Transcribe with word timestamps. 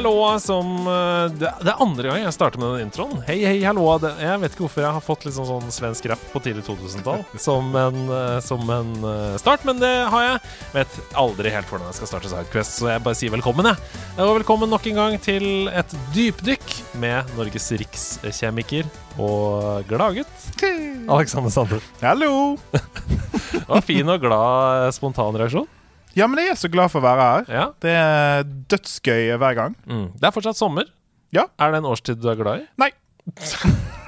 Hei, 0.00 0.06
hei, 0.06 0.12
hallo, 0.16 0.38
som 0.40 0.86
eh, 0.88 1.32
Det 1.36 1.68
er 1.68 1.80
andre 1.84 2.08
gang 2.08 2.22
jeg 2.22 2.32
starter 2.32 2.60
med 2.62 2.70
den 2.72 2.86
introen. 2.86 3.18
Hei, 3.26 3.34
hei, 3.44 3.58
hallo. 3.66 3.82
Jeg 4.00 4.40
vet 4.40 4.54
ikke 4.54 4.62
hvorfor 4.64 4.80
jeg 4.86 4.94
har 4.96 5.02
fått 5.04 5.26
litt 5.26 5.34
sånn, 5.36 5.48
sånn 5.50 5.74
svensk 5.74 6.06
rap 6.08 6.22
på 6.32 6.40
tidlig 6.40 6.62
2000-tall 6.64 7.20
som 7.46 7.68
eh, 7.76 8.38
som 8.40 8.62
en 8.72 8.94
eh, 9.04 9.34
start, 9.42 9.66
men 9.68 9.82
det 9.82 9.90
har 10.08 10.24
jeg. 10.24 10.38
Vet 10.72 10.96
aldri 11.20 11.52
helt 11.52 11.68
hvordan 11.68 11.90
jeg 11.90 11.98
skal 11.98 12.10
starte 12.14 12.30
Sidequest, 12.32 12.78
så 12.78 12.88
jeg 12.94 13.04
bare 13.04 13.18
sier 13.20 13.34
velkommen, 13.34 13.68
jeg. 13.68 14.00
Og 14.24 14.38
velkommen 14.38 14.72
nok 14.72 14.88
en 14.88 15.00
gang 15.02 15.18
til 15.20 15.68
et 15.68 15.92
dypdykk 16.16 16.72
med 17.02 17.34
Norges 17.36 17.68
rikskjemiker 17.82 18.88
og 19.20 19.84
gladgutt 19.90 20.64
Alexander 20.64 21.52
Sander. 21.52 21.84
Hallo! 22.00 22.56
Det 23.50 23.66
var 23.68 23.84
fin 23.84 24.08
og 24.08 24.24
glad 24.24 24.96
spontan 24.96 25.28
spontanreaksjon. 25.36 25.68
Ja, 26.18 26.26
men 26.26 26.42
jeg 26.42 26.54
er 26.54 26.58
så 26.58 26.70
glad 26.72 26.90
for 26.92 27.02
å 27.02 27.06
være 27.06 27.28
her. 27.28 27.52
Ja. 27.54 27.66
Det 27.82 27.94
er 27.94 28.48
dødsgøy 28.72 29.36
hver 29.38 29.58
gang. 29.58 29.76
Mm. 29.86 30.08
Det 30.18 30.26
er 30.26 30.34
fortsatt 30.34 30.58
sommer. 30.58 30.90
Ja. 31.34 31.46
Er 31.62 31.70
det 31.72 31.82
en 31.82 31.90
årstid 31.90 32.18
du 32.22 32.28
er 32.32 32.38
glad 32.40 32.64
i? 32.64 32.68
Nei. 32.82 32.90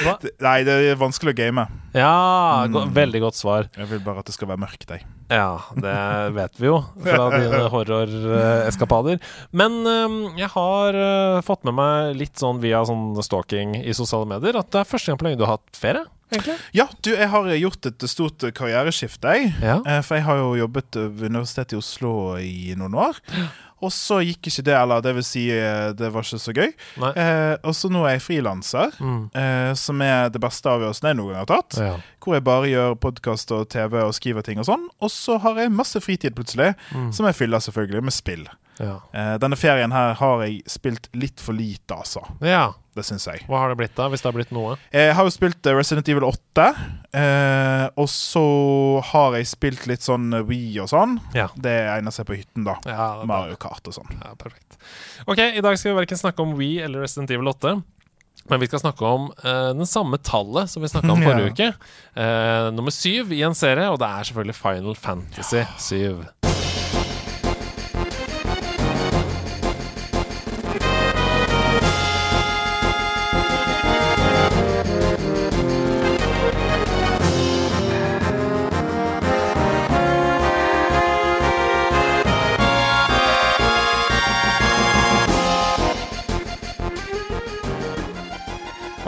Hva? 0.00 0.14
Nei, 0.42 0.60
det 0.66 0.74
er 0.90 0.98
vanskelig 0.98 1.34
å 1.34 1.38
game. 1.38 1.64
Ja, 1.96 2.66
go 2.72 2.84
veldig 2.94 3.20
godt 3.24 3.38
svar. 3.38 3.68
Jeg 3.76 3.88
vil 3.90 4.00
bare 4.04 4.22
at 4.22 4.30
det 4.30 4.34
skal 4.36 4.50
være 4.50 4.62
mørkt, 4.62 4.86
jeg. 4.88 5.04
Ja, 5.30 5.60
det 5.76 5.96
vet 6.36 6.60
vi 6.60 6.70
jo 6.70 6.78
fra 7.04 7.26
dine 7.36 7.62
horroreskapader. 7.72 9.20
Men 9.56 9.80
um, 9.86 10.18
jeg 10.38 10.50
har 10.54 10.98
uh, 10.98 11.42
fått 11.46 11.66
med 11.68 11.76
meg 11.78 12.16
litt 12.18 12.40
sånn 12.40 12.62
via 12.62 12.82
sånn 12.88 13.12
stalking 13.24 13.76
i 13.82 13.94
sosiale 13.96 14.28
medier 14.30 14.58
at 14.60 14.70
det 14.72 14.82
er 14.82 14.90
første 14.90 15.12
gang 15.12 15.20
på 15.20 15.28
lenge 15.28 15.40
du 15.40 15.46
har 15.46 15.58
hatt 15.58 15.78
ferie, 15.78 16.06
egentlig. 16.32 16.58
Ja, 16.76 16.86
du, 17.02 17.10
jeg 17.14 17.28
har 17.32 17.48
gjort 17.60 17.86
et 17.86 18.06
stort 18.10 18.38
karriereskifte, 18.54 19.34
jeg. 19.36 19.54
Ja. 19.62 19.80
Eh, 19.86 20.02
For 20.06 20.16
jeg 20.16 20.24
har 20.24 20.36
jo 20.42 20.54
jobbet 20.60 20.96
ved 20.96 21.30
Universitetet 21.30 21.72
i 21.72 21.80
Oslo 21.80 22.14
i 22.38 22.74
noen 22.78 22.94
år. 22.94 23.18
Og 23.80 23.88
så 23.96 24.18
gikk 24.20 24.44
ikke 24.50 24.62
det, 24.66 24.74
eller 24.76 25.00
det 25.00 25.14
vil 25.16 25.24
si, 25.24 25.46
eh, 25.56 25.92
det 25.96 26.10
var 26.12 26.20
ikke 26.26 26.38
så 26.42 26.52
gøy. 26.52 26.68
Eh, 27.16 27.54
og 27.64 27.72
så 27.74 27.88
nå 27.88 28.02
er 28.04 28.18
jeg 28.18 28.24
frilanser, 28.26 28.92
Mm. 29.00 29.30
eh, 29.34 29.72
som 29.74 30.02
er 30.04 30.28
det 30.28 30.40
beste 30.42 30.68
avgjørelsen 30.68 31.08
jeg 31.08 31.16
noen 31.16 31.32
gang 31.32 31.46
har 31.46 31.46
tatt. 31.48 31.78
Ja. 31.80 31.94
Hvor 32.20 32.34
jeg 32.36 32.44
bare 32.44 32.68
gjør 32.68 32.98
podkast 33.00 33.50
og 33.56 33.70
TV 33.72 33.96
og 34.04 34.12
skriver 34.12 34.42
ting 34.44 34.58
og 34.60 34.66
sånn. 34.68 34.84
Og 35.00 35.08
så 35.08 35.38
har 35.40 35.56
jeg 35.56 35.72
masse 35.72 35.96
fritid 36.00 36.34
plutselig, 36.36 36.74
Mm. 36.92 37.10
som 37.12 37.24
jeg 37.26 37.34
fyller 37.36 37.58
selvfølgelig 37.58 38.02
med 38.04 38.12
spill. 38.12 38.46
Ja. 38.80 38.96
Eh, 39.12 39.34
denne 39.42 39.58
ferien 39.60 39.92
her 39.92 40.14
har 40.16 40.44
jeg 40.46 40.62
spilt 40.70 41.10
litt 41.12 41.40
for 41.44 41.56
lite, 41.56 42.00
altså. 42.02 42.24
ja. 42.44 42.70
Det 42.90 43.04
syns 43.06 43.22
jeg. 43.28 43.44
Hva 43.46 43.60
har 43.62 43.70
det 43.70 43.76
blitt 43.78 43.92
da, 43.94 44.08
hvis 44.10 44.18
det 44.18 44.26
har 44.26 44.34
blitt 44.34 44.50
noe? 44.50 44.72
Jeg 44.90 45.12
har 45.14 45.22
jo 45.22 45.30
spilt 45.30 45.62
eh, 45.70 45.76
Resident 45.78 46.08
Evil 46.10 46.24
8. 46.26 46.64
Eh, 47.14 47.84
og 47.94 48.08
så 48.10 48.42
har 49.12 49.36
jeg 49.38 49.46
spilt 49.46 49.86
litt 49.86 50.02
sånn 50.02 50.26
Wii 50.48 50.80
og 50.82 50.90
sånn. 50.90 51.14
Ja. 51.38 51.46
Det 51.54 51.70
egner 51.92 52.10
seg 52.16 52.26
på 52.26 52.34
hytten, 52.34 52.66
da. 52.66 52.74
Ja, 52.90 53.06
Mario 53.30 53.54
Kart 53.62 53.86
og 53.86 53.94
sånn. 53.94 54.10
Ja, 54.18 54.34
perfekt. 54.42 54.74
Ok, 55.30 55.38
I 55.38 55.62
dag 55.62 55.78
skal 55.78 55.94
vi 55.94 56.00
verken 56.02 56.18
snakke 56.18 56.42
om 56.42 56.56
Wii 56.58 56.80
eller 56.88 57.06
Resident 57.06 57.30
Evil 57.30 57.52
8. 57.54 57.76
Men 58.50 58.64
vi 58.66 58.66
skal 58.72 58.82
snakke 58.82 59.06
om 59.06 59.30
uh, 59.38 59.70
den 59.70 59.86
samme 59.86 60.18
tallet 60.26 60.74
som 60.74 60.82
vi 60.82 60.90
snakka 60.90 61.14
om 61.14 61.22
Ja. 61.24 61.30
forrige 61.30 61.54
uke. 61.54 61.70
Uh, 62.18 62.72
nummer 62.74 62.90
syv 62.90 63.30
i 63.38 63.44
en 63.46 63.54
serie, 63.54 63.86
og 63.86 64.02
det 64.02 64.10
er 64.10 64.32
selvfølgelig 64.32 64.58
Final 64.64 64.98
Fantasy 64.98 65.62
7. 65.94 66.49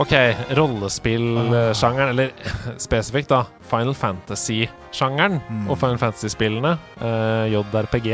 Ok, 0.01 0.13
rollespillsjangeren, 0.57 2.09
eller 2.09 2.31
spesifikt 2.81 3.29
da, 3.29 3.43
Final 3.69 3.95
Fantasy-sjangeren 3.95 5.41
Mm. 5.51 5.67
og 5.71 5.79
Final 5.79 5.99
Fantasy-spillene, 6.01 6.79
uh, 7.03 7.45
JRPG. 7.53 8.09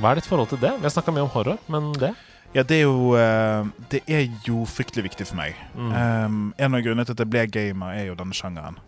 Hva 0.00 0.10
er 0.14 0.20
ditt 0.20 0.26
forhold 0.30 0.48
til 0.48 0.60
det? 0.62 0.72
Vi 0.80 0.86
har 0.88 0.94
snakka 0.94 1.12
mye 1.12 1.26
om 1.26 1.32
horror, 1.34 1.58
men 1.68 1.90
det? 2.00 2.14
Ja, 2.54 2.62
det 2.66 2.80
er 2.80 2.86
jo 2.88 3.12
eh, 3.14 3.64
Det 3.92 4.00
er 4.10 4.24
jo 4.42 4.64
fryktelig 4.66 5.04
viktig 5.04 5.26
for 5.28 5.36
meg. 5.38 5.54
Mm. 5.76 5.90
Um, 5.94 6.38
en 6.58 6.74
av 6.74 6.80
grunnene 6.82 7.04
til 7.06 7.14
at 7.14 7.20
jeg 7.22 7.30
ble 7.30 7.44
gamer, 7.46 7.92
er 7.94 8.08
jo 8.08 8.16
denne 8.18 8.34
sjangeren. 8.34 8.78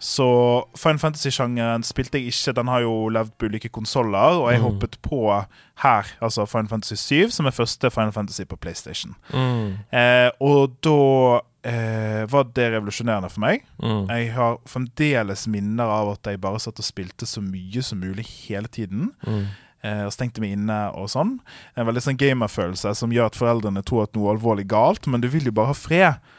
Så 0.00 0.26
Final 0.76 0.98
Fantasy-sjangeren 1.00 1.84
spilte 1.86 2.18
jeg 2.20 2.28
ikke. 2.34 2.52
Den 2.58 2.68
har 2.68 2.82
jo 2.84 2.92
levd 3.12 3.32
på 3.40 3.48
ulike 3.48 3.70
konsoller, 3.72 4.40
og 4.42 4.50
jeg 4.52 4.60
Mm. 4.60 4.66
hoppet 4.66 4.98
på 5.06 5.22
her, 5.84 6.04
altså 6.20 6.44
Final 6.48 6.68
Fantasy 6.68 6.94
7, 7.00 7.30
som 7.30 7.46
er 7.46 7.56
første 7.56 7.90
Final 7.90 8.12
Fantasy 8.12 8.42
på 8.44 8.56
PlayStation. 8.60 9.14
Mm. 9.32 9.78
Uh, 9.92 10.30
og 10.40 10.74
da 10.84 11.40
eh, 11.62 12.22
var 12.30 12.46
det 12.54 12.68
revolusjonerende 12.74 13.30
for 13.32 13.44
meg. 13.44 13.64
Mm. 13.82 14.04
Jeg 14.08 14.30
har 14.36 14.60
fremdeles 14.68 15.46
minner 15.50 15.90
av 15.92 16.14
at 16.14 16.30
jeg 16.30 16.40
bare 16.42 16.60
satt 16.62 16.80
og 16.80 16.86
spilte 16.86 17.28
så 17.28 17.42
mye 17.44 17.82
som 17.84 18.00
mulig 18.02 18.26
hele 18.48 18.70
tiden. 18.72 19.10
Mm. 19.26 19.44
Eh, 19.80 20.02
og 20.04 20.12
stengte 20.12 20.42
meg 20.44 20.56
inne 20.56 20.80
og 20.96 21.08
sånn. 21.12 21.38
En 21.76 21.88
veldig 21.88 22.04
sånn 22.04 22.20
gamerfølelse 22.20 22.92
som 22.98 23.12
gjør 23.14 23.30
at 23.30 23.38
foreldrene 23.38 23.84
tror 23.86 24.04
at 24.06 24.16
noe 24.16 24.28
er 24.28 24.36
alvorlig 24.36 24.66
galt, 24.70 25.08
men 25.08 25.22
du 25.24 25.30
vil 25.32 25.48
jo 25.48 25.56
bare 25.56 25.72
ha 25.72 25.78
fred. 25.78 26.34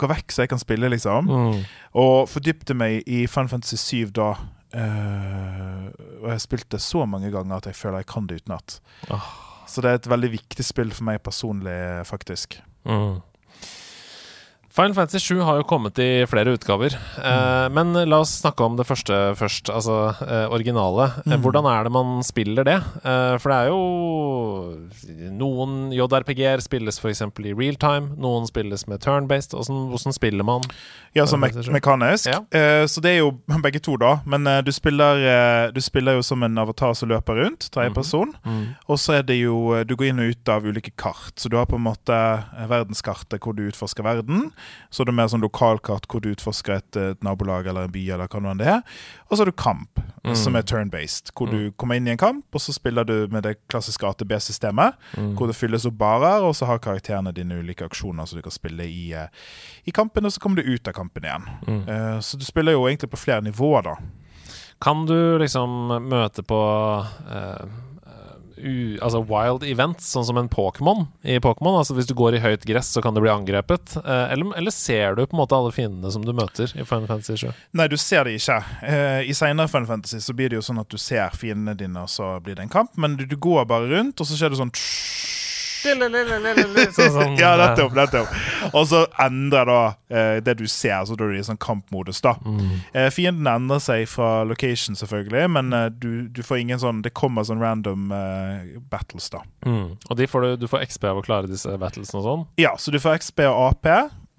Gå 0.00 0.08
vekk 0.10 0.32
så 0.32 0.44
jeg 0.44 0.54
kan 0.54 0.62
spille, 0.62 0.90
liksom. 0.90 1.28
Mm. 1.28 1.60
Og 2.00 2.30
fordypte 2.30 2.74
meg 2.74 3.04
i 3.06 3.26
Final 3.30 3.52
Fantasy 3.52 3.78
7 3.78 4.16
da. 4.16 4.32
Uh, 4.70 5.88
og 6.22 6.28
jeg 6.30 6.42
spilte 6.44 6.78
så 6.78 7.02
mange 7.10 7.32
ganger 7.34 7.56
at 7.56 7.66
jeg 7.66 7.74
føler 7.74 8.04
jeg 8.04 8.10
kan 8.12 8.28
det 8.30 8.38
utenat. 8.44 8.78
Oh. 9.10 9.26
Så 9.70 9.82
det 9.82 9.90
er 9.90 9.98
et 9.98 10.10
veldig 10.10 10.30
viktig 10.32 10.66
spill 10.66 10.92
for 10.94 11.06
meg 11.06 11.20
personlig, 11.26 11.74
faktisk. 12.08 12.58
Mm. 12.88 13.20
Final 14.70 14.94
Fantasy 14.94 15.18
7 15.34 15.40
har 15.42 15.56
jo 15.58 15.64
kommet 15.66 15.98
i 15.98 16.24
flere 16.30 16.52
utgaver. 16.54 16.94
Eh, 17.18 17.68
Mm. 17.68 17.72
men 17.74 18.08
la 18.08 18.20
oss 18.20 18.36
snakke 18.40 18.62
om 18.64 18.76
det 18.78 18.86
første 18.86 19.34
først, 19.34 19.66
altså 19.68 20.14
eh, 20.22 20.46
originale. 20.48 21.08
Eh, 21.26 21.32
Mm. 21.36 21.42
Hvordan 21.42 21.66
er 21.66 21.82
det 21.84 21.92
man 21.92 22.22
spiller 22.22 22.64
det? 22.64 22.76
Eh, 23.04 23.36
for 23.38 23.50
det 23.50 23.56
er 23.58 23.66
jo 23.68 23.80
Noen 25.32 25.90
JRPG-er 25.92 26.60
spilles 26.62 26.98
f.eks. 27.00 27.20
i 27.22 27.52
real 27.52 27.74
time, 27.74 28.14
noen 28.16 28.46
spilles 28.46 28.86
med 28.88 29.00
turn-based. 29.00 29.54
Hvordan, 29.56 29.90
hvordan 29.90 30.12
spiller 30.14 30.44
man? 30.44 30.62
Ja, 31.14 31.24
så 31.26 31.36
me 31.38 31.48
Final 31.48 31.62
Fantasy 31.64 31.70
7. 31.70 31.72
mekanisk. 31.74 32.26
Ja. 32.30 32.40
Eh, 32.52 32.84
så 32.86 33.00
det 33.02 33.10
er 33.16 33.18
jo 33.24 33.30
begge 33.66 33.80
to, 33.82 33.96
da. 33.96 34.20
Men 34.24 34.46
eh, 34.46 34.60
du, 34.62 34.70
spiller, 34.72 35.16
eh, 35.66 35.70
du 35.74 35.80
spiller 35.80 36.14
jo 36.18 36.22
som 36.22 36.42
en 36.46 36.58
avatar 36.58 36.94
som 36.94 37.08
løper 37.10 37.42
rundt, 37.42 37.70
tredje 37.74 37.90
Mm. 37.90 37.94
person. 37.94 38.34
Og 38.88 38.98
så 38.98 39.18
er 39.18 39.22
det 39.26 39.40
jo 39.40 39.72
eh, 39.74 39.82
Du 39.84 39.96
går 39.96 40.10
inn 40.12 40.20
og 40.20 40.30
ut 40.30 40.48
av 40.48 40.62
ulike 40.64 40.92
kart. 40.96 41.34
Så 41.36 41.48
du 41.50 41.56
har 41.56 41.66
på 41.66 41.74
en 41.76 41.82
måte 41.88 42.14
eh, 42.14 42.66
verdenskartet 42.70 43.40
hvor 43.40 43.56
du 43.56 43.66
utforsker 43.68 44.04
verden. 44.04 44.52
Så 44.90 45.02
er 45.02 45.10
det 45.10 45.14
mer 45.14 45.30
sånn 45.32 45.44
lokalkart 45.44 46.06
hvor 46.10 46.20
du 46.24 46.30
utforsker 46.32 46.76
et, 46.78 46.96
et 46.96 47.22
nabolag 47.26 47.66
eller 47.66 47.88
en 47.88 47.94
by, 47.94 48.04
eller 48.10 48.28
hva 48.30 48.54
det 48.58 48.66
er. 48.66 48.82
Og 49.28 49.36
så 49.36 49.44
har 49.44 49.50
du 49.52 49.56
kamp, 49.56 50.00
Mm. 50.20 50.34
som 50.36 50.56
er 50.56 50.62
turn-based. 50.62 51.30
Hvor 51.32 51.48
du 51.48 51.70
kommer 51.80 51.96
inn 51.96 52.06
i 52.06 52.10
en 52.10 52.18
kamp, 52.20 52.44
og 52.52 52.60
så 52.60 52.74
spiller 52.76 53.04
du 53.08 53.26
med 53.32 53.42
det 53.42 53.54
klassiske 53.72 54.04
ATB-systemet. 54.04 54.92
Mm. 55.16 55.30
Hvor 55.34 55.48
det 55.48 55.56
fylles 55.56 55.86
opp 55.88 55.96
barer, 55.96 56.44
og 56.44 56.52
så 56.54 56.66
har 56.68 56.78
karakterene 56.78 57.32
dine 57.32 57.56
ulike 57.62 57.86
aksjoner 57.88 58.28
så 58.28 58.36
du 58.36 58.42
kan 58.42 58.52
spille 58.52 58.84
i, 58.84 59.12
eh, 59.16 59.28
i 59.86 59.90
kampen, 59.90 60.26
og 60.26 60.32
så 60.32 60.40
kommer 60.40 60.60
du 60.60 60.68
ut 60.74 60.88
av 60.88 60.92
kampen 60.92 61.24
igjen. 61.24 61.48
Mm. 61.66 61.88
Uh, 61.88 62.18
så 62.20 62.36
du 62.36 62.44
spiller 62.44 62.72
jo 62.76 62.84
egentlig 62.84 63.10
på 63.10 63.16
flere 63.16 63.40
nivåer, 63.40 63.82
da. 63.82 63.96
Kan 64.80 65.06
du 65.06 65.38
liksom 65.38 65.88
møte 66.08 66.42
på 66.42 66.60
eh, 67.30 67.66
u, 68.62 68.98
altså 69.02 69.22
wild 69.26 69.64
events, 69.66 70.10
sånn 70.14 70.26
som 70.28 70.38
en 70.40 70.50
Pokémon 70.52 71.06
i 71.22 71.38
Pokémon? 71.42 71.78
Altså 71.80 71.96
hvis 71.96 72.08
du 72.08 72.14
går 72.18 72.36
i 72.38 72.42
høyt 72.44 72.66
gress, 72.68 72.92
så 72.94 73.02
kan 73.04 73.16
du 73.16 73.22
bli 73.24 73.32
angrepet. 73.32 73.96
Eh, 74.00 74.32
eller, 74.34 74.52
eller 74.60 74.74
ser 74.74 75.16
du 75.18 75.24
på 75.24 75.36
en 75.36 75.42
måte 75.42 75.56
alle 75.58 75.72
fiendene 75.74 76.12
som 76.14 76.24
du 76.26 76.32
møter 76.36 76.70
i 76.76 76.84
Final 76.84 77.08
Fantasy 77.10 77.36
7? 77.46 77.50
Nei, 77.80 77.88
du 77.90 77.96
ser 78.00 78.28
det 78.28 78.36
ikke. 78.38 78.60
Eh, 78.86 79.28
I 79.30 79.36
senere 79.36 79.70
Final 79.72 79.90
Fantasy 79.90 80.22
så 80.24 80.36
blir 80.36 80.52
det 80.52 80.60
jo 80.60 80.64
sånn 80.70 80.82
at 80.82 80.90
du 80.92 80.98
ser 81.00 81.34
fiendene 81.36 81.76
dine, 81.78 82.06
og 82.06 82.12
så 82.12 82.36
blir 82.44 82.58
det 82.58 82.68
en 82.68 82.72
kamp. 82.72 82.94
Men 83.00 83.18
du, 83.20 83.26
du 83.28 83.36
går 83.40 83.66
bare 83.70 83.90
rundt, 83.90 84.20
og 84.20 84.28
så 84.28 84.38
skjer 84.38 84.54
det 84.54 84.60
sånn 84.60 84.74
Sånn, 85.80 87.12
sånn, 87.14 87.36
Ja, 87.40 87.52
eh, 87.54 87.62
nettopp. 87.62 87.94
nettopp. 87.96 88.34
Og 88.74 88.86
så 88.90 89.04
endrer 89.22 89.66
da 89.70 89.80
eh, 90.10 90.40
det 90.44 90.56
du 90.60 90.66
ser, 90.70 91.04
så 91.08 91.16
da 91.16 91.26
er 91.26 91.34
det 91.36 91.42
i 91.44 91.48
sånn 91.48 91.60
kampmodus. 91.60 92.20
da. 92.24 92.34
Mm. 92.44 92.72
Eh, 92.94 93.08
fienden 93.14 93.48
endrer 93.50 93.82
seg 93.84 94.06
fra 94.10 94.44
location, 94.44 94.96
selvfølgelig, 94.98 95.50
men 95.56 95.72
eh, 95.76 95.88
du, 95.90 96.28
du 96.28 96.42
får 96.46 96.60
ingen 96.62 96.80
sånn 96.82 97.02
Det 97.02 97.12
kommer 97.16 97.46
sånn 97.48 97.60
random 97.62 98.10
eh, 98.12 98.78
battles, 98.90 99.30
da. 99.32 99.42
Mm. 99.66 99.96
Og 100.10 100.24
får 100.30 100.46
du, 100.46 100.56
du 100.64 100.68
får 100.70 100.84
XP 100.86 101.04
av 101.10 101.20
å 101.20 101.24
klare 101.26 101.50
disse 101.50 101.76
battlesene 101.80 102.20
og 102.20 102.26
sånn? 102.26 102.46
Ja, 102.60 102.74
så 102.78 102.92
du 102.94 103.00
får 103.02 103.18
XP 103.20 103.46
og 103.48 103.60
AP. 103.70 103.88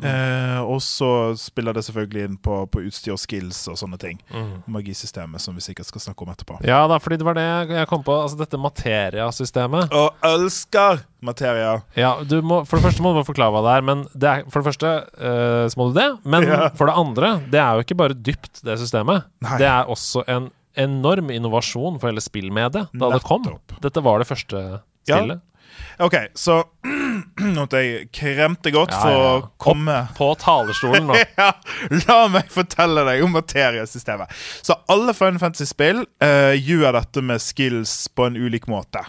Eh, 0.05 0.59
og 0.61 0.79
så 0.83 1.09
spiller 1.39 1.75
det 1.77 1.83
selvfølgelig 1.87 2.23
inn 2.27 2.37
på, 2.41 2.57
på 2.71 2.83
utstyr 2.87 3.13
og 3.15 3.21
skills 3.21 3.59
og 3.71 3.77
sånne 3.79 3.99
ting. 4.01 4.19
Mm. 4.33 4.63
Magisystemet, 4.71 5.41
som 5.43 5.57
vi 5.57 5.63
sikkert 5.65 5.89
skal 5.89 6.03
snakke 6.07 6.25
om 6.25 6.31
etterpå. 6.33 6.59
Ja 6.67 6.83
da, 6.89 6.97
fordi 7.01 7.19
det 7.21 7.27
var 7.27 7.37
det 7.37 7.45
jeg 7.75 7.89
kom 7.91 8.03
på. 8.07 8.15
Altså 8.23 8.39
dette 8.39 8.59
materiasystemet. 8.61 9.91
Og 9.93 10.25
elsker 10.25 11.03
materia! 11.21 11.75
Ja, 11.97 12.15
du 12.25 12.39
må, 12.41 12.63
For 12.65 12.79
det 12.79 12.87
første 12.89 13.05
må 13.05 13.13
du 13.15 13.21
forklare 13.27 13.53
hva 13.53 13.61
det 13.67 13.75
er. 13.77 13.85
Men 13.91 14.05
det 14.13 14.31
er, 14.31 14.47
For 14.49 14.61
det 14.61 14.71
første 14.71 14.93
uh, 15.21 15.65
så 15.69 15.79
må 15.79 15.89
du 15.91 15.99
det. 15.99 16.07
Men 16.25 16.47
Ja. 16.49 16.69
for 16.75 16.89
det 16.89 16.97
andre, 16.97 17.35
det 17.51 17.61
er 17.61 17.77
jo 17.77 17.85
ikke 17.85 17.99
bare 18.01 18.17
dypt, 18.17 18.63
det 18.65 18.79
systemet. 18.81 19.27
Nei. 19.45 19.59
Det 19.61 19.69
er 19.69 19.91
også 19.91 20.25
en 20.27 20.49
enorm 20.79 21.29
innovasjon 21.33 21.99
for 21.99 22.07
hele 22.09 22.23
spillmediet 22.23 22.91
da 22.95 23.09
det 23.11 23.23
kom. 23.27 23.43
Dette 23.83 24.03
var 24.03 24.21
det 24.23 24.29
første 24.29 24.81
Ja. 25.09 25.19
OK, 25.99 26.15
så 26.37 26.61
Nå 27.41 27.63
måtte 27.63 27.81
jeg 27.83 28.07
kremte 28.15 28.71
godt 28.73 28.93
Ja, 28.95 29.01
for 29.01 29.11
ja, 29.13 29.23
ja. 29.23 29.33
å 29.39 29.49
komme 29.61 29.97
På 30.19 30.31
talerstolen 30.39 31.09
nå. 31.09 31.17
ja, 31.41 31.49
La 32.07 32.19
meg 32.31 32.51
fortelle 32.53 33.03
deg 33.07 33.23
om 33.25 33.33
materiesystemet. 33.35 34.31
Så 34.65 34.77
alle 34.91 35.13
Final 35.17 35.41
Fantasy-spill 35.41 36.03
uh, 36.23 36.53
gjør 36.55 36.97
dette 36.97 37.23
med 37.25 37.41
skills 37.43 37.95
på 38.15 38.27
en 38.29 38.39
ulik 38.39 38.67
måte. 38.71 39.03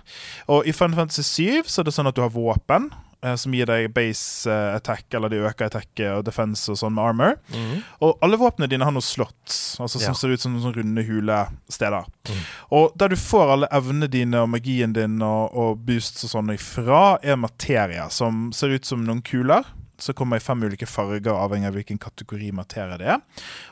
Og 0.53 0.69
I 0.69 0.75
Final 0.77 1.03
Fantasy 1.03 1.25
7 1.27 1.71
så 1.71 1.83
er 1.83 1.89
det 1.89 1.97
sånn 1.97 2.11
at 2.11 2.19
du 2.19 2.23
har 2.25 2.33
våpen. 2.35 2.91
Eh, 3.23 3.35
Som 3.37 3.55
gir 3.55 3.67
deg 3.67 3.91
base 3.95 4.51
eh, 4.51 4.77
attack, 4.77 5.07
eller 5.15 5.29
de 5.33 5.41
øker 5.47 5.67
attack 5.71 6.03
og 6.17 6.25
defense 6.27 6.69
og 6.73 6.77
sånn 6.81 6.95
med 6.97 7.05
armor. 7.05 7.37
Mm. 7.55 7.83
Og 8.03 8.19
alle 8.23 8.37
våpnene 8.41 8.69
dine 8.71 8.85
har 8.85 8.93
noen 8.93 9.03
slots, 9.07 9.77
altså 9.81 9.99
som 10.01 10.13
Ja. 10.13 10.15
ser 10.19 10.29
ut 10.35 10.41
som 10.41 10.57
sånne 10.61 10.77
runde 10.81 11.05
hulesteder. 11.09 12.05
Mm. 12.29 12.41
Og 12.79 12.93
der 12.99 13.09
du 13.09 13.17
får 13.17 13.53
alle 13.57 13.69
evnene 13.73 14.09
dine 14.11 14.43
og 14.43 14.49
magien 14.51 14.93
din 14.93 15.21
og, 15.23 15.55
og 15.55 15.79
boosts 15.87 16.25
og 16.25 16.31
sånn 16.37 16.55
ifra, 16.55 17.19
er 17.23 17.37
materie 17.37 18.09
som 18.11 18.51
ser 18.53 18.75
ut 18.75 18.85
som 18.85 19.05
noen 19.05 19.23
kuler. 19.23 19.65
Så 20.01 20.15
kommer 20.17 20.41
i 20.41 20.43
fem 20.43 20.63
ulike 20.65 20.87
farger, 20.89 21.33
avhengig 21.35 21.69
av 21.69 21.77
hvilken 21.77 22.01
kategori 22.03 22.51
materie 22.57 22.97
det 22.99 23.11
er. 23.15 23.21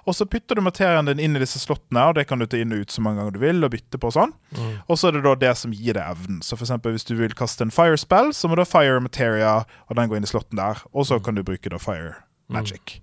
Og 0.05 0.15
så 0.15 0.27
putter 0.31 0.59
du 0.59 0.65
materien 0.65 1.09
din 1.09 1.23
inn 1.23 1.39
i 1.39 1.43
disse 1.43 1.63
slottene, 1.63 2.05
og 2.11 2.19
det 2.19 2.27
kan 2.31 2.39
du 2.39 2.47
ta 2.47 2.61
inn 2.61 2.75
og 2.77 2.85
ut 2.85 2.95
så 2.95 3.03
mange 3.05 3.23
ganger 3.23 3.37
du 3.37 3.41
vil, 3.43 3.65
og 3.67 3.75
bytte 3.75 4.01
på 4.01 4.11
og 4.11 4.17
sånn. 4.17 4.35
Mm. 4.57 4.73
Og 4.87 5.01
så 5.01 5.11
er 5.11 5.19
det 5.19 5.25
da 5.27 5.35
det 5.47 5.55
som 5.59 5.75
gir 5.75 5.99
deg 5.99 6.05
evnen. 6.05 6.41
Så 6.47 6.57
for 6.57 6.67
eksempel 6.67 6.97
hvis 6.97 7.09
du 7.09 7.17
vil 7.19 7.37
kaste 7.39 7.67
en 7.67 7.75
fire 7.75 7.99
spell, 8.01 8.35
så 8.37 8.51
må 8.51 8.59
da 8.61 8.69
fire 8.69 9.03
materia, 9.03 9.61
og 9.89 9.99
den 9.99 10.11
går 10.11 10.21
inn 10.21 10.29
i 10.29 10.33
slotten 10.33 10.61
der. 10.61 10.83
Og 10.95 11.09
så 11.11 11.21
kan 11.25 11.39
du 11.39 11.47
bruke 11.47 11.73
da 11.73 11.81
fire 11.83 12.19
magic. 12.51 13.01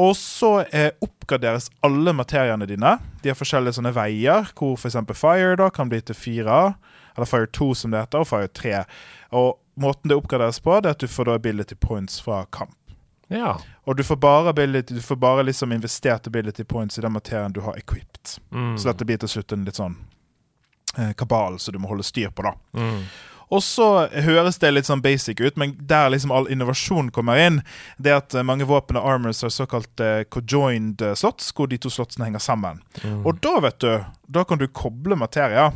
Og 0.00 0.12
så 0.18 0.50
eh, 0.76 0.90
oppgraderes 1.00 1.70
alle 1.86 2.12
materiene 2.12 2.68
dine. 2.68 2.96
De 3.22 3.32
har 3.32 3.38
forskjellige 3.38 3.78
sånne 3.78 3.94
veier, 3.96 4.50
hvor 4.58 4.76
f.eks. 4.76 4.98
fire 5.16 5.56
da 5.60 5.70
kan 5.72 5.88
bli 5.92 6.02
til 6.04 6.18
fire. 6.18 6.60
Eller 7.16 7.26
fire 7.26 7.46
2, 7.46 7.74
som 7.74 7.90
det 7.90 8.00
heter, 8.04 8.22
og 8.22 8.28
fire 8.28 8.48
3. 8.48 8.82
Og 9.40 9.54
måten 9.74 10.08
det 10.08 10.16
oppgraderes 10.16 10.60
på, 10.60 10.80
det 10.80 10.90
er 10.90 10.98
at 10.98 11.04
du 11.04 11.08
får 11.08 11.28
da 11.28 11.38
ability 11.40 11.78
points 11.80 12.20
fra 12.20 12.44
kamp. 12.50 12.76
Ja. 13.28 13.56
Og 13.84 13.96
du 13.96 14.04
får 14.04 14.16
bare, 14.16 14.48
ability, 14.48 14.94
du 14.94 15.02
får 15.02 15.16
bare 15.16 15.42
liksom 15.42 15.72
investert 15.72 16.26
ability 16.26 16.64
points 16.64 16.98
i 16.98 17.02
den 17.02 17.12
materien 17.12 17.52
du 17.52 17.60
har 17.60 17.76
equipped. 17.76 18.38
Mm. 18.52 18.76
Så 18.78 18.88
dette 18.88 19.04
blir 19.04 19.18
til 19.18 19.28
slutt 19.28 19.52
en 19.52 19.64
litt 19.66 19.80
sånn 19.80 19.96
eh, 20.98 21.12
kabal 21.18 21.58
som 21.58 21.74
du 21.74 21.80
må 21.82 21.90
holde 21.90 22.06
styr 22.06 22.30
på, 22.30 22.46
da. 22.46 22.54
Mm. 22.78 23.02
Og 23.48 23.62
så 23.62 24.08
høres 24.26 24.58
det 24.58 24.72
litt 24.72 24.88
sånn 24.88 25.02
basic 25.02 25.40
ut, 25.40 25.58
men 25.60 25.76
der 25.78 26.10
liksom 26.10 26.32
all 26.34 26.48
innovasjon 26.50 27.12
kommer 27.14 27.38
inn, 27.38 27.60
det 28.02 28.10
er 28.10 28.18
at 28.18 28.34
eh, 28.34 28.46
mange 28.46 28.66
våpen 28.66 28.98
og 28.98 29.06
armors 29.06 29.44
har 29.46 29.54
såkalt 29.54 30.02
eh, 30.02 30.24
cojoined 30.30 31.02
eh, 31.02 31.14
slots, 31.18 31.52
hvor 31.54 31.70
de 31.70 31.78
to 31.78 31.92
slottene 31.92 32.26
henger 32.30 32.42
sammen. 32.42 32.82
Mm. 33.04 33.20
Og 33.22 33.38
da, 33.44 33.56
vet 33.68 33.78
du, 33.84 33.92
da 34.38 34.46
kan 34.48 34.58
du 34.58 34.66
koble 34.66 35.18
materia. 35.18 35.70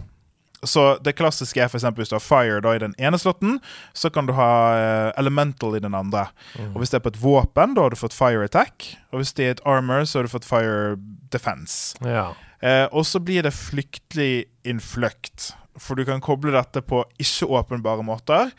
Så 0.62 0.98
det 1.00 1.14
klassiske 1.16 1.62
er 1.62 1.72
eksempel 1.72 2.02
hvis 2.02 2.12
du 2.12 2.18
har 2.18 2.24
fire 2.24 2.60
da 2.64 2.74
i 2.76 2.82
den 2.82 2.92
ene 3.00 3.18
slotten, 3.20 3.58
så 3.96 4.10
kan 4.12 4.28
du 4.28 4.34
ha 4.36 4.50
eh, 4.76 5.08
elemental 5.20 5.78
i 5.78 5.80
den 5.80 5.96
andre. 5.96 6.26
Mm. 6.58 6.74
Og 6.74 6.82
hvis 6.82 6.92
det 6.92 7.00
er 7.00 7.06
på 7.06 7.14
et 7.14 7.22
våpen, 7.22 7.74
da 7.76 7.86
har 7.86 7.94
du 7.94 8.00
fått 8.00 8.16
fire 8.16 8.44
attack. 8.44 8.90
Og 9.10 9.22
hvis 9.22 9.32
det 9.38 9.46
er 9.46 9.56
et 9.56 9.64
armor, 9.64 10.04
så 10.04 10.20
har 10.20 10.28
du 10.28 10.34
fått 10.34 10.48
fire 10.48 10.98
defense. 11.32 11.96
Ja. 12.04 12.32
Eh, 12.60 12.86
og 12.92 13.06
så 13.08 13.22
blir 13.24 13.46
det 13.46 13.56
flyktelig 13.56 14.44
innfløkt. 14.68 15.54
For 15.80 15.96
du 15.96 16.04
kan 16.04 16.20
koble 16.20 16.52
dette 16.52 16.82
på 16.84 17.00
ikke-åpenbare 17.22 18.04
måter. 18.04 18.50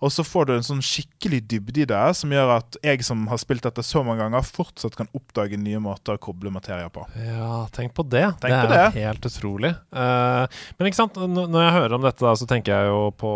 Og 0.00 0.08
så 0.14 0.24
får 0.24 0.46
du 0.48 0.52
en 0.54 0.64
sånn 0.64 0.80
skikkelig 0.84 1.42
dybde 1.50 1.82
i 1.82 1.86
det, 1.90 2.04
som 2.16 2.30
gjør 2.32 2.54
at 2.54 2.78
jeg 2.86 3.04
som 3.04 3.26
har 3.28 3.40
spilt 3.42 3.66
dette 3.66 3.84
så 3.84 4.00
mange 4.06 4.22
ganger, 4.22 4.46
fortsatt 4.46 4.96
kan 4.96 5.10
oppdage 5.16 5.58
nye 5.60 5.80
måter 5.82 6.16
å 6.16 6.22
koble 6.22 6.52
materia 6.54 6.88
på. 6.92 7.04
Ja, 7.20 7.66
tenk 7.74 7.92
på 7.98 8.06
det. 8.08 8.24
Tenk 8.40 8.54
det 8.54 8.62
på 8.62 8.70
er 8.70 8.72
det. 8.72 8.86
helt 8.96 9.28
utrolig. 9.28 9.74
Uh, 9.92 10.46
men 10.78 10.88
ikke 10.88 11.02
sant, 11.02 11.20
når 11.20 11.66
jeg 11.66 11.76
hører 11.76 11.98
om 11.98 12.06
dette, 12.06 12.24
da, 12.24 12.32
så 12.32 12.48
tenker 12.48 12.72
jeg 12.72 12.88
jo 12.94 13.10
på 13.20 13.34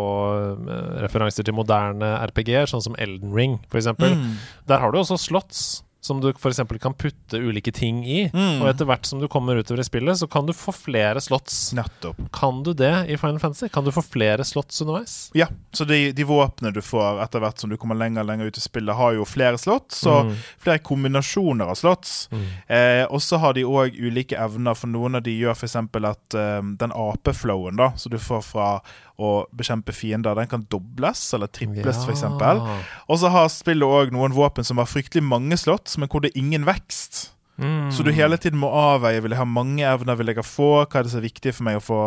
uh, 0.65 0.97
referanser 1.05 1.45
til 1.45 1.57
moderne 1.57 2.15
RPG-er, 2.31 2.71
sånn 2.71 2.87
som 2.87 2.97
Elden 2.97 3.35
Ring, 3.35 3.59
f.eks. 3.69 3.93
Mm. 4.01 4.39
Der 4.65 4.81
har 4.81 4.89
du 4.89 5.03
også 5.03 5.21
slotts 5.21 5.84
som 6.05 6.19
du 6.21 6.27
f.eks. 6.31 6.59
kan 6.81 6.93
putte 6.93 7.39
ulike 7.41 7.71
ting 7.73 8.03
i. 8.05 8.19
Mm. 8.33 8.59
Og 8.61 8.69
etter 8.69 8.85
hvert 8.85 9.07
som 9.09 9.19
du 9.21 9.25
kommer 9.31 9.57
utover 9.57 9.81
i 9.81 9.87
spillet, 9.87 10.19
så 10.19 10.27
kan 10.29 10.45
du 10.45 10.53
få 10.53 10.73
flere 10.75 11.21
slotts. 11.23 11.71
Nettopp. 11.77 12.19
Kan 12.35 12.61
du 12.65 12.73
det 12.77 12.93
i 13.09 13.17
Final 13.17 13.39
Fantasy? 13.41 13.69
Kan 13.73 13.87
du 13.87 13.91
få 13.95 14.03
flere 14.05 14.45
slotts 14.45 14.83
underveis? 14.85 15.15
Ja, 15.37 15.47
så 15.73 15.87
de, 15.89 16.11
de 16.15 16.27
våpnene 16.29 16.73
du 16.75 16.81
får 16.85 17.23
etter 17.25 17.41
hvert 17.41 17.59
som 17.63 17.71
du 17.73 17.77
kommer 17.81 17.97
lenger 17.97 18.21
og 18.21 18.29
lenger 18.29 18.51
ut 18.53 18.59
i 18.61 18.63
spillet, 18.63 18.95
har 18.99 19.17
jo 19.17 19.25
flere 19.25 19.57
slots, 19.61 20.03
og 20.05 20.25
Mm. 20.25 20.35
flere 20.63 20.79
kombinasjoner 20.85 21.69
av 21.73 21.75
slotts. 21.79 22.13
Mm. 22.31 22.45
Eh, 22.67 23.03
og 23.09 23.19
så 23.21 23.37
har 23.41 23.53
de 23.57 23.65
òg 23.67 23.97
ulike 23.99 24.37
evner, 24.39 24.75
for 24.77 24.87
noen 24.91 25.17
av 25.19 25.25
de 25.25 25.33
gjør 25.37 25.55
f.eks. 25.57 25.75
at 25.75 26.37
eh, 26.39 26.61
den 26.79 26.93
apeflowen 26.95 27.77
da, 27.79 27.91
som 27.97 28.13
du 28.13 28.17
får 28.21 28.41
fra 28.45 28.69
å 29.15 29.45
bekjempe 29.55 29.93
fiender, 29.95 30.35
den 30.35 30.49
kan 30.51 30.65
dobles 30.71 31.21
eller 31.35 31.51
triples, 31.51 32.01
for 32.03 32.13
eksempel. 32.13 32.61
Og 33.07 33.21
så 33.21 33.31
har 33.31 33.47
spillet 33.53 33.87
òg 33.87 34.11
noen 34.15 34.35
våpen 34.35 34.67
som 34.67 34.81
har 34.81 34.89
fryktelig 34.89 35.23
mange 35.25 35.57
slott, 35.61 35.93
men 35.99 36.11
hvor 36.11 36.23
det 36.23 36.33
er 36.33 36.41
ingen 36.43 36.67
vekst. 36.67 37.29
Mm. 37.57 37.87
Så 37.95 38.03
du 38.03 38.11
hele 38.11 38.35
tiden 38.41 38.59
må 38.59 38.67
avveie 38.75 39.21
vil 39.23 39.31
jeg 39.31 39.39
ha 39.39 39.47
mange 39.47 39.85
evner, 39.87 40.17
vil 40.19 40.33
jeg 40.33 40.41
ha 40.41 40.47
få, 40.47 40.71
hva 40.83 40.99
er 40.99 41.07
det 41.07 41.13
som 41.13 41.21
er 41.21 41.29
viktig 41.29 41.55
for 41.55 41.67
meg 41.67 41.79
å 41.79 41.85
få 41.85 41.99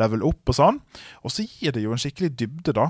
level 0.00 0.24
opp, 0.24 0.42
og 0.48 0.56
sånn. 0.56 0.80
Og 1.22 1.34
så 1.34 1.44
gir 1.44 1.76
det 1.76 1.84
jo 1.84 1.92
en 1.92 2.00
skikkelig 2.00 2.32
dybde, 2.40 2.76
da. 2.76 2.88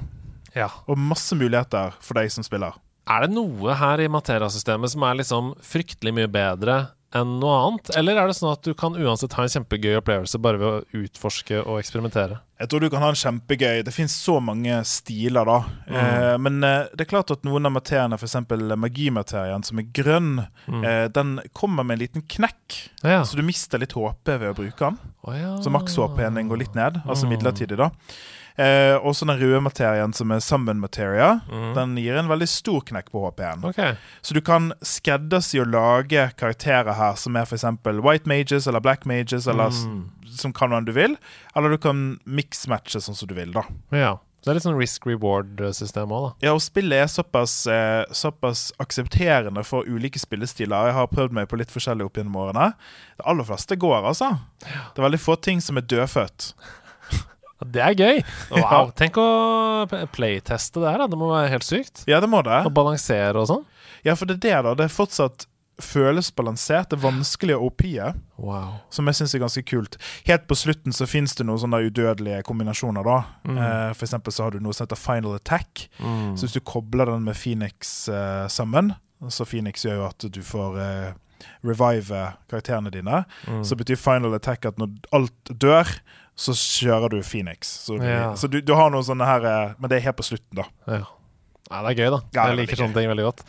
Ja. 0.55 0.71
Og 0.87 1.01
masse 1.01 1.35
muligheter 1.35 1.97
for 2.05 2.21
deg 2.21 2.31
som 2.31 2.47
spiller. 2.47 2.79
Er 3.11 3.27
det 3.27 3.35
noe 3.35 3.75
her 3.77 4.01
i 4.01 4.09
Matera-systemet 4.09 4.95
som 4.95 5.03
er 5.05 5.19
liksom 5.19 5.51
fryktelig 5.61 6.15
mye 6.17 6.31
bedre 6.31 6.79
enn 7.15 7.37
noe 7.41 7.55
annet? 7.69 7.91
Eller 7.97 8.17
er 8.21 8.27
det 8.27 8.37
sånn 8.37 8.53
at 8.53 8.63
du 8.67 8.73
kan 8.75 8.97
uansett 8.99 9.33
ha 9.39 9.43
en 9.47 9.53
kjempegøy 9.53 9.97
opplevelse 10.01 10.41
bare 10.43 10.59
ved 10.59 10.69
å 10.69 11.05
utforske 11.05 11.61
og 11.65 11.79
eksperimentere? 11.81 12.41
Jeg 12.61 12.69
tror 12.71 12.81
du 12.85 12.89
kan 12.91 13.03
ha 13.03 13.09
en 13.11 13.19
kjempegøy 13.19 13.81
Det 13.85 13.93
finnes 13.93 14.13
så 14.15 14.37
mange 14.41 14.77
stiler, 14.87 15.45
da. 15.45 15.57
Mm. 15.91 15.97
Eh, 15.99 16.37
men 16.39 16.59
eh, 16.65 16.85
det 16.95 17.05
er 17.07 17.11
klart 17.11 17.33
at 17.35 17.43
noen 17.45 17.67
av 17.67 17.73
materiene, 17.75 18.15
f.eks. 18.15 18.37
magimaterien, 18.79 19.65
som 19.67 19.79
er 19.83 19.89
grønn, 19.97 20.47
Mm. 20.69 20.85
eh, 20.85 21.09
den 21.09 21.41
kommer 21.53 21.85
med 21.85 21.95
en 21.99 22.07
liten 22.07 22.23
knekk. 22.23 22.91
Ja. 23.03 23.23
Så 23.25 23.37
du 23.37 23.43
mister 23.43 23.79
litt 23.79 23.93
HP 23.93 24.39
ved 24.39 24.51
å 24.51 24.55
bruke 24.55 24.79
den. 24.79 24.99
Oh, 25.27 25.35
ja. 25.37 25.57
Så 25.61 25.71
maks-HP-en 25.71 26.35
din 26.39 26.49
går 26.49 26.59
litt 26.63 26.75
ned. 26.75 27.03
Altså 27.07 27.27
Mm. 27.27 27.35
midlertidig, 27.37 27.77
da. 27.77 27.91
Eh, 28.57 28.95
og 29.03 29.17
så 29.19 29.27
den 29.27 29.41
røde 29.41 29.61
materien, 29.61 30.13
som 30.15 30.31
er 30.31 30.39
summon 30.39 30.79
materia, 30.81 31.41
Mm. 31.51 31.75
den 31.75 31.97
gir 31.97 32.17
en 32.17 32.29
veldig 32.29 32.47
stor 32.49 32.81
knekk 32.83 33.11
på 33.11 33.25
HP-en. 33.27 33.65
Okay. 33.65 33.97
Så 34.23 34.35
du 34.35 34.41
kan 34.41 34.73
skreddersy 34.83 35.59
og 35.61 35.73
lage 35.73 36.31
karakterer 36.39 36.95
her 36.95 37.15
som 37.17 37.35
er 37.37 37.43
f.eks. 37.43 37.65
white 37.85 38.27
mages 38.27 38.67
eller 38.69 38.81
black 38.81 39.05
mages, 39.07 39.47
eller 39.49 39.71
Mm. 39.71 40.11
som 40.37 40.53
kan 40.53 40.71
hva 40.71 40.85
du 40.85 40.93
vil. 40.93 41.17
Eller 41.57 41.71
du 41.71 41.79
kan 41.79 42.21
mix-matche 42.27 43.01
sånn 43.03 43.17
som 43.17 43.27
du 43.29 43.35
vil, 43.35 43.51
da. 43.53 43.63
Ja. 43.91 44.19
Så 44.45 44.51
det 44.51 44.51
er 44.51 44.55
litt 44.55 44.63
sånn 44.65 44.79
risk 44.79 45.07
reward-system 45.07 46.11
òg, 46.13 46.25
da. 46.41 46.47
Ja, 46.47 46.53
og 46.53 46.61
spillet 46.61 46.93
er 46.93 47.07
såpass, 47.09 47.67
eh, 47.67 48.05
såpass 48.13 48.73
aksepterende 48.79 49.65
for 49.65 49.85
ulike 49.85 50.19
spillestiler. 50.21 50.85
Jeg 50.87 50.93
har 50.95 51.07
prøvd 51.07 51.33
meg 51.33 51.49
på 51.49 51.57
litt 51.57 51.71
forskjellig 51.73 52.05
opp 52.05 52.13
gjennom 52.15 52.37
årene. 52.37 52.75
Det 53.17 53.25
aller 53.27 53.43
fleste 53.45 53.77
går, 53.79 54.05
altså. 54.05 54.39
Det 54.61 54.99
er 55.03 55.09
veldig 55.11 55.19
få 55.21 55.41
ting 55.41 55.61
som 55.61 55.77
er 55.79 55.83
dødfødt. 55.83 56.53
Det 57.73 57.81
er 57.83 57.95
gøy! 57.97 58.21
Wow. 58.53 58.91
Tenk 58.99 59.17
å 59.21 59.29
playteste 60.13 60.83
det 60.83 60.91
her, 60.93 60.99
da. 61.05 61.07
Det 61.11 61.19
må 61.21 61.31
være 61.33 61.51
helt 61.55 61.67
sykt. 61.67 62.05
Ja, 62.11 62.21
det 62.21 62.29
må 62.31 62.43
det. 62.47 62.61
Å 62.67 62.73
balansere 62.75 63.41
og 63.41 63.49
sånn. 63.51 63.65
Ja, 64.05 64.15
for 64.19 64.29
det 64.29 64.37
er 64.39 64.45
det, 64.45 64.55
da. 64.69 64.75
Det 64.79 64.85
er 64.89 64.93
fortsatt 64.95 65.47
føles 65.83 66.29
balansert. 66.37 66.91
Det 66.93 66.99
er 67.01 67.03
vanskelig 67.03 67.57
å 67.57 67.65
oppie, 67.67 68.13
Wow. 68.39 68.77
som 68.95 69.09
jeg 69.11 69.17
syns 69.19 69.35
er 69.35 69.43
ganske 69.43 69.63
kult. 69.67 69.97
Helt 70.29 70.45
på 70.47 70.55
slutten 70.59 70.95
så 70.95 71.07
fins 71.11 71.35
det 71.35 71.47
noen 71.49 71.59
sånne 71.65 71.81
udødelige 71.89 72.45
kombinasjoner, 72.47 73.03
da. 73.07 73.17
Mm. 73.49 73.59
Uh, 73.59 73.91
for 73.97 74.07
eksempel 74.07 74.35
så 74.37 74.47
har 74.47 74.55
du 74.55 74.61
noe 74.63 74.75
som 74.77 74.87
heter 74.87 75.01
final 75.01 75.35
attack. 75.35 75.89
Mm. 75.99 76.37
Så 76.39 76.47
hvis 76.47 76.55
du 76.55 76.61
kobler 76.63 77.11
den 77.11 77.25
med 77.27 77.35
Phoenix 77.35 78.05
uh, 78.13 78.47
sammen, 78.47 78.93
så 79.33 79.47
Phoenix 79.49 79.83
gjør 79.87 80.03
jo 80.03 80.07
at 80.13 80.27
du 80.37 80.41
får 80.47 80.79
uh, 80.79 81.13
revive 81.67 82.23
karakterene 82.51 82.91
dine, 82.95 83.25
Mm. 83.49 83.65
så 83.67 83.77
betyr 83.77 83.99
final 84.01 84.35
attack 84.35 84.65
at 84.67 84.79
når 84.79 84.95
alt 85.13 85.51
dør, 85.59 85.89
så 86.37 86.55
kjører 86.59 87.13
du 87.15 87.21
Phoenix. 87.23 87.69
Så, 87.87 87.99
du, 88.01 88.07
Ja. 88.07 88.33
så 88.35 88.49
du, 88.51 88.61
du 88.61 88.73
har 88.75 88.91
noen 88.91 89.05
sånne 89.07 89.27
her 89.29 89.45
eh, 89.47 89.75
Men 89.79 89.91
det 89.93 89.99
er 90.01 90.07
helt 90.09 90.19
på 90.19 90.27
slutten, 90.27 90.59
da. 90.59 90.65
Ja. 90.91 91.05
Nei, 91.71 91.81
det 91.87 91.93
er 91.93 91.99
gøy, 92.03 92.11
da. 92.17 92.21
Ja, 92.35 92.47
jeg 92.51 92.59
liker 92.65 92.81
sånne 92.83 92.95
ting 92.99 93.09
veldig 93.09 93.25
godt. 93.29 93.45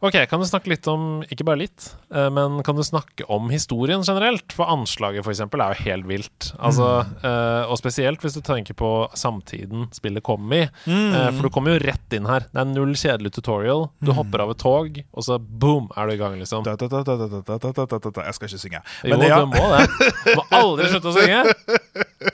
Ok, 0.00 0.16
Kan 0.28 0.40
du 0.40 0.46
snakke 0.46 0.70
litt 0.72 0.86
om 0.90 1.22
ikke 1.30 1.46
bare 1.46 1.60
litt, 1.62 1.96
eh, 2.14 2.30
men 2.32 2.62
kan 2.66 2.76
du 2.76 2.82
snakke 2.84 3.26
om 3.30 3.50
historien 3.52 4.02
generelt? 4.06 4.52
For 4.52 4.70
anslaget 4.70 5.24
for 5.24 5.34
eksempel, 5.34 5.62
er 5.62 5.74
jo 5.74 5.84
helt 5.90 6.08
vilt. 6.08 6.50
Altså, 6.58 7.04
mm. 7.04 7.24
Eh, 7.24 7.70
og 7.70 7.78
spesielt 7.80 8.24
hvis 8.24 8.36
du 8.36 8.42
tenker 8.44 8.76
på 8.78 8.90
samtiden 9.14 9.88
spillet 9.94 10.24
kom 10.26 10.52
i. 10.52 10.64
Mm. 10.86 11.14
For 11.36 11.42
du 11.46 11.48
mm. 11.48 11.54
kommer 11.54 11.76
jo 11.76 11.84
rett 11.84 12.16
inn 12.16 12.28
her. 12.28 12.48
Det 12.50 12.62
er 12.62 12.70
null 12.70 12.94
kjedelig 12.98 13.34
tutorial. 13.36 13.88
Du 14.00 14.12
mm. 14.12 14.16
hopper 14.18 14.44
av 14.44 14.54
et 14.54 14.62
tog, 14.62 15.00
og 15.12 15.26
så 15.26 15.38
boom, 15.38 15.90
er 15.96 16.08
du 16.08 16.16
i 16.16 16.20
gang, 16.20 16.38
liksom. 16.40 16.66
Jeg 16.66 16.78
skal 18.36 18.48
ikke 18.48 18.62
synge. 18.62 18.84
Men 19.04 19.20
jo, 19.20 19.28
ja. 19.30 19.42
du 19.42 19.52
må 19.52 19.64
det. 19.74 20.12
Du 20.24 20.32
må 20.40 20.48
aldri 20.60 20.90
slutte 20.92 21.12
å 21.12 21.18
synge. 21.18 22.33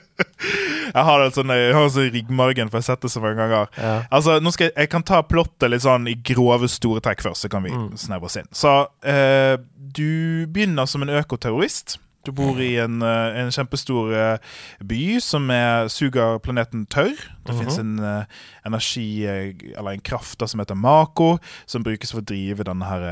jeg 0.91 1.07
har 1.07 1.25
en 1.25 1.33
sånn, 1.35 1.53
jeg 1.55 1.73
har 1.75 1.89
sånn 1.93 2.11
ryggmargen, 2.13 2.71
for 2.71 2.79
jeg 2.79 2.85
har 2.85 2.89
sett 2.95 3.07
det 3.07 3.13
så 3.13 3.23
mange 3.23 3.39
ganger. 3.41 3.71
Ja. 3.77 3.95
Altså, 4.13 4.37
nå 4.43 4.53
skal 4.53 4.69
jeg, 4.69 4.75
jeg 4.83 4.91
kan 4.93 5.05
ta 5.07 5.21
plottet 5.27 5.71
litt 5.71 5.85
sånn 5.85 6.07
i 6.11 6.17
grove, 6.31 6.69
store 6.71 7.03
trekk 7.03 7.23
først, 7.25 7.45
så 7.45 7.51
kan 7.51 7.65
vi 7.67 7.73
snevre 7.99 8.29
oss 8.29 8.39
inn. 8.41 8.49
Så 8.55 8.75
eh, 9.07 9.55
du 9.75 10.47
begynner 10.51 10.89
som 10.89 11.03
en 11.05 11.13
økoterrorist. 11.21 11.97
Du 12.23 12.31
bor 12.37 12.59
i 12.61 12.75
en, 12.77 13.01
eh, 13.01 13.39
en 13.41 13.51
kjempestor 13.51 14.13
eh, 14.13 14.55
by 14.85 15.03
som 15.23 15.49
er, 15.53 15.87
suger 15.89 16.37
planeten 16.45 16.85
tørr. 16.85 17.17
Det 17.41 17.55
finnes 17.57 17.79
en 17.81 17.95
eh, 17.97 18.41
energi, 18.69 19.25
eller 19.25 19.95
en 19.95 20.03
kraft, 20.05 20.37
da, 20.39 20.45
som 20.47 20.61
heter 20.61 20.77
Mako, 20.77 21.39
som 21.65 21.81
brukes 21.85 22.13
for 22.13 22.21
å 22.21 22.27
drive 22.29 22.67
denne 22.67 22.85
her 22.85 23.05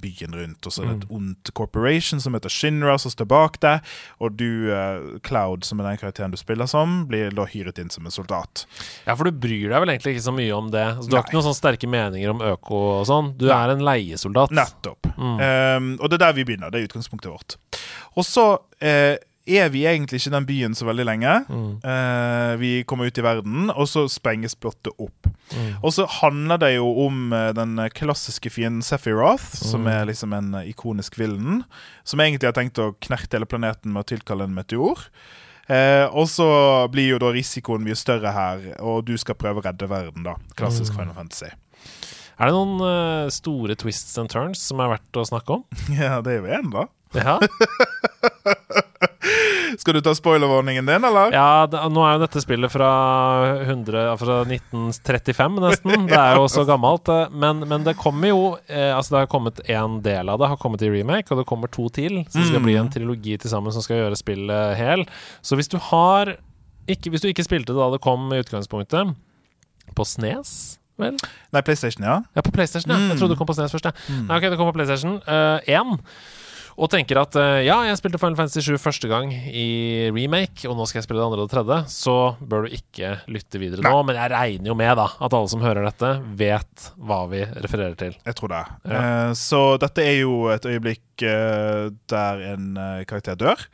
byen 0.00 0.32
rundt. 0.36 0.64
Og 0.64 0.72
så 0.72 0.82
er 0.82 0.88
det 0.88 0.94
et 1.02 1.12
ondt 1.12 1.52
corporation 1.56 2.22
som 2.22 2.36
heter 2.36 2.52
Shinra, 2.52 2.96
som 2.98 3.12
står 3.12 3.28
bak 3.28 3.60
det. 3.60 3.76
Og 4.24 4.38
du, 4.40 4.72
Cloud, 5.26 5.66
som 5.68 5.82
er 5.82 5.90
den 5.90 6.00
karakteren 6.00 6.32
du 6.32 6.38
spiller 6.40 6.70
som, 6.70 7.02
blir 7.10 7.34
da 7.36 7.44
hyret 7.50 7.78
inn 7.82 7.92
som 7.92 8.08
en 8.08 8.14
soldat. 8.14 8.64
Ja, 9.04 9.12
for 9.12 9.28
du 9.28 9.36
bryr 9.36 9.68
deg 9.68 9.84
vel 9.84 9.92
egentlig 9.92 10.16
ikke 10.16 10.28
så 10.30 10.34
mye 10.34 10.56
om 10.56 10.72
det. 10.72 10.86
Altså, 10.94 11.10
du 11.10 11.18
har 11.18 11.20
Nei. 11.20 11.28
ikke 11.28 11.36
noen 11.36 11.48
sånne 11.50 11.60
sterke 11.60 11.92
meninger 11.92 12.32
om 12.32 12.44
øko 12.54 12.80
og 12.94 13.04
sånn. 13.10 13.32
Du 13.36 13.46
Nei. 13.50 13.60
er 13.60 13.74
en 13.76 13.84
leiesoldat. 13.84 14.56
Nettopp. 14.56 15.12
Um, 15.20 15.92
og 16.00 16.08
det 16.08 16.16
er 16.16 16.24
der 16.24 16.36
vi 16.40 16.48
begynner. 16.48 16.72
Det 16.72 16.80
er 16.80 16.88
utgangspunktet 16.88 17.32
vårt. 17.34 17.60
Og 18.18 18.26
så 18.26 18.46
eh, 18.82 19.16
er 19.50 19.70
vi 19.72 19.84
egentlig 19.88 20.20
ikke 20.20 20.30
i 20.30 20.34
den 20.36 20.46
byen 20.48 20.76
så 20.76 20.86
veldig 20.88 21.06
lenge. 21.08 21.34
Eh, 21.82 22.52
vi 22.60 22.72
kommer 22.88 23.10
ut 23.10 23.18
i 23.18 23.24
verden, 23.24 23.70
og 23.70 23.88
så 23.90 24.06
sprenges 24.10 24.56
plottet 24.58 24.92
opp. 24.98 25.30
Og 25.82 25.90
så 25.96 26.06
handler 26.20 26.60
det 26.62 26.72
jo 26.76 26.88
om 27.06 27.32
eh, 27.34 27.50
den 27.56 27.76
klassiske 27.96 28.52
fienden 28.52 28.84
Sephiroth, 28.86 29.56
som 29.56 29.88
er 29.90 30.06
liksom 30.10 30.34
en 30.36 30.52
ikonisk 30.62 31.18
villen. 31.18 31.62
Som 32.04 32.22
egentlig 32.22 32.50
har 32.50 32.58
tenkt 32.58 32.78
å 32.82 32.92
knerte 33.02 33.38
hele 33.38 33.50
planeten 33.50 33.94
med 33.94 34.04
å 34.04 34.10
tilkalle 34.12 34.46
en 34.46 34.54
meteor. 34.56 35.08
Eh, 35.70 36.06
og 36.10 36.26
så 36.30 36.46
blir 36.90 37.12
jo 37.12 37.18
da 37.22 37.30
risikoen 37.34 37.84
mye 37.86 37.98
større 37.98 38.32
her, 38.34 38.70
og 38.82 39.04
du 39.06 39.14
skal 39.20 39.38
prøve 39.38 39.62
å 39.62 39.66
redde 39.68 39.86
verden, 39.90 40.24
da. 40.26 40.34
Klassisk 40.58 40.96
Final 40.96 41.14
Fantasy. 41.14 41.50
Er 42.40 42.48
det 42.48 42.56
noen 42.56 42.80
uh, 42.80 43.28
store 43.30 43.76
twists 43.76 44.16
and 44.18 44.30
turns 44.32 44.62
som 44.64 44.80
er 44.80 44.94
verdt 44.94 45.18
å 45.20 45.26
snakke 45.28 45.58
om? 45.58 45.66
Ja, 46.00 46.22
det 46.24 46.38
er 46.38 46.40
jo 46.40 46.54
én, 46.58 46.70
da. 46.72 46.86
Ja, 47.14 47.38
Skal 49.80 49.94
du 49.96 50.00
ta 50.04 50.12
spoilervarningen 50.14 50.86
din, 50.86 51.04
eller? 51.04 51.32
ja 51.32 51.66
det, 51.70 51.80
nå 51.92 52.02
er 52.04 52.16
jo 52.16 52.22
dette 52.24 52.40
spillet 52.42 52.72
fra, 52.72 52.88
100, 53.64 54.02
fra 54.20 54.36
1935, 54.46 55.58
nesten. 55.62 56.06
Det 56.10 56.18
er 56.18 56.36
jo 56.38 56.46
så 56.52 56.64
gammelt. 56.68 57.08
eh, 57.12 57.30
Men, 57.32 57.62
men 57.70 57.84
det 57.86 57.94
kommer 58.00 58.28
jo 58.32 58.40
eh, 58.68 58.90
Altså, 58.96 59.14
det 59.14 59.20
har 59.22 59.30
kommet 59.32 59.62
én 59.70 60.00
del 60.04 60.28
av 60.32 60.40
det, 60.42 60.48
har 60.52 60.60
kommet 60.60 60.82
i 60.84 60.90
remake, 60.92 61.30
og 61.32 61.40
det 61.40 61.46
kommer 61.48 61.70
to 61.72 61.88
til. 61.96 62.20
Så 62.28 62.40
det 62.42 62.48
skal 62.50 62.64
bli 62.64 62.76
en 62.80 62.90
trilogi 62.92 63.36
til 63.40 63.52
sammen 63.52 63.72
som 63.74 63.84
skal 63.84 64.02
gjøre 64.02 64.18
spillet 64.20 64.76
hel. 64.80 65.06
Så 65.42 65.56
hvis 65.60 65.70
du 65.70 65.78
har 65.90 66.36
ikke, 66.90 67.10
Hvis 67.12 67.22
du 67.22 67.28
ikke 67.30 67.44
spilte 67.46 67.70
det 67.72 67.78
da 67.78 67.90
det 67.92 68.00
kom 68.02 68.32
i 68.34 68.40
utgangspunktet, 68.42 69.14
på 69.94 70.04
Snes 70.06 70.76
Vel? 71.00 71.16
Nei, 71.54 71.62
PlayStation, 71.64 72.04
ja. 72.04 72.18
Ja, 72.36 72.42
på 72.44 72.50
PlayStation, 72.52 72.90
ja. 72.92 72.98
Jeg 73.12 73.16
trodde 73.20 73.32
det 73.32 73.38
kom 73.40 73.48
på 73.48 73.54
SNES 73.56 73.72
først. 73.72 73.86
Ja. 73.88 73.92
Nei, 74.26 74.36
ok, 74.36 74.44
det 74.52 74.58
kom 74.60 74.68
på 74.68 74.74
PlayStation 74.76 75.14
eh, 75.24 75.70
1. 75.78 75.94
Og 76.80 76.88
tenker 76.88 77.18
at 77.20 77.36
eh, 77.36 77.66
ja, 77.66 77.76
jeg 77.84 77.98
spilte 78.00 78.20
Final 78.20 78.38
Fantasy 78.38 78.62
7 78.64 78.80
første 78.80 79.10
gang 79.10 79.34
i 79.34 80.08
remake, 80.16 80.64
og 80.64 80.78
nå 80.78 80.86
skal 80.88 81.00
jeg 81.00 81.06
spille 81.08 81.20
det 81.20 81.26
andre 81.26 81.44
og 81.44 81.50
det 81.50 81.54
tredje, 81.54 81.78
så 81.92 82.16
bør 82.40 82.64
du 82.64 82.76
ikke 82.78 83.12
lytte 83.28 83.60
videre 83.60 83.84
nå. 83.84 83.92
Men 84.08 84.16
jeg 84.16 84.32
regner 84.32 84.72
jo 84.72 84.78
med 84.80 84.94
da 84.96 85.10
at 85.12 85.36
alle 85.36 85.52
som 85.52 85.64
hører 85.64 85.84
dette, 85.90 86.14
vet 86.40 86.88
hva 86.96 87.20
vi 87.28 87.44
refererer 87.50 87.98
til. 88.00 88.16
Jeg 88.24 88.40
tror 88.40 88.54
det. 88.54 88.64
Ja. 88.88 89.04
Uh, 89.04 89.36
så 89.36 89.62
dette 89.82 90.08
er 90.08 90.22
jo 90.22 90.34
et 90.54 90.66
øyeblikk 90.72 91.26
uh, 91.28 91.92
der 92.08 92.44
en 92.54 92.72
uh, 92.80 93.04
karakter 93.08 93.36
dør. 93.40 93.68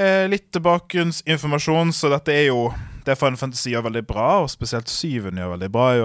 Eh, 0.00 0.24
litt 0.28 0.56
bakgrunnsinformasjon, 0.56 1.92
så 1.92 2.08
dette 2.14 2.32
er 2.32 2.46
jo 2.48 2.70
Det 3.04 3.16
Final 3.18 3.36
Fantasy 3.36 3.72
gjør 3.74 3.88
veldig 3.90 4.04
bra, 4.08 4.28
og 4.44 4.50
spesielt 4.52 4.88
syven 4.88 5.36
gjør 5.40 5.56
veldig 5.56 5.68
bra, 5.74 5.88
er 5.92 6.02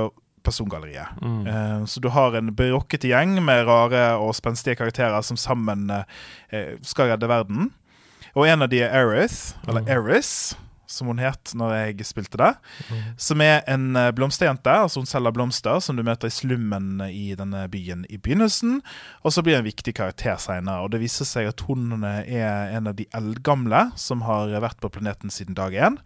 jo 0.56 0.68
Mm. 1.22 1.42
Uh, 1.48 1.86
så 1.90 2.02
du 2.04 2.10
har 2.14 2.38
en 2.38 2.54
berokkete 2.56 3.12
gjeng 3.12 3.38
med 3.44 3.66
rare 3.68 4.06
og 4.22 4.36
spenstige 4.38 4.78
karakterer 4.80 5.22
som 5.26 5.40
sammen 5.40 5.90
uh, 5.92 6.06
skal 6.86 7.14
redde 7.14 7.30
verden. 7.30 7.72
Og 8.38 8.48
en 8.48 8.66
av 8.66 8.70
de 8.70 8.84
er 8.86 8.94
Erith, 8.94 9.58
eller 9.68 9.88
Eris, 9.90 10.56
som 10.88 11.10
hun 11.10 11.20
het 11.20 11.52
når 11.58 11.74
jeg 11.74 12.06
spilte 12.08 12.38
det. 12.40 12.52
Som 13.20 13.42
er 13.42 13.64
en 13.68 13.98
blomsterjente. 14.16 14.72
altså 14.72 15.02
Hun 15.02 15.10
selger 15.10 15.34
blomster 15.36 15.82
som 15.84 15.98
du 15.98 16.04
møter 16.06 16.30
i 16.30 16.36
slummen 16.36 17.02
i 17.10 17.34
denne 17.36 17.66
byen 17.72 18.06
i 18.08 18.20
begynnelsen. 18.22 18.78
Og 19.26 19.34
så 19.34 19.44
blir 19.44 19.58
hun 19.58 19.66
en 19.66 19.68
viktig 19.68 19.96
karakter 19.98 20.38
senere. 20.40 20.86
Og 20.86 20.94
det 20.94 21.02
viser 21.02 21.28
seg 21.28 21.50
at 21.50 21.66
hun 21.68 22.06
er 22.06 22.72
en 22.78 22.88
av 22.88 22.96
de 22.96 23.10
eldgamle 23.18 23.88
som 24.00 24.24
har 24.30 24.54
vært 24.64 24.80
på 24.80 24.94
planeten 24.96 25.34
siden 25.34 25.58
dag 25.58 25.76
én. 25.76 26.00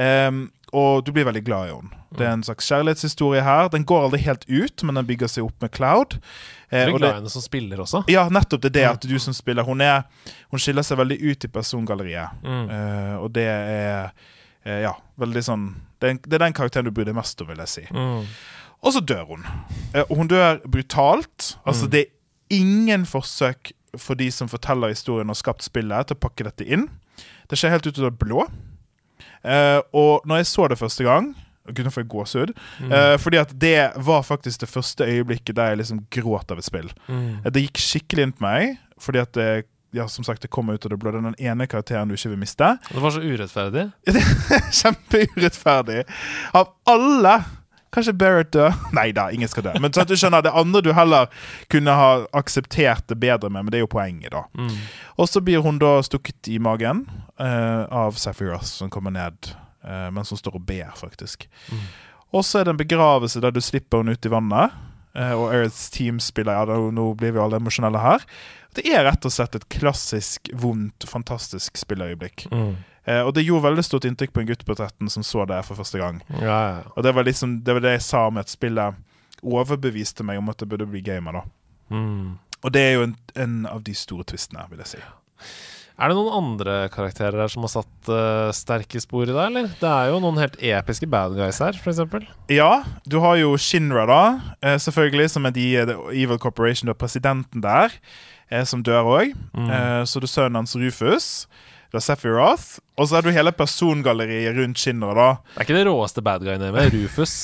Ehm, 0.00 0.50
og 0.72 1.04
du 1.04 1.12
blir 1.12 1.26
veldig 1.28 1.42
glad 1.44 1.68
i 1.68 1.72
henne. 1.74 1.98
Det 2.16 2.24
er 2.26 2.32
en 2.32 2.42
slags 2.44 2.66
kjærlighetshistorie 2.68 3.42
her. 3.44 3.68
Den 3.72 3.84
går 3.88 4.06
aldri 4.06 4.20
helt 4.24 4.44
ut, 4.48 4.82
men 4.84 4.96
den 4.96 5.06
bygger 5.08 5.28
seg 5.28 5.44
opp 5.44 5.60
med 5.64 5.72
Cloud. 5.72 6.16
Eh, 6.70 6.86
Du 6.86 6.94
er 6.94 6.98
glad 6.98 7.10
i 7.10 7.18
henne 7.20 7.32
som 7.32 7.42
spiller 7.44 7.80
også. 7.80 8.04
ja, 8.08 8.26
nettopp 8.28 8.62
det 8.62 8.70
er 8.72 8.78
det 8.78 8.84
at 8.88 9.00
du 9.08 9.18
som 9.18 9.34
spiller 9.36 9.62
Hun, 9.64 9.80
er, 9.80 10.04
hun 10.50 10.58
skiller 10.60 10.82
seg 10.82 10.98
veldig 10.98 11.18
ut 11.20 11.44
i 11.44 11.48
persongalleriet. 11.48 12.40
Mm. 12.42 12.70
Eh, 12.70 13.16
og 13.20 13.32
det 13.32 13.46
er 13.48 14.12
eh, 14.64 14.80
Ja, 14.82 14.94
veldig 15.18 15.42
sånn 15.44 15.68
det 16.00 16.08
er, 16.10 16.18
det 16.26 16.34
er 16.34 16.38
den 16.46 16.52
karakteren 16.56 16.84
du 16.84 16.90
bryr 16.90 17.04
deg 17.06 17.14
mest 17.14 17.40
om, 17.40 17.46
vil 17.46 17.60
jeg 17.62 17.68
si. 17.70 17.82
Mm. 17.94 18.24
Og 18.82 18.92
så 18.96 19.00
dør 19.06 19.28
hun. 19.28 19.44
Eh, 19.94 20.02
og 20.08 20.16
hun 20.18 20.26
dør 20.32 20.58
brutalt. 20.66 21.52
Altså, 21.64 21.86
det 21.86 22.00
er 22.08 22.56
ingen 22.58 23.04
forsøk 23.06 23.70
for 23.96 24.14
de 24.18 24.26
som 24.32 24.48
forteller 24.48 24.88
historien 24.90 25.30
og 25.30 25.36
skapt 25.38 25.62
spillet, 25.62 26.08
til 26.08 26.16
å 26.16 26.22
pakke 26.24 26.42
dette 26.48 26.66
inn. 26.66 26.88
Det 27.48 27.58
skjer 27.60 27.70
helt 27.76 27.86
ut 27.86 27.98
av 28.00 28.08
det 28.08 28.18
blå. 28.18 28.48
Eh, 29.44 29.80
og 29.92 30.26
når 30.28 30.42
jeg 30.42 30.46
så 30.52 30.68
det 30.70 30.78
første 30.78 31.04
gang 31.06 31.32
får 31.66 32.02
jeg 32.02 32.08
gåsehud. 32.10 32.50
Eh, 32.90 33.16
fordi 33.22 33.38
at 33.38 33.52
det 33.60 33.92
var 34.02 34.22
faktisk 34.26 34.60
det 34.60 34.68
første 34.68 35.04
øyeblikket 35.06 35.54
der 35.56 35.68
jeg 35.72 35.78
liksom 35.78 36.00
gråt 36.10 36.50
av 36.50 36.58
et 36.58 36.66
spill. 36.66 36.90
Mm. 37.08 37.44
Eh, 37.44 37.50
Det 37.50 37.62
gikk 37.62 37.78
skikkelig 37.78 38.22
inn 38.26 38.32
på 38.32 38.42
meg, 38.42 38.78
fordi 38.98 39.18
at 39.22 39.32
det, 39.32 39.64
ja, 39.94 40.08
som 40.08 40.24
sagt, 40.24 40.42
det 40.42 40.50
kom 40.50 40.70
ut 40.70 40.84
av 40.84 40.90
det 40.90 40.98
blå. 40.98 41.12
Det 41.12 41.18
er 41.22 41.30
den 41.30 41.38
ene 41.38 41.66
karakteren 41.66 42.08
du 42.08 42.14
ikke 42.14 42.30
vil 42.34 42.38
miste. 42.42 42.78
Det 42.90 43.02
var 43.02 43.10
så 43.14 43.22
urettferdig. 43.22 43.90
Kjempeurettferdig. 44.80 46.04
Av 46.54 46.72
alle 46.90 47.36
Kanskje 47.92 48.14
Barrett 48.16 48.52
dør? 48.54 48.76
Nei 48.96 49.10
da, 49.16 49.28
ingen 49.34 49.50
skal 49.50 49.66
dø. 49.66 49.74
Men 49.80 49.92
sånn 49.92 50.06
at 50.06 50.12
du 50.12 50.16
skjønner, 50.16 50.44
det 50.44 50.54
andre 50.56 50.80
du 50.84 50.92
heller 50.96 51.28
kunne 51.72 51.96
ha 51.96 52.12
akseptert 52.38 53.04
det 53.12 53.18
bedre 53.20 53.50
med, 53.52 53.66
men 53.66 53.74
det 53.74 53.80
er 53.80 53.84
jo 53.84 53.90
poenget, 53.92 54.32
da. 54.32 54.46
Mm. 54.56 54.78
Og 55.20 55.28
så 55.28 55.42
blir 55.44 55.64
hun 55.64 55.80
da 55.82 55.98
stukket 56.06 56.48
i 56.48 56.56
magen 56.62 57.04
uh, 57.40 57.84
av 57.92 58.16
Sephiroth, 58.20 58.70
som 58.80 58.92
kommer 58.92 59.12
ned 59.14 59.52
uh, 59.84 60.08
mens 60.14 60.32
hun 60.32 60.40
står 60.40 60.56
og 60.56 60.64
ber, 60.68 60.88
faktisk. 60.96 61.46
Og 62.32 62.46
så 62.48 62.60
er 62.60 62.66
det 62.66 62.74
en 62.76 62.80
begravelse 62.80 63.42
der 63.44 63.52
du 63.52 63.60
slipper 63.60 64.00
hun 64.00 64.14
ut 64.14 64.24
i 64.24 64.32
vannet. 64.32 64.72
Uh, 65.12 65.34
og 65.36 65.46
Earths 65.52 65.90
team 65.92 66.16
spiller 66.24 66.56
Ja, 66.56 66.64
da, 66.70 66.78
nå 66.88 67.10
blir 67.20 67.34
vi 67.36 67.40
alle 67.42 67.60
emosjonelle 67.60 68.00
her. 68.00 68.24
Det 68.76 68.86
er 68.88 69.04
rett 69.04 69.26
og 69.28 69.34
slett 69.34 69.56
et 69.58 69.68
klassisk, 69.72 70.48
vondt, 70.56 71.04
fantastisk 71.08 71.76
spilleøyeblikk. 71.80 72.46
Mm. 72.52 72.76
Eh, 73.04 73.20
og 73.20 73.34
det 73.36 73.44
gjorde 73.44 73.66
veldig 73.68 73.84
stort 73.84 74.06
inntrykk 74.08 74.32
på 74.32 74.42
en 74.42 74.48
gutt 74.52 74.64
på 74.66 74.76
13 74.76 75.10
som 75.12 75.26
så 75.26 75.46
det 75.50 75.60
for 75.66 75.78
første 75.78 76.00
gang. 76.00 76.22
Ja, 76.38 76.58
ja. 76.70 76.78
Og 76.94 77.04
det 77.04 77.14
var 77.16 77.26
liksom 77.26 77.58
det, 77.66 77.74
var 77.76 77.84
det 77.84 77.96
jeg 77.98 78.06
sa 78.06 78.28
med 78.30 78.46
at 78.46 78.52
spillet 78.52 79.02
overbeviste 79.42 80.24
meg 80.24 80.38
om 80.38 80.48
at 80.52 80.62
det 80.62 80.70
burde 80.70 80.86
bli 80.88 81.02
gamer, 81.04 81.40
da. 81.40 81.44
Mm. 81.92 82.38
Og 82.62 82.72
det 82.72 82.82
er 82.86 82.92
jo 82.94 83.06
en, 83.08 83.14
en 83.34 83.62
av 83.66 83.82
de 83.84 83.94
store 83.98 84.24
twistene, 84.30 84.64
vil 84.70 84.84
jeg 84.84 84.94
si. 84.94 85.02
Er 86.02 86.08
det 86.08 86.16
noen 86.16 86.34
andre 86.38 86.76
karakterer 86.94 87.36
her 87.42 87.50
som 87.52 87.66
har 87.66 87.72
satt 87.74 88.08
uh, 88.10 88.48
sterke 88.56 89.00
spor 89.02 89.26
i 89.26 89.32
deg, 89.34 89.42
eller? 89.44 89.68
Det 89.78 89.90
er 89.90 90.08
jo 90.10 90.20
noen 90.22 90.40
helt 90.40 90.56
episke 90.64 91.06
bad 91.10 91.36
guys 91.36 91.60
her, 91.62 91.76
eksempel. 91.76 92.24
Ja, 92.50 92.84
du 93.04 93.18
har 93.22 93.36
jo 93.42 93.52
Shinra, 93.60 94.06
da. 94.08 94.22
uh, 94.64 94.78
selvfølgelig, 94.80 95.28
som 95.34 95.46
er 95.46 95.54
de 95.58 95.66
The 95.90 95.98
Evil 96.14 96.40
Corporation, 96.42 96.90
har 96.90 96.98
presidenten 96.98 97.62
der, 97.66 97.92
eh, 98.52 98.64
som 98.68 98.84
dør 98.84 99.08
òg. 99.16 99.32
Eh, 99.56 100.02
så 100.06 100.20
du 100.22 100.28
har 100.28 100.34
sønnen 100.36 100.60
hans 100.62 100.76
Rufus. 100.76 101.28
Det 101.92 102.00
er 102.00 102.04
Sephiroth. 102.06 102.78
Og 103.00 103.08
så 103.08 103.18
er 103.18 103.26
du 103.26 103.32
hele 103.34 103.52
persongalleriet 103.56 104.56
rundt 104.56 104.80
Shinra, 104.80 105.12
da. 105.16 105.28
Det 105.54 105.60
er 105.60 105.66
ikke 105.66 105.78
det 105.80 105.86
råeste 105.88 106.24
bad 106.24 106.44
guy-namet. 106.46 106.92
Rufus. 106.94 107.34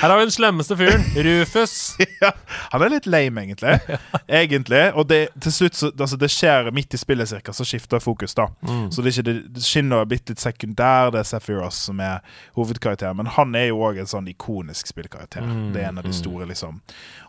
Her 0.00 0.08
har 0.08 0.16
vi 0.16 0.22
den 0.22 0.30
slemmeste 0.30 0.76
fyren. 0.76 1.04
Rufus. 1.16 1.96
ja, 2.20 2.32
han 2.70 2.82
er 2.82 2.92
litt 2.92 3.06
lame, 3.06 3.42
egentlig. 3.42 3.78
egentlig 4.40 4.82
Og 4.94 5.08
det, 5.08 5.20
til 5.40 5.52
slutt 5.52 5.78
så, 5.78 5.90
altså, 5.94 6.18
det 6.20 6.30
skjer 6.32 6.70
midt 6.76 6.94
i 6.94 7.00
spillet, 7.00 7.28
cirka, 7.28 7.54
så 7.56 7.64
skifter 7.64 8.02
fokus. 8.02 8.34
da 8.34 8.48
Mm. 8.60 8.90
Så 8.92 9.02
det, 9.02 9.12
ikke, 9.16 9.32
det, 9.54 9.62
skinner 9.64 10.04
blitt 10.04 10.28
litt 10.28 10.40
sekundær, 10.42 11.10
det 11.14 11.22
er 11.22 11.28
Sephiroth 11.28 11.76
som 11.76 12.00
er 12.04 12.20
hovedkarakteren. 12.58 13.16
Men 13.16 13.30
han 13.36 13.54
er 13.56 13.70
jo 13.70 13.80
òg 13.86 14.00
en 14.02 14.10
sånn 14.10 14.28
ikonisk 14.28 14.90
spillkarakter. 14.90 15.44
Mm, 15.46 15.72
Det 15.72 15.82
er 15.82 15.88
en 15.88 15.98
av 15.98 16.04
de 16.04 16.12
mm. 16.12 16.18
store, 16.18 16.46
liksom. 16.50 16.80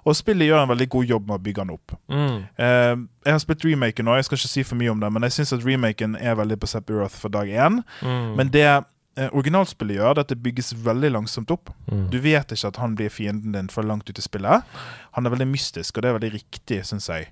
Og 0.04 0.18
spillet 0.18 0.50
gjør 0.50 0.64
en 0.64 0.72
veldig 0.74 0.90
god 0.90 1.14
jobb 1.14 1.28
med 1.28 1.38
å 1.38 1.44
bygge 1.46 1.64
han 1.64 1.74
opp. 1.76 1.96
Mm. 2.12 2.38
Eh, 2.58 2.96
jeg 3.26 3.36
har 3.38 3.44
spilt 3.44 3.66
remaken 3.66 4.08
nå, 4.08 4.16
jeg 4.18 4.28
skal 4.28 4.42
ikke 4.42 4.54
si 4.56 4.64
for 4.68 4.82
mye 4.82 4.92
om 4.92 5.04
det, 5.04 5.12
men 5.14 5.28
jeg 5.28 5.38
syns 5.38 5.54
at 5.58 5.66
remaken 5.66 6.18
er 6.20 6.40
veldig 6.40 6.60
på 6.60 6.72
Sephiroth 6.72 7.18
for 7.22 7.34
dag 7.34 7.50
én. 7.50 7.82
Mm. 8.02 8.34
Men 8.40 8.54
det 8.54 8.68
originalspillet 9.36 9.98
gjør, 9.98 10.16
det 10.16 10.24
at 10.24 10.32
det 10.32 10.40
bygges 10.44 10.72
veldig 10.86 11.10
langsomt 11.12 11.52
opp. 11.52 11.74
Mm. 11.92 12.06
Du 12.14 12.18
vet 12.24 12.54
ikke 12.56 12.72
at 12.72 12.80
han 12.80 12.96
blir 12.96 13.12
fienden 13.12 13.56
din 13.58 13.70
for 13.72 13.84
langt 13.84 14.10
ut 14.10 14.20
i 14.20 14.24
spillet. 14.24 14.64
Han 15.18 15.28
er 15.28 15.34
veldig 15.34 15.50
mystisk, 15.52 15.98
og 15.98 16.06
det 16.06 16.12
er 16.12 16.18
veldig 16.20 16.34
riktig, 16.38 16.80
syns 16.88 17.10
jeg. 17.12 17.28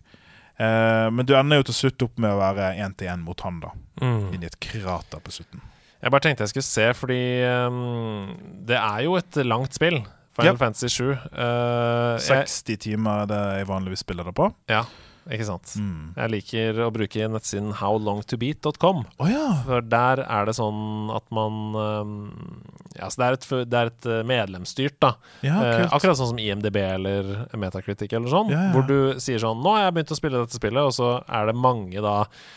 Eh, 0.60 1.08
men 1.16 1.26
du 1.26 1.34
ender 1.40 1.62
jo 1.62 1.70
til 1.70 1.78
slutt 1.78 2.08
opp 2.10 2.20
med 2.20 2.36
å 2.36 2.40
være 2.42 2.74
én-til-én 2.84 3.24
mot 3.24 3.48
han, 3.48 3.62
da. 3.64 3.74
Mm. 4.04 4.24
Inni 4.36 4.50
et 4.50 4.60
krater 4.64 5.24
på 5.24 5.38
slutten. 5.38 5.64
Jeg 6.00 6.14
bare 6.14 6.24
tenkte 6.24 6.46
jeg 6.46 6.54
skulle 6.54 6.68
se, 6.68 6.88
fordi 6.96 7.22
um, 7.68 8.32
det 8.68 8.78
er 8.80 9.04
jo 9.04 9.18
et 9.20 9.40
langt 9.44 9.76
spill. 9.76 10.00
Final 10.36 10.54
yep. 10.54 10.60
Fantasy 10.62 10.88
7. 10.94 11.10
Uh, 11.36 12.16
jeg, 12.24 12.48
60 12.48 12.80
timer 12.86 13.24
er 13.24 13.32
det 13.32 13.40
jeg 13.60 13.68
vanligvis 13.72 14.04
spiller 14.06 14.28
det 14.30 14.36
på. 14.40 14.48
ja, 14.72 14.86
ikke 15.30 15.48
sant. 15.48 15.74
Mm. 15.80 16.12
Jeg 16.18 16.32
liker 16.34 16.80
å 16.86 16.90
bruke 16.94 17.28
nettsiden 17.32 17.72
howlongtobeat.com. 17.80 19.04
Oh, 19.22 19.30
ja! 19.30 19.46
For 19.68 19.86
der 19.86 20.24
er 20.26 20.50
det 20.50 20.56
sånn 20.58 21.12
at 21.14 21.26
man 21.36 21.60
um, 21.78 22.14
Ja, 22.98 23.10
så 23.10 23.22
det 23.22 23.28
er 23.28 23.38
et, 23.38 23.50
det 23.70 23.82
er 23.82 23.92
et 23.92 24.10
uh, 24.10 24.20
medlemsstyrt, 24.28 24.98
da. 25.02 25.14
ja 25.46 25.60
Eh, 25.70 25.84
akkurat 25.92 26.18
sånn 26.18 26.32
som 26.32 26.40
IMDb 26.42 26.80
eller 26.82 27.30
Metacritic 27.60 28.14
eller 28.16 28.32
sånn. 28.32 28.54
Ja. 28.54 28.70
Hvor 28.74 28.88
du 28.88 29.20
sier 29.22 29.42
sånn 29.42 29.62
Nå 29.64 29.76
har 29.76 29.88
jeg 29.88 29.98
begynt 29.98 30.16
å 30.16 30.20
spille 30.20 30.42
dette 30.42 30.58
spillet, 30.58 30.82
og 30.82 30.96
så 30.96 31.20
er 31.26 31.50
det 31.50 31.58
mange 31.58 32.04
da 32.04 32.16
eh, 32.24 32.48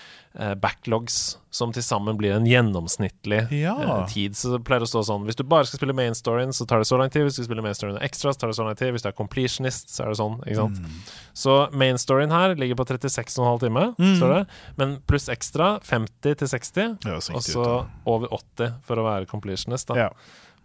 backlogs 0.56 1.36
som 1.52 1.72
til 1.72 1.82
sammen 1.84 2.16
blir 2.16 2.32
en 2.32 2.46
gjennomsnittlig 2.48 3.50
Ja. 3.52 3.74
eh, 4.00 4.06
tid. 4.08 4.32
Så 4.32 4.52
det 4.56 4.64
pleier 4.64 4.80
å 4.80 4.88
stå 4.88 5.02
sånn 5.04 5.26
Hvis 5.26 5.36
du 5.36 5.42
bare 5.44 5.66
skal 5.66 5.78
spille 5.78 5.92
main 5.94 6.14
storyen, 6.16 6.48
så 6.56 6.66
tar 6.66 6.78
det 6.80 6.86
så 6.88 6.96
lang 6.98 7.10
tid. 7.10 7.22
Hvis 7.26 7.36
du 7.36 7.42
skal 7.44 7.50
spille 7.54 7.62
main 7.62 7.74
storyen 7.76 8.00
ekstra, 8.00 8.32
så 8.32 8.38
tar 8.40 8.48
det 8.48 8.56
så 8.56 8.64
lang 8.64 8.74
tid. 8.74 8.92
Hvis 8.94 9.02
du 9.02 9.08
er 9.08 9.12
completionist, 9.12 9.90
så 9.92 10.04
er 10.04 10.08
det 10.08 10.16
sånn. 10.22 10.38
Ikke 10.46 10.56
sant? 10.56 10.78
Mm. 10.78 10.90
Så 11.34 11.72
main 11.72 11.96
storyen 12.00 12.30
her 12.32 12.54
ligger 12.56 12.74
på 12.76 12.86
36,5 12.88 13.60
timer, 13.60 13.94
Mm. 13.98 14.16
står 14.18 14.34
det. 14.38 14.46
Men 14.78 14.98
pluss 15.06 15.28
ekstra 15.28 15.80
50 15.82 16.34
til 16.38 16.48
60. 16.48 16.98
Det 17.00 17.12
Og 17.12 17.42
så 17.42 17.86
over 18.06 18.28
80 18.32 18.72
for 18.82 18.96
å 18.96 19.04
være 19.04 19.26
completionist, 19.26 19.86
da. 19.88 19.94
Ja. 19.94 20.08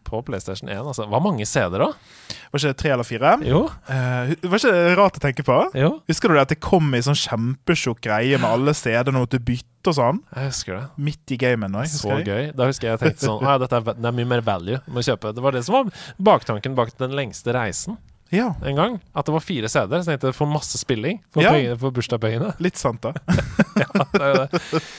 På 0.08 0.22
PlayStation 0.24 0.70
1, 0.72 0.80
altså. 0.88 1.04
Hva 1.12 1.20
mange 1.22 1.44
CD-er, 1.46 1.84
da? 1.84 2.38
Var 2.54 2.62
ikke 2.62 2.70
det 2.72 2.78
tre 2.80 2.92
eller 2.96 3.04
fire? 3.08 3.34
Jo. 3.44 3.66
Uh, 3.90 4.32
var 4.48 4.62
ikke 4.62 4.72
det 4.72 4.94
rart 4.96 5.18
å 5.20 5.24
tenke 5.28 5.44
på? 5.44 5.58
Jo. 5.76 5.90
Husker 6.08 6.32
du 6.32 6.38
det 6.38 6.46
at 6.46 6.54
det 6.54 6.60
kom 6.64 6.88
i 6.96 7.02
sånn 7.04 7.18
kjempetjukk 7.20 8.00
greie 8.08 8.40
med 8.40 8.48
alle 8.48 8.72
stedene 8.78 9.20
og 9.20 9.28
måtte 9.28 9.42
bytte 9.44 9.92
og 9.92 9.98
sånn? 10.00 10.22
Jeg 10.32 10.50
husker 10.54 10.78
det. 10.78 10.84
Midt 11.10 11.36
i 11.36 11.40
gamen 11.44 11.76
òg. 11.76 11.88
Så 11.92 12.22
gøy. 12.24 12.50
Da 12.56 12.68
husker 12.72 12.88
jeg 12.90 12.96
jeg 12.96 13.04
tenkte 13.04 13.28
sånn 13.28 13.44
ah, 13.52 13.58
dette 13.62 13.82
er, 13.82 13.90
det 14.00 14.08
er 14.12 14.16
mye 14.22 14.32
mer 14.32 14.46
value 14.48 14.80
med 14.88 15.04
å 15.04 15.08
kjøpe. 15.12 15.36
Det 15.36 15.44
var 15.44 15.56
det 15.60 15.66
som 15.68 15.76
var 15.82 15.92
baktanken 16.32 16.76
bak 16.80 16.96
den 17.04 17.16
lengste 17.20 17.52
reisen 17.56 18.00
Ja, 18.32 18.50
en 18.68 18.76
gang. 18.80 18.96
At 19.16 19.28
det 19.28 19.36
var 19.36 19.44
fire 19.44 19.68
CD-er. 19.72 20.02
Så 20.04 20.12
jeg 20.16 20.20
tenkte 20.24 20.34
for 20.36 20.52
masse 20.52 20.80
spilling 20.82 21.22
for, 21.32 21.44
Ja. 21.44 21.52
pengene- 21.56 21.78
for 21.84 21.92
bursdagspengene. 21.96 22.56
litt 22.64 22.80
sant, 22.80 23.04
da. 23.04 23.14
ja, 23.84 23.92
det 24.16 24.24
er 24.24 24.34
jo 24.34 24.42
det. 24.48 24.82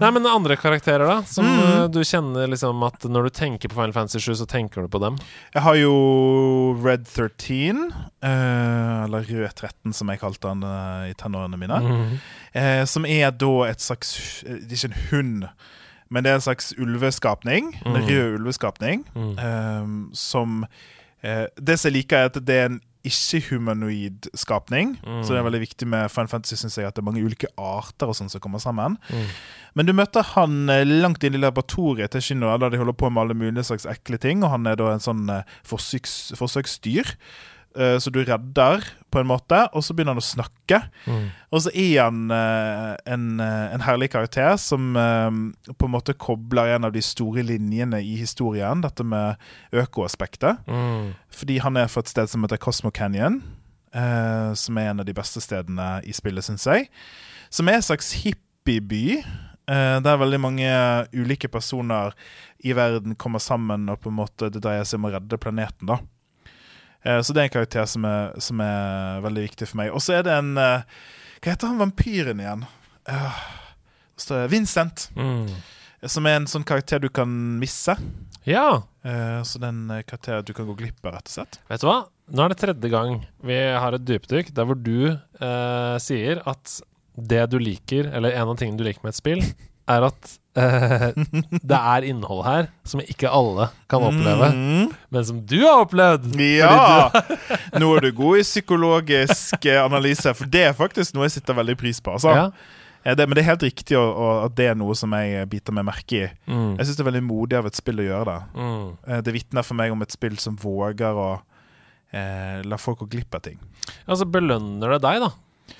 Nei, 0.00 0.10
men 0.10 0.26
andre 0.26 0.56
karakterer, 0.56 1.06
da? 1.06 1.22
Som 1.22 1.44
Mm. 1.46 1.60
eh, 1.84 1.86
du 1.88 2.00
kjenner 2.00 2.48
liksom 2.50 2.82
at 2.86 3.02
når 3.06 3.24
du 3.24 3.30
tenker 3.30 3.68
på 3.68 3.74
Final 3.76 3.92
Fantasy 3.92 4.18
7, 4.18 4.34
så 4.40 4.46
tenker 4.46 4.82
du 4.82 4.88
på 4.88 5.00
dem? 5.00 5.16
Jeg 5.54 5.62
har 5.62 5.74
jo 5.76 6.74
Red 6.82 7.04
13, 7.06 7.92
eh, 8.22 9.04
eller 9.04 9.22
Rød 9.22 9.54
13 9.54 9.92
som 9.94 10.08
jeg 10.08 10.20
kalte 10.20 10.48
den 10.48 10.62
eh, 10.64 11.10
i 11.10 11.14
tenårene 11.14 11.58
mine. 11.58 11.78
Mm. 11.80 12.18
Eh, 12.54 12.84
som 12.84 13.04
er 13.06 13.30
da 13.30 13.52
et 13.68 13.78
slags 13.80 14.42
Det 14.44 14.72
ikke 14.72 14.90
en 14.90 14.98
hund, 15.10 15.48
men 16.10 16.22
det 16.24 16.30
er 16.30 16.34
en 16.34 16.40
slags 16.48 16.72
ulveskapning. 16.78 17.74
En 17.86 17.92
Mm. 17.94 18.06
rød 18.08 18.38
ulveskapning. 18.40 19.04
Mm. 19.14 20.10
som 20.14 20.66
Det 21.22 21.78
som 21.80 21.90
jeg 21.90 22.04
liker, 22.04 22.16
er 22.18 22.24
at 22.26 22.34
det 22.44 22.50
er 22.54 22.66
en 22.66 22.80
ikke-humanoid 23.04 24.28
skapning. 24.38 24.94
Mm. 25.04 25.20
Så 25.24 25.34
det 25.34 25.40
er 25.40 25.46
veldig 25.46 25.62
viktig 25.62 25.88
med 25.90 26.10
Final 26.12 26.30
Fantasy 26.32 26.56
synes 26.60 26.78
jeg, 26.78 26.88
at 26.88 26.96
det 26.96 27.02
er 27.02 27.08
mange 27.08 27.24
ulike 27.24 27.50
arter 27.60 28.10
og 28.10 28.16
sånn 28.18 28.32
som 28.32 28.42
kommer 28.44 28.62
sammen. 28.62 28.96
Mm. 29.12 29.26
Men 29.78 29.88
du 29.88 29.94
møter 29.96 30.26
han 30.34 30.70
eh, 30.72 30.86
langt 30.88 31.24
inn 31.26 31.36
i 31.36 31.42
laboratoriet 31.42 32.14
til 32.14 32.24
Shinno, 32.24 32.52
der 32.62 32.72
de 32.72 32.80
holder 32.80 32.96
på 32.96 33.10
med 33.10 33.24
alle 33.24 33.38
mulige 33.38 33.66
slags 33.68 33.88
ekle 33.90 34.20
ting. 34.22 34.44
Og 34.44 34.54
han 34.54 34.70
er 34.70 34.78
da 34.80 34.92
en 34.94 35.04
sånn 35.04 35.26
eh, 35.32 35.58
forsøks, 35.68 36.34
forsøksdyr. 36.40 37.14
Eh, 37.76 37.96
Så 37.98 38.10
du 38.10 38.20
redder, 38.24 38.84
på 39.14 39.20
en 39.20 39.28
måte, 39.30 39.60
og 39.70 39.84
så 39.86 39.94
begynner 39.94 40.16
han 40.16 40.22
å 40.22 40.26
snakke. 40.26 40.80
Mm. 41.06 41.26
Og 41.54 41.60
så 41.62 41.70
er 41.70 42.00
han 42.02 42.32
uh, 42.34 42.96
en, 43.06 43.26
eh, 43.38 43.74
en 43.76 43.84
herlig 43.86 44.08
karakter 44.10 44.56
som 44.58 44.88
på 44.94 45.86
en 45.86 45.92
måte 45.92 46.16
kobler 46.18 46.74
en 46.74 46.88
av 46.88 46.94
de 46.96 47.02
store 47.04 47.44
linjene 47.46 48.00
i 48.02 48.16
historien, 48.18 48.82
dette 48.82 49.06
med 49.06 49.38
økoaspektet. 49.70 50.64
Mm. 50.66 51.12
Fordi 51.30 51.60
han 51.62 51.78
er 51.78 51.92
fra 51.92 52.02
et 52.02 52.10
sted 52.10 52.32
som 52.32 52.42
heter 52.42 52.58
Cosmo 52.62 52.90
Canyon, 52.94 53.38
som 53.94 54.78
er 54.80 54.88
en 54.90 55.04
av 55.04 55.06
de 55.06 55.14
beste 55.14 55.38
stedene 55.38 56.00
i 56.02 56.10
spillet, 56.16 56.42
syns 56.42 56.64
jeg. 56.66 56.88
Som 57.54 57.70
er 57.70 57.78
en 57.78 57.86
slags 57.86 58.10
hippieby. 58.24 59.20
Uh, 59.70 60.02
der 60.02 60.18
veldig 60.20 60.40
mange 60.42 60.72
ulike 61.14 61.48
personer 61.48 62.12
i 62.66 62.74
verden 62.76 63.14
kommer 63.14 63.38
sammen, 63.38 63.86
og 63.88 64.02
på 64.02 64.10
en 64.10 64.18
måte 64.18 64.50
det 64.50 64.64
dreier 64.64 64.82
seg 64.88 64.98
om 64.98 65.06
å 65.08 65.14
redde 65.14 65.38
planeten. 65.38 65.86
da 65.94 66.00
Så 67.04 67.34
det 67.36 67.42
er 67.42 67.48
en 67.50 67.52
karakter 67.52 67.84
som 67.90 68.04
er, 68.08 68.32
som 68.40 68.60
er 68.64 69.20
veldig 69.24 69.42
viktig 69.44 69.66
for 69.68 69.76
meg. 69.82 69.90
Og 69.92 70.00
så 70.00 70.14
er 70.18 70.22
det 70.24 70.32
en 70.32 70.54
eh, 70.56 70.86
Hva 71.44 71.52
heter 71.52 71.68
han 71.68 71.82
vampyren 71.82 72.40
igjen? 72.40 72.62
Uh, 73.04 73.42
Vincent. 74.48 75.10
Mm. 75.18 75.50
Som 76.08 76.26
er 76.28 76.38
en 76.38 76.48
sånn 76.48 76.64
karakter 76.64 77.00
du 77.02 77.10
kan 77.12 77.28
misse. 77.60 77.96
Ja. 78.48 78.82
Eh, 79.04 79.42
Så 79.44 79.60
det 79.60 79.68
er 79.68 79.72
en 79.74 79.90
eh, 79.90 80.02
karakter 80.04 80.42
du 80.44 80.52
kan 80.56 80.66
gå 80.68 80.76
glipp 80.80 81.04
av, 81.04 81.14
rett 81.16 81.28
og 81.28 81.34
slett. 81.38 81.58
Vet 81.68 81.84
du 81.84 81.88
hva? 81.88 81.98
Nå 82.32 82.44
er 82.44 82.52
det 82.52 82.58
tredje 82.60 82.88
gang 82.92 83.18
vi 83.44 83.56
har 83.76 83.92
et 83.96 84.04
dypdykk 84.08 84.54
der 84.56 84.64
hvor 84.68 84.78
du 84.80 85.10
eh, 85.12 85.96
sier 86.00 86.40
at 86.48 86.78
det 87.14 87.42
du 87.52 87.58
liker, 87.60 88.08
eller 88.16 88.32
en 88.32 88.48
av 88.52 88.56
tingene 88.58 88.80
du 88.80 88.84
liker 88.86 89.04
med 89.04 89.12
et 89.12 89.20
spill, 89.20 89.42
er 89.90 90.06
at 90.08 90.30
eh, 90.56 91.08
det 91.70 91.80
er 91.80 92.06
innhold 92.08 92.44
her 92.46 92.68
som 92.88 93.02
ikke 93.02 93.30
alle 93.30 93.68
kan 93.90 94.06
oppleve, 94.06 94.50
mm. 94.54 94.94
men 95.12 95.26
som 95.28 95.40
du 95.44 95.58
har 95.64 95.84
opplevd. 95.84 96.30
Ja! 96.40 97.10
Nå 97.80 97.90
er 97.96 98.06
du 98.08 98.14
god 98.16 98.40
i 98.40 98.46
psykologisk 98.46 99.68
eh, 99.68 99.82
analyse, 99.82 100.32
for 100.36 100.50
det 100.50 100.68
er 100.70 100.78
faktisk 100.78 101.16
noe 101.16 101.28
jeg 101.28 101.38
sitter 101.38 101.60
veldig 101.60 101.78
pris 101.80 102.00
på. 102.00 102.16
Altså. 102.16 102.34
Ja. 102.34 102.48
Det, 103.04 103.26
men 103.28 103.36
det 103.36 103.42
er 103.42 103.50
helt 103.50 103.64
riktig 103.66 103.98
at 104.00 104.54
det 104.56 104.70
er 104.70 104.76
noe 104.80 104.94
som 104.96 105.12
jeg 105.12 105.42
eh, 105.42 105.48
biter 105.48 105.74
meg 105.76 105.84
merke 105.90 106.22
i. 106.22 106.28
Mm. 106.48 106.78
Jeg 106.78 106.86
syns 106.86 106.96
det 106.96 107.04
er 107.04 107.10
veldig 107.10 107.26
modig 107.26 107.58
av 107.58 107.66
et 107.68 107.76
spill 107.76 108.00
å 108.00 108.06
gjøre 108.06 108.30
det. 108.30 108.38
Mm. 108.56 108.86
Eh, 109.04 109.20
Det 109.26 109.34
vitner 109.36 109.66
for 109.66 109.76
meg 109.76 109.92
om 109.92 110.04
et 110.06 110.14
spill 110.14 110.38
som 110.40 110.56
våger 110.56 111.20
å 111.20 111.28
eh, 111.36 112.62
la 112.64 112.78
folk 112.80 113.02
gå 113.04 113.10
glipp 113.12 113.36
av 113.36 113.44
ting. 113.44 113.58
så 114.08 114.24
belønner 114.24 114.96
det 114.96 115.02
deg, 115.04 115.20
da, 115.20 115.30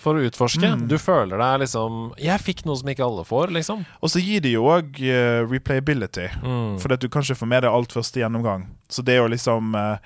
for 0.01 0.17
å 0.17 0.25
utforske. 0.25 0.65
Mm. 0.65 0.87
Du 0.89 0.97
føler 1.01 1.41
deg 1.41 1.65
liksom 1.65 2.15
Jeg 2.21 2.41
fikk 2.41 2.65
noe 2.69 2.79
som 2.81 2.89
ikke 2.89 3.05
alle 3.05 3.25
får, 3.29 3.53
liksom. 3.57 3.85
Og 4.01 4.13
så 4.13 4.23
gir 4.23 4.45
det 4.45 4.55
jo 4.55 4.67
òg 4.73 5.01
replayability. 5.51 6.29
Mm. 6.43 6.79
fordi 6.83 6.99
at 6.99 7.05
du 7.05 7.09
kan 7.13 7.25
ikke 7.25 7.43
få 7.43 7.49
med 7.51 7.65
deg 7.65 7.73
alt 7.73 7.93
første 7.93 8.21
gjennomgang. 8.23 8.69
Så 8.89 9.05
det 9.05 9.17
å 9.21 9.29
liksom 9.31 9.75
uh, 9.77 9.97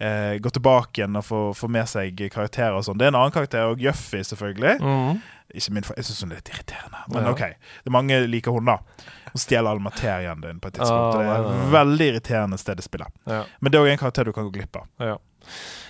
uh, 0.00 0.34
gå 0.40 0.52
tilbake 0.54 1.02
igjen 1.02 1.18
og 1.18 1.26
få, 1.26 1.40
få 1.58 1.70
med 1.72 1.88
seg 1.90 2.20
karakterer 2.32 2.78
og 2.78 2.86
sånn 2.86 2.98
Det 3.00 3.08
er 3.08 3.12
en 3.12 3.20
annen 3.20 3.34
karakter, 3.34 3.72
og 3.72 3.82
Juffy, 3.82 4.22
selvfølgelig. 4.26 4.78
Mm. 4.82 5.20
Ikke 5.58 5.74
min, 5.74 5.86
jeg 5.96 6.04
syns 6.04 6.22
hun 6.24 6.34
er 6.34 6.42
litt 6.42 6.52
irriterende, 6.52 7.04
men 7.08 7.24
Ja. 7.24 7.32
OK. 7.32 7.40
Det 7.40 7.88
er 7.88 7.94
mange 7.94 8.20
liker 8.28 8.52
hun, 8.52 8.68
da. 8.68 8.78
Hun 9.32 9.40
stjeler 9.40 9.70
all 9.70 9.80
materien 9.80 10.40
din 10.44 10.60
på 10.60 10.68
et 10.68 10.76
tidspunkt. 10.76 11.16
Ah, 11.16 11.18
det 11.18 11.26
er 11.32 11.48
et 11.48 11.72
veldig 11.72 12.08
irriterende 12.12 12.58
sted 12.60 12.80
å 12.80 12.84
spille. 12.84 13.08
Ja. 13.28 13.42
Men 13.60 13.72
det 13.72 13.78
er 13.78 13.86
òg 13.86 13.92
en 13.94 14.02
karakter 14.02 14.28
du 14.28 14.32
kan 14.36 14.48
gå 14.48 14.58
glipp 14.58 14.76
av. 14.76 14.88
Ja. 15.00 15.16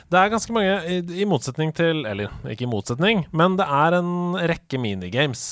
Det 0.09 0.17
er 0.21 0.31
ganske 0.33 0.53
mange, 0.57 0.77
i, 0.89 0.99
i 1.21 1.27
motsetning 1.29 1.73
til 1.77 2.05
Eller 2.09 2.31
ikke 2.49 2.65
i 2.65 2.71
motsetning, 2.71 3.27
men 3.37 3.59
det 3.59 3.67
er 3.69 3.99
en 3.99 4.13
rekke 4.49 4.79
minigames 4.81 5.43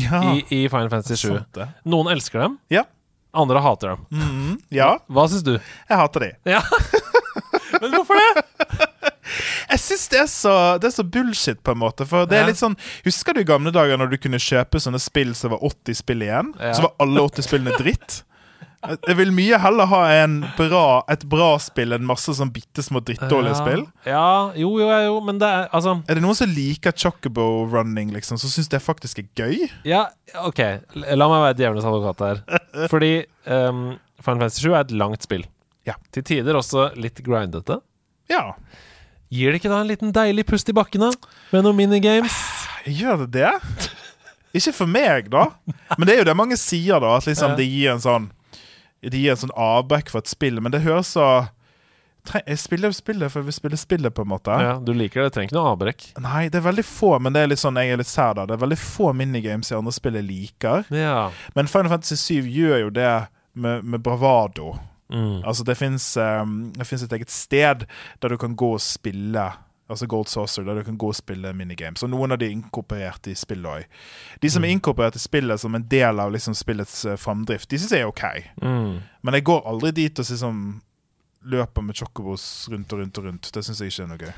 Ja, 0.00 0.20
i, 0.34 0.42
i 0.52 0.58
Final 0.68 0.90
Fantasy 0.92 1.28
7. 1.30 1.38
Noen 1.88 2.10
elsker 2.12 2.42
dem, 2.44 2.58
Ja. 2.74 2.82
andre 3.34 3.60
hater 3.64 3.94
dem. 3.94 4.04
Mm, 4.10 4.58
ja, 4.74 4.98
Hva 5.08 5.24
syns 5.30 5.44
du? 5.46 5.54
jeg 5.56 5.96
hater 6.00 6.20
de. 6.26 6.32
Ja. 6.52 6.60
men 7.80 7.94
hvorfor 7.96 8.18
det? 8.18 8.44
Jeg 9.70 9.80
syns 9.80 10.04
det, 10.12 10.24
så- 10.30 10.76
det 10.82 10.90
er 10.90 10.94
så 10.98 11.02
bullshit, 11.06 11.62
på 11.64 11.72
en 11.72 11.78
måte. 11.80 12.04
For 12.06 12.26
det 12.28 12.38
er 12.42 12.46
litt 12.50 12.60
sånn 12.60 12.76
Husker 13.06 13.34
du 13.34 13.40
i 13.40 13.48
gamle 13.48 13.72
dager 13.74 13.96
når 13.98 14.12
du 14.12 14.18
kunne 14.20 14.38
kjøpe 14.42 14.78
sånne 14.82 15.00
spill 15.02 15.32
som 15.38 15.54
var 15.54 15.64
80 15.64 15.96
spill 16.02 16.22
igjen? 16.26 16.52
Så 16.60 16.84
var 16.84 16.92
alle 17.02 17.24
80 17.24 17.46
spillene 17.48 17.78
dritt? 17.80 18.20
Jeg 18.92 19.16
vil 19.18 19.32
mye 19.34 19.58
heller 19.60 19.88
ha 19.90 20.00
en 20.20 20.36
bra, 20.58 20.84
et 21.12 21.24
bra 21.30 21.54
spill 21.62 21.96
enn 21.96 22.04
masse 22.06 22.34
sånn 22.36 22.52
bitte 22.54 22.84
små 22.84 23.02
drittdårlige 23.04 23.54
ja. 23.54 23.60
spill. 23.60 23.84
Ja, 24.08 24.26
jo, 24.60 24.74
jo, 24.82 24.88
jo, 25.06 25.16
men 25.24 25.40
det 25.42 25.48
er 25.48 25.68
altså 25.74 25.96
Er 26.02 26.18
det 26.18 26.24
noen 26.24 26.38
som 26.38 26.52
liker 26.52 26.94
chocobo 26.96 27.64
running, 27.72 28.12
liksom, 28.14 28.40
som 28.40 28.52
syns 28.52 28.70
det 28.72 28.82
faktisk 28.84 29.22
er 29.22 29.28
gøy? 29.38 29.66
Ja, 29.88 30.06
OK. 30.44 30.62
La 30.94 31.30
meg 31.30 31.46
være 31.48 31.58
djevelens 31.60 31.88
advokat 31.88 32.24
her. 32.26 32.44
Fordi 32.92 33.12
um, 33.48 33.84
Final 34.20 34.44
Fantasy 34.46 34.66
7 34.66 34.70
er 34.72 34.80
et 34.82 34.96
langt 35.04 35.26
spill. 35.26 35.46
Ja. 35.88 35.98
Til 36.14 36.24
tider 36.26 36.56
også 36.58 36.90
litt 36.96 37.20
grindete. 37.24 37.80
Ja. 38.32 38.54
Gir 39.34 39.52
det 39.52 39.60
ikke 39.60 39.72
da 39.72 39.82
en 39.82 39.90
liten 39.90 40.14
deilig 40.14 40.46
pust 40.48 40.68
i 40.70 40.76
bakkene? 40.76 41.10
Med 41.52 41.66
noen 41.66 41.78
minigames? 41.78 42.36
Gjør 42.84 43.24
det 43.24 43.32
det? 43.40 43.52
Ikke 44.54 44.70
for 44.70 44.86
meg, 44.86 45.26
da. 45.32 45.48
Men 45.98 46.06
det 46.06 46.14
er 46.14 46.20
jo 46.20 46.26
det 46.28 46.36
mange 46.38 46.56
sier, 46.60 47.00
da. 47.02 47.16
At 47.18 47.26
liksom 47.26 47.56
det 47.58 47.66
gir 47.66 47.90
en 47.90 48.02
sånn 48.02 48.28
Det 49.10 49.20
gir 49.20 49.34
en 49.34 49.42
sånn 49.44 49.58
avbrekk 49.58 50.12
for 50.12 50.24
et 50.24 50.30
spill. 50.30 50.60
Men 50.64 50.74
det 50.74 50.84
høres 50.86 51.14
så 51.16 51.28
Jeg 52.24 52.56
spiller 52.56 52.92
spillet 52.96 53.28
for 53.28 53.42
jeg 53.42 53.50
vil 53.50 53.56
spille 53.56 53.76
spillet, 53.76 54.14
på 54.16 54.24
en 54.24 54.30
måte. 54.30 54.54
Ja, 54.56 54.78
du 54.80 54.94
liker 54.96 55.20
det. 55.20 55.26
det 55.26 55.34
Trenger 55.34 55.50
ikke 55.50 55.58
noe 55.58 55.74
avbrekk. 55.74 56.06
Nei, 56.24 56.46
det 56.48 56.56
er 56.56 56.64
veldig 56.64 56.84
få, 56.88 57.10
men 57.20 57.36
det 57.36 57.42
er 57.42 57.50
litt 57.52 57.60
sånn, 57.60 57.76
jeg 57.76 57.92
er 57.92 58.00
litt 58.00 58.08
sær 58.08 58.38
da. 58.38 58.46
Det 58.48 58.56
er 58.56 58.62
veldig 58.62 58.80
få 58.80 59.10
minigames 59.12 59.68
i 59.68 59.76
andre 59.76 59.92
spill 59.92 60.16
jeg 60.16 60.28
liker. 60.30 60.88
Ja. 60.94 61.28
Men 61.58 61.68
Final 61.68 61.92
Fantasy 61.92 62.16
7 62.16 62.48
gjør 62.48 62.80
jo 62.86 62.90
det 62.96 63.12
med, 63.52 63.84
med 63.84 64.00
bravado. 64.06 64.72
Mm. 65.12 65.44
Altså 65.44 65.64
Det 65.68 65.76
fins 65.76 66.16
et 66.16 67.12
eget 67.12 67.30
sted 67.30 67.84
der 68.22 68.32
du 68.32 68.36
kan 68.40 68.56
gå 68.56 68.72
og 68.78 68.80
spille 68.80 69.50
Altså 69.84 70.06
Gold 70.08 70.30
Saucer, 70.32 70.64
der 70.64 70.78
du 70.80 70.86
kan 70.86 70.96
gå 70.96 71.10
og 71.12 71.16
spille 71.18 71.50
minigames. 71.52 72.02
Og 72.06 72.08
noen 72.08 72.32
av 72.32 72.40
de 72.40 72.48
er 72.48 72.54
inkorporert 72.54 73.28
i 73.28 73.34
spillet 73.36 73.68
òg. 73.68 73.98
De 74.40 74.50
som 74.52 74.64
er 74.64 74.72
inkorporert 74.72 75.18
i 75.18 75.20
spillet 75.20 75.60
som 75.60 75.76
en 75.76 75.84
del 75.90 76.22
av 76.22 76.32
liksom 76.32 76.56
spillets 76.56 77.02
uh, 77.04 77.18
framdrift, 77.20 77.68
de 77.68 77.80
syns 77.82 77.92
jeg 77.92 78.06
er 78.06 78.08
OK. 78.08 78.24
Mm. 78.64 79.02
Men 79.20 79.38
jeg 79.38 79.44
går 79.50 79.68
aldri 79.68 79.92
dit 80.00 80.22
og 80.22 80.30
liksom 80.30 80.64
løper 81.44 81.84
med 81.84 81.98
chocobos 82.00 82.44
rundt 82.72 82.92
og 82.96 83.02
rundt 83.02 83.20
og 83.20 83.28
rundt. 83.28 83.50
Det 83.52 83.64
syns 83.66 83.82
jeg 83.84 83.92
ikke 83.92 84.06
er 84.06 84.10
noe 84.14 84.22
gøy. 84.22 84.32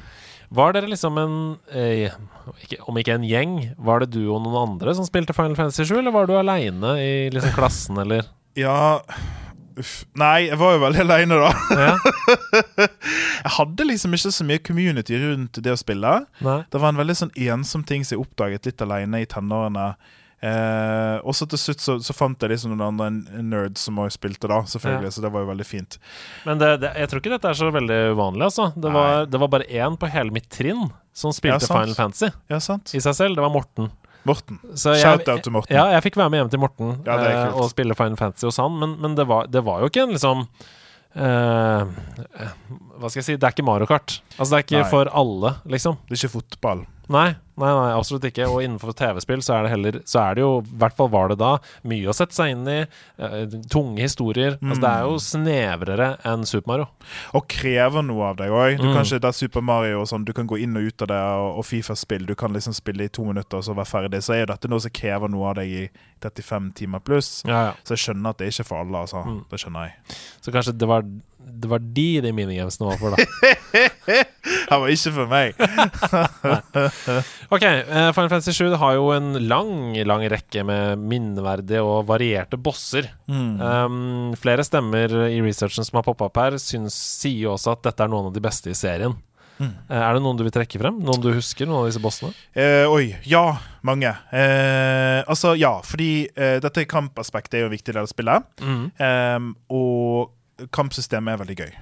Var 0.59 0.75
dere 0.75 0.91
liksom 0.91 1.17
en 1.19 1.39
eh, 1.75 2.13
ikke, 2.63 2.79
Om 2.87 2.99
ikke 3.01 3.17
en 3.19 3.27
gjeng, 3.27 3.57
var 3.83 4.03
det 4.03 4.13
du 4.15 4.25
og 4.29 4.43
noen 4.45 4.59
andre 4.61 4.95
som 4.95 5.07
spilte 5.07 5.35
Final 5.35 5.57
Fantasy 5.59 5.87
7, 5.87 5.99
eller 6.01 6.15
var 6.15 6.27
du 6.31 6.37
aleine 6.39 6.95
i 7.03 7.11
liksom 7.35 7.55
klassen, 7.55 7.99
eller? 8.03 8.31
Ja 8.59 9.03
Uff. 9.77 10.07
Nei, 10.17 10.47
jeg 10.47 10.57
var 10.57 10.73
jo 10.73 10.79
veldig 10.87 11.03
aleine, 11.03 11.37
da. 11.37 11.51
Ja. 11.77 11.97
Jeg 13.47 13.55
hadde 13.61 13.87
liksom 13.87 14.15
ikke 14.19 14.35
så 14.35 14.45
mye 14.49 14.63
community 14.67 15.19
rundt 15.23 15.61
det 15.63 15.71
å 15.71 15.79
spille. 15.79 16.13
Nei. 16.43 16.59
Det 16.73 16.81
var 16.83 16.91
en 16.93 16.99
veldig 16.99 17.15
sånn 17.23 17.35
ensom 17.39 17.85
ting 17.87 18.03
som 18.05 18.17
jeg 18.19 18.25
oppdaget 18.27 18.67
litt 18.67 18.83
alene 18.83 19.23
i 19.23 19.29
tenårene. 19.31 19.93
Eh, 20.47 21.17
og 21.25 21.33
så 21.35 21.47
til 21.49 21.59
slutt 21.59 21.81
så, 21.81 21.95
så 22.05 22.13
fant 22.15 22.43
jeg 22.45 22.51
liksom 22.53 22.75
noen 22.75 22.83
andre 23.01 23.41
nerds 23.43 23.87
som 23.87 23.97
også 24.03 24.19
spilte, 24.19 24.51
da. 24.53 24.59
Selvfølgelig, 24.69 25.13
Så 25.17 25.23
det 25.25 25.31
var 25.33 25.45
jo 25.47 25.51
veldig 25.53 25.67
fint. 25.67 25.97
Men 26.45 26.61
det, 26.61 26.73
det, 26.83 26.91
jeg 27.01 27.09
tror 27.13 27.23
ikke 27.23 27.33
dette 27.37 27.53
er 27.55 27.59
så 27.63 27.71
veldig 27.75 28.01
uvanlig, 28.19 28.45
altså. 28.51 28.67
Det 28.77 28.93
var, 28.93 29.25
det 29.33 29.41
var 29.43 29.53
bare 29.55 29.69
én 29.73 29.97
på 30.03 30.11
hele 30.13 30.35
mitt 30.37 30.51
trinn 30.53 30.89
som 31.17 31.33
spilte 31.33 31.65
Ja. 31.65 31.71
Final 31.73 31.97
Fantasy 31.97 32.29
Ja, 32.53 32.61
sant? 32.61 32.93
i 32.95 33.01
seg 33.01 33.17
selv. 33.17 33.39
Det 33.39 33.47
var 33.47 33.55
Morten. 33.55 33.89
Morten. 34.27 34.59
Jeg- 34.75 35.01
Shout-out 35.07 35.45
til 35.47 35.55
Morten. 35.55 35.77
Ja, 35.79 35.87
jeg 35.95 36.03
fikk 36.09 36.19
være 36.19 36.31
med 36.35 36.43
hjem 36.43 36.51
til 36.51 36.61
Morten 36.67 36.97
Ja, 37.07 37.15
eh, 37.31 37.55
og 37.57 37.71
spille 37.71 37.95
Final 37.97 38.19
Fantasy 38.21 38.49
hos 38.51 38.59
han, 38.61 38.75
men, 38.83 38.97
men 39.01 39.15
det, 39.17 39.25
var, 39.31 39.47
det 39.47 39.63
var 39.65 39.81
jo 39.85 39.89
ikke 39.93 40.03
en 40.03 40.17
liksom 40.19 40.49
eh, 41.17 42.51
Hva 43.01 43.09
skal 43.11 43.21
jeg 43.21 43.27
si? 43.29 43.37
Det 43.37 43.49
er 43.49 43.55
ikke 43.57 43.67
Mario 43.67 43.89
Kart. 43.91 44.19
Altså, 44.37 44.51
det 44.53 44.59
er 44.59 44.67
ikke 44.67 44.83
Nei. 44.83 44.91
for 44.93 45.11
alle, 45.23 45.55
liksom. 45.73 45.99
Det 46.07 46.17
er 46.17 46.23
ikke 46.23 46.35
fotball. 46.39 46.85
Nei, 47.13 47.29
nei, 47.57 47.71
nei, 47.73 47.93
absolutt 47.97 48.25
ikke. 48.29 48.47
Og 48.51 48.63
innenfor 48.65 48.93
TV-spill 48.97 49.43
så 49.43 49.55
er 49.59 49.63
det 49.67 49.71
heller 49.73 49.99
Så 50.05 50.21
er 50.21 50.35
det 50.35 50.43
jo, 50.45 50.51
i 50.63 50.77
hvert 50.83 50.97
fall 50.97 51.09
var 51.09 51.29
det 51.33 51.39
da, 51.39 51.59
mye 51.85 52.09
å 52.09 52.15
sette 52.17 52.35
seg 52.37 52.53
inn 52.55 52.67
i. 52.69 52.79
Uh, 53.19 53.47
tunge 53.73 54.01
historier. 54.05 54.59
Altså, 54.63 54.81
det 54.81 54.91
er 54.91 55.03
Mm. 55.03 55.11
jo 55.11 55.19
snevrere 55.19 56.09
enn 56.25 56.45
Super 56.47 56.67
Mario. 56.73 56.89
Og 57.35 57.47
krever 57.49 58.03
noe 58.05 58.31
av 58.31 58.37
deg 58.37 58.51
òg. 58.51 58.77
Du 58.79 58.85
Mm. 58.87 58.95
kan 58.95 59.05
ikke 59.05 59.21
det 59.21 59.29
er 59.29 59.33
Super 59.33 59.61
Mario 59.63 60.03
sånn, 60.05 60.25
du 60.25 60.33
kan 60.33 60.47
gå 60.47 60.61
inn 60.63 60.77
og 60.77 60.83
ut 60.87 61.03
av 61.03 61.09
det, 61.09 61.17
og, 61.17 61.59
og 61.59 61.65
Fifa-spill. 61.65 62.27
Du 62.27 62.35
kan 62.35 62.53
liksom 62.53 62.75
spille 62.75 63.05
i 63.05 63.09
to 63.09 63.25
minutter 63.25 63.57
og 63.59 63.65
så 63.65 63.75
være 63.75 63.87
ferdig. 63.87 64.23
Så 64.23 64.35
er 64.35 64.41
jo 64.47 64.53
dette 64.53 64.69
noe 64.69 64.81
som 64.81 64.91
krever 64.91 65.29
noe 65.31 65.49
av 65.51 65.55
deg 65.57 65.69
i 65.69 65.89
35 66.23 66.73
timer 66.75 67.01
pluss. 67.01 67.43
Ja, 67.47 67.63
ja. 67.67 67.73
Så 67.85 67.95
jeg 67.97 67.99
skjønner 68.17 68.31
at 68.31 68.39
det 68.39 68.47
er 68.49 68.51
ikke 68.63 68.67
for 68.69 68.79
alle, 68.85 68.99
altså. 69.05 69.25
Mm. 69.25 69.45
Det 69.51 69.59
skjønner 69.61 69.83
jeg. 69.91 70.17
Så 70.43 70.53
kanskje 70.53 70.79
det 70.79 70.89
var, 70.89 71.03
det 71.57 71.71
var 71.71 71.83
de 71.83 72.07
de 72.25 72.33
minigamesene 72.37 72.91
var 72.91 72.99
for, 73.01 73.15
da. 73.15 73.25
Han 74.71 74.83
var 74.83 74.93
ikke 74.93 75.13
for 75.17 75.31
meg. 75.31 75.55
Ok, 77.47 77.63
eh, 77.63 78.09
Final 78.11 78.31
Fantasy 78.33 78.51
7 78.57 78.75
har 78.81 78.97
jo 78.97 79.13
en 79.15 79.37
lang, 79.47 79.95
lang 80.09 80.25
rekke 80.31 80.65
med 80.67 80.99
minneverdige 80.99 81.83
og 81.87 82.09
varierte 82.09 82.59
bosser. 82.59 83.07
Mm. 83.31 83.61
Um, 83.63 84.33
flere 84.41 84.65
stemmer 84.67 85.15
i 85.29 85.39
researchen 85.45 85.87
som 85.87 86.01
har 86.01 86.07
poppa 86.09 86.27
opp 86.27 86.41
her, 86.43 86.59
syns, 86.59 86.97
sier 87.23 87.45
jo 87.45 87.53
også 87.55 87.77
at 87.77 87.85
dette 87.87 88.03
er 88.03 88.11
noen 88.11 88.33
av 88.33 88.35
de 88.35 88.43
beste 88.43 88.73
i 88.73 88.79
serien. 88.79 89.15
Mm. 89.57 89.73
Eh, 89.89 90.03
er 90.03 90.17
det 90.17 90.23
noen 90.25 90.37
du 90.39 90.45
vil 90.45 90.55
trekke 90.55 90.81
frem? 90.81 90.99
Noen 91.07 91.23
du 91.23 91.31
husker? 91.33 91.69
Noen 91.69 91.85
av 91.85 91.91
disse 91.91 92.03
bossene? 92.03 92.33
Eh, 92.53 92.85
oi. 92.91 93.15
Ja, 93.29 93.45
mange. 93.87 94.13
Eh, 94.35 95.23
altså, 95.25 95.55
ja, 95.57 95.77
fordi 95.87 96.29
dette 96.35 96.87
kampaspektet 96.91 97.61
er 97.61 97.67
jo 97.67 97.73
viktig 97.73 97.95
del 97.95 98.05
av 98.05 98.11
spillet. 98.11 98.51
Mm. 98.61 98.83
Ehm, 99.07 99.53
og 99.73 100.36
kampsystemet 100.73 101.33
er 101.33 101.45
veldig 101.45 101.57
gøy. 101.57 101.77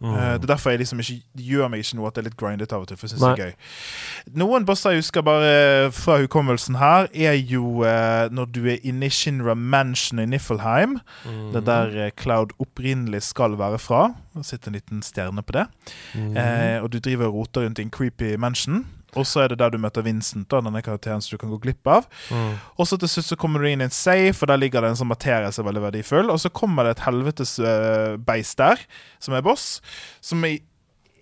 Mm. 0.00 0.14
Eh, 0.14 0.32
det 0.34 0.42
er 0.42 0.46
derfor 0.46 0.70
jeg 0.70 0.78
liksom 0.78 1.00
ikke 1.00 1.22
gjør 1.40 1.70
meg 1.72 1.80
ikke 1.80 1.96
noe 1.96 2.08
at 2.10 2.16
det 2.16 2.20
er 2.20 2.26
litt 2.28 2.36
grindet 2.36 2.72
av 2.76 2.84
og 2.84 2.88
til. 2.88 2.98
For 3.00 3.06
jeg 3.06 3.14
synes 3.14 3.24
det 3.24 3.30
er 3.32 3.46
gøy 3.46 4.34
Noen 4.42 4.66
bosser 4.68 4.92
jeg 4.92 5.00
husker 5.00 5.24
bare 5.24 5.92
fra 5.96 6.18
hukommelsen 6.20 6.76
her, 6.80 7.08
er 7.14 7.36
jo 7.38 7.80
eh, 7.88 8.26
når 8.32 8.50
du 8.52 8.60
er 8.68 8.84
inne 8.84 9.08
i 9.08 9.12
Shinra 9.12 9.54
Mansion 9.54 10.20
i 10.20 10.26
Niflheim. 10.28 10.98
Mm. 11.24 11.40
Det 11.54 11.62
er 11.62 11.66
der 11.70 11.96
eh, 12.04 12.12
Cloud 12.20 12.52
opprinnelig 12.62 13.22
skal 13.30 13.56
være 13.58 13.80
fra. 13.80 14.10
Det 14.36 14.44
sitter 14.46 14.72
en 14.72 14.78
liten 14.80 15.02
stjerne 15.06 15.42
på 15.42 15.56
det. 15.56 15.66
Mm. 16.14 16.36
Eh, 16.36 16.82
og 16.82 16.92
du 16.92 17.00
driver 17.00 17.30
og 17.30 17.40
roter 17.40 17.64
rundt 17.64 17.80
i 17.80 17.88
en 17.88 17.94
creepy 17.94 18.34
mansion. 18.36 18.84
Og 19.16 19.26
så 19.28 19.44
er 19.44 19.52
det 19.52 19.58
der 19.62 19.72
du 19.72 19.80
møter 19.82 20.04
Vincent, 20.06 20.48
da, 20.52 20.60
denne 20.64 20.84
karakteren 20.84 21.24
som 21.24 21.34
du 21.34 21.40
kan 21.40 21.52
gå 21.54 21.58
glipp 21.64 21.90
av. 21.90 22.06
Mm. 22.30 22.54
Og 22.76 22.88
så 22.88 22.98
til 23.00 23.10
slutt 23.10 23.30
så 23.30 23.40
kommer 23.40 23.62
du 23.62 23.70
inn 23.70 23.82
i 23.82 23.88
en 23.88 23.94
safe, 23.94 24.38
og 24.42 24.52
der 24.52 24.60
ligger 24.60 24.84
det 24.84 24.92
en 24.92 25.00
sånn 25.02 25.10
materie 25.10 25.50
som 25.52 25.64
er 25.64 25.70
veldig 25.72 25.84
verdifull. 25.88 26.32
Og 26.32 26.40
så 26.42 26.52
kommer 26.52 26.86
det 26.86 26.96
et 26.96 27.04
helvetes 27.08 27.56
uh, 27.62 28.16
beist 28.20 28.58
der, 28.60 28.82
som 29.22 29.36
er 29.36 29.44
boss, 29.46 29.76
som 30.24 30.44
er 30.46 30.60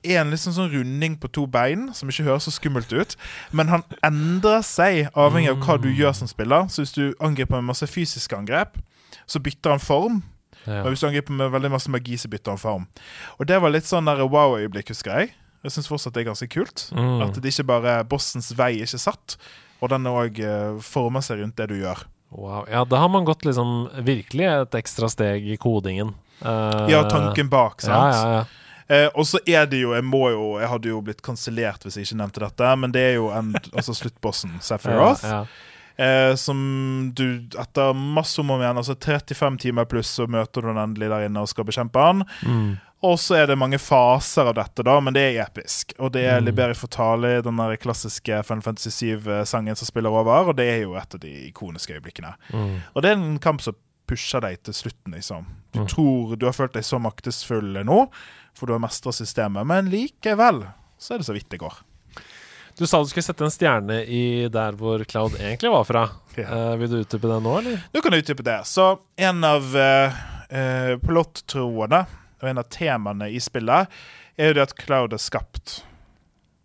en 0.04 0.32
liksom 0.34 0.52
sånn 0.52 0.72
runding 0.72 1.14
på 1.20 1.30
to 1.32 1.46
bein, 1.48 1.88
som 1.96 2.10
ikke 2.10 2.26
høres 2.26 2.48
så 2.48 2.52
skummelt 2.54 2.92
ut. 2.92 3.14
Men 3.56 3.70
han 3.72 3.86
endrer 4.04 4.64
seg 4.66 5.08
avhengig 5.16 5.54
av 5.54 5.62
hva 5.64 5.78
du 5.80 5.88
gjør 5.88 6.12
som 6.18 6.28
spiller. 6.30 6.68
Så 6.68 6.84
hvis 6.84 6.96
du 6.96 7.04
angriper 7.24 7.56
med 7.56 7.70
masse 7.72 7.88
fysiske 7.88 8.36
angrep, 8.36 8.76
så 9.26 9.40
bytter 9.40 9.76
han 9.76 9.82
form. 9.82 10.20
Ja. 10.64 10.82
Og 10.82 10.92
hvis 10.92 11.04
du 11.04 11.08
angriper 11.08 11.36
med 11.36 11.52
veldig 11.54 11.72
masse 11.72 11.92
magi, 11.92 12.18
så 12.20 12.28
bytter 12.28 12.54
han 12.54 12.60
form. 12.60 12.84
Og 13.38 13.48
det 13.48 13.60
var 13.60 13.72
litt 13.72 13.88
sånn 13.88 14.08
wow-øyeblikk, 14.08 14.92
husker 14.92 15.22
jeg. 15.22 15.32
Jeg 15.64 15.74
syns 15.74 15.90
fortsatt 15.90 16.14
det 16.16 16.24
er 16.24 16.30
ganske 16.30 16.48
kult. 16.52 16.88
Mm. 16.94 17.22
At 17.26 17.38
det 17.40 17.52
ikke 17.54 17.68
bare 17.72 17.98
bossens 18.08 18.52
vei 18.56 18.74
er 18.78 18.88
ikke 18.88 19.00
satt, 19.00 19.38
og 19.80 19.90
den 19.92 20.08
òg 20.08 20.38
former 20.84 21.24
seg 21.24 21.40
rundt 21.42 21.56
det 21.60 21.70
du 21.72 21.78
gjør. 21.80 22.04
Wow. 22.34 22.66
Ja, 22.70 22.84
da 22.84 22.96
har 22.96 23.08
man 23.08 23.24
gått 23.24 23.44
liksom 23.44 23.88
virkelig 24.02 24.44
et 24.48 24.74
ekstra 24.74 25.08
steg 25.08 25.46
i 25.46 25.56
kodingen. 25.60 26.14
Uh, 26.42 26.90
Ja, 26.90 27.04
tanken 27.10 27.48
bak, 27.48 27.80
sant? 27.82 28.14
Ja, 28.14 28.28
ja, 28.28 28.38
ja. 28.40 28.44
Eh, 28.86 29.06
og 29.14 29.24
så 29.24 29.38
er 29.48 29.64
det 29.64 29.78
jo 29.80 29.94
Jeg 29.94 30.04
må 30.04 30.26
jo 30.28 30.58
Jeg 30.60 30.68
hadde 30.68 30.90
jo 30.90 30.98
blitt 31.00 31.22
kansellert 31.24 31.86
hvis 31.86 31.94
jeg 31.96 32.04
ikke 32.04 32.18
nevnte 32.20 32.42
dette, 32.42 32.72
men 32.76 32.92
det 32.92 33.00
er 33.00 33.14
jo 33.16 33.30
en, 33.32 33.54
altså 33.78 33.94
sluttbossen, 33.96 34.58
Sephiroth. 34.60 35.24
Ja, 35.24 35.38
ja. 35.44 35.70
Eh, 35.94 36.34
som 36.36 36.58
du 37.14 37.46
etter 37.60 37.94
masse 37.94 38.42
om 38.42 38.50
og 38.50 38.60
igjen, 38.60 38.80
altså 38.82 38.96
35 38.98 39.60
timer 39.62 39.86
pluss, 39.88 40.10
så 40.18 40.26
møter 40.26 40.60
du 40.60 40.68
den 40.72 40.82
endelig 40.82 41.08
der 41.12 41.28
inne 41.28 41.44
og 41.44 41.48
skal 41.48 41.68
bekjempe 41.68 42.02
han. 42.02 42.24
Mm. 42.42 42.74
Og 43.04 43.18
så 43.20 43.36
er 43.42 43.50
det 43.50 43.58
mange 43.60 43.76
faser 43.82 44.48
av 44.48 44.54
dette, 44.56 44.84
da, 44.86 44.94
men 45.04 45.12
det 45.12 45.22
er 45.34 45.42
episk. 45.44 45.92
Og 46.00 46.12
det 46.14 46.22
er 46.24 46.38
Mm. 46.40 46.46
Liberi 46.48 46.74
Fortali, 46.78 47.34
den 47.44 47.56
der 47.60 47.76
klassiske 47.76 48.38
Final 48.48 48.62
Fantasy 48.64 48.88
7-sangen 48.90 49.76
som 49.76 49.86
spiller 49.90 50.10
over, 50.14 50.48
og 50.48 50.56
det 50.56 50.64
er 50.72 50.82
jo 50.86 50.94
et 50.96 51.14
av 51.14 51.20
de 51.20 51.32
ikoniske 51.50 51.92
øyeblikkene. 51.98 52.32
Mm. 52.54 52.78
Og 52.94 53.02
det 53.02 53.10
er 53.10 53.18
en 53.18 53.38
kamp 53.44 53.60
som 53.60 53.76
pusher 54.08 54.40
deg 54.40 54.62
til 54.64 54.74
slutten, 54.74 55.12
liksom. 55.18 55.44
Du 55.72 55.80
Mm. 55.80 55.86
tror 55.88 56.36
du 56.38 56.46
har 56.46 56.52
følt 56.56 56.72
deg 56.72 56.82
så 56.84 56.98
maktesfull 57.00 57.84
nå, 57.84 58.08
for 58.54 58.66
du 58.66 58.72
har 58.72 58.80
mestra 58.80 59.12
systemet, 59.12 59.66
men 59.66 59.90
likevel 59.90 60.64
så 60.98 61.14
er 61.14 61.18
det 61.18 61.26
så 61.26 61.32
vidt 61.34 61.48
det 61.50 61.58
går. 61.60 61.74
Du 62.78 62.86
sa 62.86 62.98
du 63.02 63.06
skulle 63.08 63.22
sette 63.22 63.44
en 63.44 63.50
stjerne 63.50 64.00
i 64.08 64.48
der 64.48 64.72
hvor 64.72 64.98
Cloud 65.06 65.36
egentlig 65.38 65.70
var 65.70 65.84
fra. 65.84 66.08
Ja. 66.36 66.72
Uh, 66.72 66.76
vil 66.80 66.88
du 66.90 66.96
utdype 67.04 67.28
det 67.30 67.42
nå, 67.44 67.58
eller? 67.60 67.82
Nå 67.94 68.00
kan 68.02 68.10
du 68.10 68.18
utdype 68.18 68.42
det. 68.42 68.64
Så 68.66 68.98
en 69.16 69.44
av 69.44 69.62
uh, 69.76 70.10
uh, 70.50 70.96
plottrådene 70.98 72.06
og 72.42 72.48
en 72.50 72.58
av 72.62 72.68
temaene 72.72 73.28
i 73.30 73.40
spillet 73.42 73.90
er 74.38 74.50
jo 74.50 74.56
det 74.58 74.62
at 74.66 74.74
Cloud 74.80 75.12
er 75.14 75.22
skapt. 75.22 75.82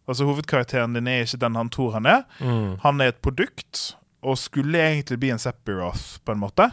Altså 0.09 0.25
Hovedkarakteren 0.25 0.95
din 0.97 1.07
er 1.07 1.21
ikke 1.27 1.37
den 1.43 1.55
han 1.59 1.69
tror 1.69 1.91
han 1.99 2.07
er. 2.09 2.23
Mm. 2.41 2.77
Han 2.81 3.01
er 3.01 3.11
et 3.13 3.21
produkt 3.21 3.91
og 4.25 4.39
skulle 4.41 4.79
egentlig 4.81 5.19
bli 5.21 5.29
en 5.31 5.39
Sephiroth, 5.39 6.17
på 6.25 6.33
en 6.33 6.41
måte. 6.41 6.65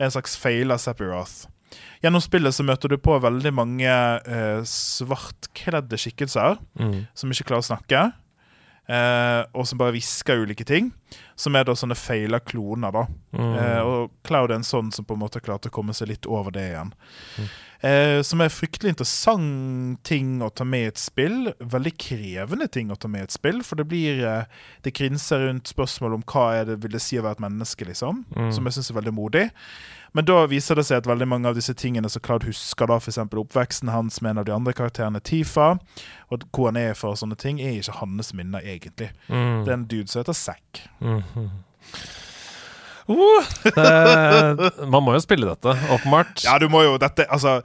En 0.00 0.12
slags 0.14 0.36
feila 0.40 0.78
Sephiroth. 0.80 1.48
Gjennom 2.02 2.22
spillet 2.24 2.54
så 2.56 2.64
møter 2.64 2.88
du 2.88 2.96
på 2.98 3.18
veldig 3.20 3.50
mange 3.52 3.90
eh, 3.90 4.62
svartkledde 4.66 5.98
skikkelser 6.00 6.56
Mm. 6.78 7.06
som 7.14 7.30
ikke 7.30 7.44
klarer 7.50 7.62
å 7.66 7.68
snakke, 7.74 8.00
eh, 8.90 9.40
og 9.54 9.68
som 9.68 9.80
bare 9.80 9.94
hvisker 9.96 10.42
ulike 10.44 10.66
ting. 10.68 10.92
som 11.40 11.56
er 11.56 11.64
da 11.64 11.72
sånne 11.72 11.96
feila 11.96 12.40
kloner. 12.44 12.92
da. 12.92 13.06
Mm. 13.32 13.54
Eh, 13.56 13.80
og 13.80 14.10
Cloud 14.28 14.50
er 14.50 14.58
en 14.60 14.66
sånn 14.66 14.92
som 14.92 15.06
på 15.08 15.16
en 15.16 15.22
måte 15.22 15.40
klarte 15.40 15.70
å 15.70 15.72
komme 15.72 15.94
seg 15.96 16.10
litt 16.12 16.28
over 16.28 16.52
det 16.52 16.66
igjen. 16.68 16.92
Eh, 17.80 18.20
som 18.28 18.42
er 18.44 18.52
fryktelig 18.52 18.92
interessant 18.92 20.02
ting 20.04 20.42
å 20.44 20.50
ta 20.52 20.66
med 20.68 20.84
i 20.84 20.90
et 20.90 21.00
spill. 21.00 21.54
Veldig 21.60 21.94
krevende 21.96 22.68
ting 22.68 22.92
å 22.92 22.98
ta 23.00 23.08
med 23.08 23.24
i 23.24 23.28
et 23.30 23.36
spill. 23.36 23.62
For 23.64 23.80
det 23.80 23.88
blir 23.88 24.20
eh, 24.20 24.44
Det 24.84 24.92
krinser 24.96 25.46
rundt 25.46 25.72
spørsmål 25.72 26.18
om 26.18 26.26
hva 26.28 26.44
er 26.58 26.68
det 26.68 26.80
vil 26.84 26.92
det 26.92 27.00
si 27.04 27.16
å 27.16 27.24
være 27.24 27.40
et 27.40 27.46
menneske, 27.46 27.88
liksom. 27.88 28.24
Mm. 28.36 28.52
Som 28.52 28.68
jeg 28.68 28.76
syns 28.76 28.92
er 28.92 29.00
veldig 29.00 29.16
modig. 29.16 29.46
Men 30.12 30.26
da 30.26 30.42
viser 30.50 30.78
det 30.78 30.86
seg 30.88 31.02
at 31.02 31.08
veldig 31.10 31.28
mange 31.30 31.50
av 31.50 31.58
disse 31.58 31.74
tingene 31.78 32.10
som 32.10 32.22
Cloud 32.24 32.46
husker, 32.48 32.90
da 32.90 32.98
f.eks. 32.98 33.20
oppveksten 33.20 33.92
hans 33.94 34.20
med 34.20 34.34
en 34.34 34.42
av 34.42 34.48
de 34.48 34.54
andre 34.56 34.74
karakterene, 34.76 35.22
Tifa, 35.22 35.72
og 36.30 36.46
hvor 36.50 36.70
han 36.70 36.80
er 36.80 36.96
fra 36.98 37.12
og 37.14 37.20
sånne 37.20 37.38
ting, 37.38 37.60
er 37.62 37.78
ikke 37.78 38.00
hans 38.00 38.32
minner, 38.34 38.64
egentlig. 38.64 39.12
Mm. 39.28 39.62
Det 39.66 39.70
er 39.70 39.76
en 39.78 39.90
dude 39.90 40.10
som 40.10 40.24
heter 40.24 40.38
Zack. 40.38 40.86
Mhm. 41.00 41.50
Uh, 43.10 43.42
det, 43.74 44.68
man 44.86 45.02
må 45.02 45.16
jo 45.16 45.22
spille 45.24 45.48
dette, 45.48 45.72
åpenbart. 45.90 46.44
Ja, 46.44 46.58
du 46.62 46.68
må 46.70 46.84
jo 46.86 46.92
dette 47.00 47.24
Altså, 47.26 47.56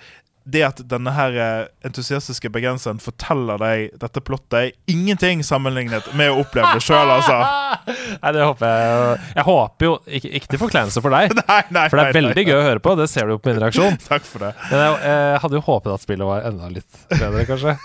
det 0.45 0.61
at 0.67 0.81
denne 0.89 1.11
her 1.15 1.37
eh, 1.41 1.67
entusiastiske 1.87 2.51
bergenseren 2.53 2.99
forteller 3.01 3.57
deg 3.61 3.95
dette 4.01 4.21
plottet, 4.21 4.55
er 4.59 4.93
ingenting 4.93 5.41
sammenlignet 5.45 6.11
med 6.17 6.31
å 6.31 6.43
oppleve 6.43 6.75
det 6.77 6.85
sjøl, 6.85 7.09
altså. 7.15 7.37
Nei, 8.21 8.33
det 8.35 8.45
håper 8.45 8.69
jeg 8.69 9.17
Jeg 9.35 9.43
håper 9.45 9.85
jo 9.85 9.91
Ikke, 10.17 10.29
ikke 10.39 10.49
til 10.51 10.61
forkleinelse 10.61 11.01
for 11.03 11.13
deg, 11.13 11.33
Nei, 11.41 11.59
nei, 11.75 11.85
for 11.89 11.99
det 11.99 12.05
er 12.05 12.11
nei, 12.11 12.17
veldig 12.19 12.45
gøy 12.45 12.55
å 12.57 12.65
høre 12.69 12.83
på. 12.85 12.95
Det 12.99 13.09
ser 13.11 13.27
du 13.27 13.35
jo 13.35 13.41
på 13.41 13.51
min 13.51 13.61
reaksjon. 13.65 13.97
Takk 14.11 14.27
for 14.29 14.47
det. 14.47 14.53
Men 14.69 14.83
jeg, 14.85 14.97
jeg 15.09 15.41
hadde 15.45 15.59
jo 15.59 15.63
håpet 15.65 15.95
at 15.97 16.05
spillet 16.05 16.29
var 16.29 16.49
enda 16.51 16.71
litt 16.73 17.01
bedre, 17.11 17.45
kanskje. 17.49 17.77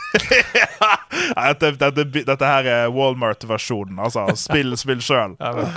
Nei, 0.84 0.96
Dette, 1.10 1.72
dette, 1.80 2.04
dette 2.26 2.46
her 2.52 2.66
er 2.70 2.92
Walmart-versjonen, 2.94 3.98
altså. 3.98 4.28
Spill, 4.38 4.76
spill 4.82 5.00
sjøl. 5.02 5.34
Ja. 5.40 5.70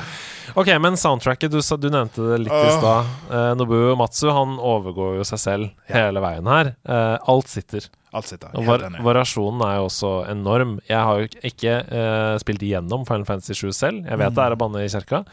Ok, 0.59 0.69
men 0.83 0.97
soundtracket, 0.99 1.49
du, 1.53 1.59
du 1.61 1.89
nevnte 1.89 2.21
det 2.29 2.41
litt 2.43 2.53
i 2.53 2.71
stad. 2.77 3.09
Eh, 3.33 3.49
Nobuo 3.57 3.95
Matsu 3.97 4.27
han 4.29 4.57
overgår 4.61 5.17
jo 5.21 5.25
seg 5.27 5.41
selv 5.41 5.69
hele 5.89 6.21
veien 6.23 6.49
her. 6.51 6.73
Eh, 6.85 7.15
alt 7.33 7.49
sitter. 7.49 7.87
Alt 8.13 8.29
sitter. 8.29 8.51
Og 8.59 8.67
var, 8.67 8.83
variasjonen 9.01 9.63
er 9.65 9.79
jo 9.79 9.87
også 9.87 10.11
enorm. 10.29 10.75
Jeg 10.85 10.99
har 11.01 11.23
jo 11.23 11.29
ikke 11.49 11.77
eh, 11.81 12.35
spilt 12.43 12.61
igjennom 12.67 13.07
Final 13.09 13.25
Fantasy 13.25 13.55
7 13.57 13.71
selv. 13.73 14.03
Jeg 14.05 14.19
vet 14.21 14.29
Mm. 14.29 14.37
det 14.37 14.43
er 14.45 14.53
å 14.53 14.59
banne 14.61 14.83
i 14.85 14.91
kjerka, 14.93 15.23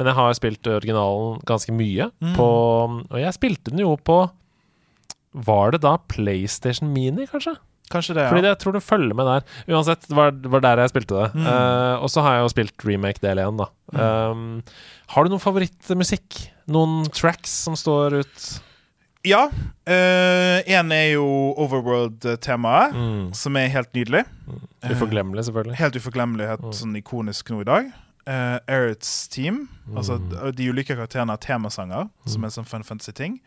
men 0.00 0.08
jeg 0.08 0.16
har 0.16 0.38
spilt 0.38 0.70
originalen 0.72 1.42
ganske 1.44 1.74
mye. 1.76 2.08
Mm. 2.24 2.32
På, 2.38 2.48
og 3.10 3.18
jeg 3.20 3.36
spilte 3.36 3.74
den 3.74 3.84
jo 3.84 3.92
på 4.00 4.22
Var 5.36 5.70
det 5.76 5.82
da 5.84 5.92
PlayStation 6.10 6.88
Mini, 6.94 7.26
kanskje? 7.30 7.52
Kanskje 7.90 8.14
det, 8.14 8.22
ja. 8.22 8.28
Fordi 8.30 8.42
det, 8.44 8.50
jeg 8.54 8.58
tror 8.62 8.72
det 8.76 8.82
følger 8.86 9.14
med 9.18 9.26
der. 9.26 9.42
Uansett, 9.74 10.06
det 10.08 10.14
var, 10.16 10.30
var 10.54 10.60
der 10.62 10.78
jeg 10.84 10.92
spilte 10.92 11.16
det. 11.18 11.28
Mm. 11.34 11.46
Uh, 11.46 11.96
og 12.04 12.08
så 12.12 12.22
har 12.22 12.36
jeg 12.36 12.44
jo 12.46 12.52
spilt 12.54 12.84
remake 12.86 13.20
del 13.24 13.38
1, 13.42 13.58
da. 13.58 13.66
Um, 14.30 14.62
har 15.10 15.24
du 15.26 15.30
noen 15.34 15.42
favorittmusikk? 15.42 16.40
Noen 16.70 17.04
tracks 17.10 17.50
som 17.66 17.74
står 17.74 18.20
ut? 18.22 18.44
Ja. 19.26 19.48
En 19.84 20.92
er 20.94 21.08
jo 21.16 21.26
Overworld-temaet, 21.60 22.94
Mm. 22.94 23.34
som 23.34 23.56
er 23.56 23.68
helt 23.68 23.92
nydelig. 23.92 24.24
Uforglemmelig, 24.86 25.44
selvfølgelig. 25.44 25.76
Helt 25.76 25.96
uforglemmelig, 25.96 26.46
helt 26.48 26.62
Mm. 26.62 26.72
sånn 26.72 26.96
ikonisk 27.02 27.50
nå 27.50 27.60
i 27.60 27.64
dag. 27.64 27.90
Uh, 28.26 28.58
Erits 28.68 29.28
Team, 29.28 29.68
altså 29.96 30.18
Mm. 30.20 30.54
de 30.54 30.68
ulike 30.70 30.94
karakterene 30.96 31.30
har 31.30 31.38
temasanger, 31.38 32.08
som 32.26 32.42
er 32.44 32.46
en 32.46 32.50
sånn 32.50 32.66
Fun 32.66 32.82
Fantasy-ting. 32.82 33.40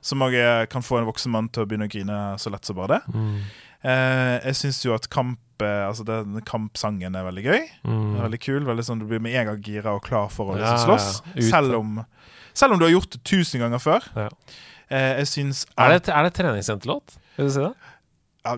Som 0.00 0.20
òg 0.20 0.68
kan 0.70 0.80
få 0.82 0.98
en 0.98 1.04
voksen 1.06 1.30
mann 1.30 1.48
til 1.48 1.62
å 1.64 1.66
begynne 1.68 1.86
å 1.86 1.90
grine 1.90 2.38
så 2.38 2.50
lett 2.50 2.64
som 2.64 2.74
bare 2.76 2.88
det. 2.88 3.14
Mm. 3.14 3.40
Eh, 3.82 4.36
jeg 4.50 4.56
syns 4.58 4.82
jo 4.84 4.92
at 4.92 5.06
kamp 5.08 5.38
eh, 5.64 5.86
Altså 5.88 6.04
den 6.04 6.40
kampsangen 6.44 7.14
er 7.16 7.24
veldig 7.24 7.44
gøy. 7.46 7.62
Mm. 7.88 8.16
Er 8.18 8.26
Veldig 8.26 8.40
kul. 8.44 8.60
Veldig 8.68 8.84
sånn 8.84 9.00
Du 9.00 9.06
blir 9.08 9.22
med 9.24 9.32
en 9.40 9.46
gang 9.52 9.62
gira 9.64 9.94
og 9.96 10.02
klar 10.04 10.28
for 10.32 10.52
å 10.52 10.58
Ja, 10.58 10.74
liksom 10.74 10.90
slåss. 10.90 11.08
ja, 11.34 11.36
ja. 11.40 11.46
Selv, 11.48 11.78
om, 11.78 12.02
selv 12.52 12.76
om 12.76 12.82
du 12.82 12.84
har 12.88 12.92
gjort 12.92 13.10
det 13.16 13.22
tusen 13.24 13.60
ganger 13.64 13.80
før. 13.80 14.04
Ja. 14.16 14.28
Eh, 14.90 15.14
jeg 15.22 15.30
syns 15.32 15.64
Er 15.78 15.96
det, 15.96 16.08
er 16.12 16.28
det 16.28 16.34
treningssenterlåt? 16.36 17.16
Vil 17.38 17.48
du 17.48 17.54
si 17.56 17.64
det? 17.64 17.72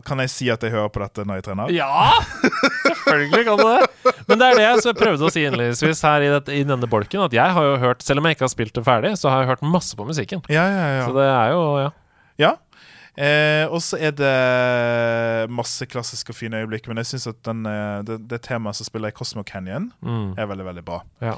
Kan 0.06 0.20
jeg 0.22 0.30
si 0.30 0.46
at 0.50 0.62
jeg 0.62 0.70
hører 0.70 0.90
på 0.94 1.00
dette 1.02 1.24
når 1.26 1.40
jeg 1.40 1.44
trener? 1.48 1.70
Ja! 1.74 2.12
Selvfølgelig 2.86 3.44
kan 3.48 3.58
du 3.58 3.64
det. 3.66 4.12
Men 4.28 4.38
det 4.38 4.46
er 4.46 4.58
det 4.60 4.66
jeg 4.86 4.94
prøvde 4.98 5.26
å 5.26 5.30
si 5.34 5.42
innledningsvis 5.42 6.02
her 6.06 6.22
i, 6.22 6.28
dette, 6.30 6.54
i 6.54 6.62
denne 6.66 6.86
bolken. 6.90 7.24
At 7.26 7.34
jeg 7.34 7.56
har 7.56 7.66
jo 7.66 7.72
hørt, 7.82 8.04
selv 8.06 8.22
om 8.22 8.28
jeg 8.30 8.36
ikke 8.38 8.46
har 8.46 8.52
spilt 8.54 8.76
det 8.78 8.84
ferdig, 8.86 9.10
så 9.18 9.32
har 9.32 9.42
jeg 9.42 9.50
hørt 9.50 9.64
masse 9.66 9.98
på 9.98 10.06
musikken. 10.06 10.44
Ja, 10.52 10.62
ja, 10.70 10.84
ja. 11.00 11.08
Så 11.08 11.16
det 11.18 11.26
er 11.26 11.50
jo 11.56 11.64
Ja. 11.82 11.88
ja. 12.44 12.52
Eh, 13.16 13.66
og 13.68 13.82
så 13.84 13.98
er 14.00 14.14
det 14.16 15.50
masse 15.52 15.84
klassiske 15.86 16.32
og 16.32 16.36
fine 16.38 16.62
øyeblikk, 16.62 16.86
men 16.88 16.96
jeg 17.02 17.10
syns 17.10 17.26
at 17.28 17.42
den, 17.44 17.66
eh, 17.68 18.00
det, 18.08 18.20
det 18.30 18.40
temaet 18.46 18.78
som 18.78 18.88
spiller 18.88 19.12
i 19.12 19.16
Cosmo 19.16 19.42
Canyon, 19.42 19.90
Mm. 20.02 20.32
er 20.38 20.46
veldig, 20.46 20.64
veldig 20.64 20.84
bra. 20.84 21.02
Ja. 21.20 21.34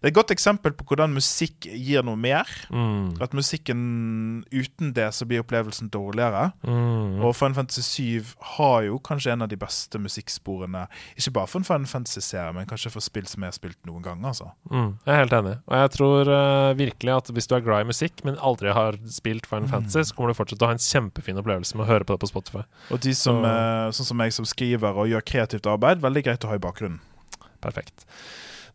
Det 0.00 0.06
er 0.06 0.12
et 0.12 0.14
godt 0.18 0.30
eksempel 0.30 0.72
på 0.78 0.84
hvordan 0.86 1.12
musikk 1.16 1.66
gir 1.66 2.02
noe 2.06 2.16
mer. 2.16 2.46
Mm. 2.70 3.16
At 3.20 3.32
musikken 3.34 4.44
uten 4.52 4.92
det 4.94 5.08
så 5.16 5.26
blir 5.26 5.42
opplevelsen 5.42 5.90
dårligere. 5.90 6.52
Mm. 6.62 7.18
Og 7.24 7.34
Final 7.36 7.54
Fantasy 7.58 7.82
7 8.22 8.34
har 8.58 8.82
jo 8.86 8.98
kanskje 9.02 9.32
en 9.32 9.42
av 9.42 9.48
de 9.50 9.56
beste 9.58 9.98
musikksporene. 9.98 10.84
Ikke 11.18 11.32
bare 11.34 11.50
for 11.50 11.58
en 11.62 11.66
Final 11.68 11.86
Fantasy-serie, 11.90 12.52
men 12.54 12.68
kanskje 12.70 12.92
for 12.94 13.04
spill 13.04 13.26
som 13.26 13.42
jeg 13.42 13.52
har 13.52 13.58
spilt 13.58 13.78
noen 13.90 14.02
gang. 14.06 14.22
altså. 14.24 14.50
Mm, 14.70 14.92
jeg 15.04 15.14
er 15.14 15.22
helt 15.24 15.36
enig. 15.40 15.56
Og 15.66 15.76
jeg 15.82 15.90
tror 15.98 16.30
uh, 16.32 16.72
virkelig 16.78 17.16
at 17.16 17.32
hvis 17.34 17.50
du 17.50 17.56
er 17.58 17.66
glad 17.66 17.84
i 17.86 17.90
musikk, 17.90 18.22
men 18.24 18.38
aldri 18.38 18.72
har 18.74 18.98
spilt 19.10 19.46
Final 19.46 19.66
Mm. 19.68 19.72
Fantasy, 19.74 20.04
så 20.08 20.14
kommer 20.14 20.30
du 20.30 20.38
fortsatt 20.38 20.58
til 20.60 20.64
å 20.64 20.70
ha 20.70 20.76
en 20.78 20.84
kjempefin 20.86 21.38
opplevelse 21.42 21.74
med 21.76 21.84
å 21.84 21.90
høre 21.90 22.06
på 22.06 22.14
det 22.14 22.22
på 22.22 22.28
Spotify. 22.30 22.62
Og 22.94 23.00
de 23.04 23.12
som, 23.18 23.42
Så- 23.42 23.50
uh, 23.50 23.90
sånn 23.90 24.06
som 24.12 24.20
jeg 24.22 24.32
som 24.32 24.44
skriver 24.46 24.94
og 25.02 25.08
gjør 25.10 25.24
kreativt 25.26 25.66
arbeid, 25.66 26.00
veldig 26.00 26.22
greit 26.24 26.44
å 26.46 26.48
ha 26.48 26.54
i 26.54 26.62
bakgrunnen. 26.62 27.00
Perfekt. 27.60 28.06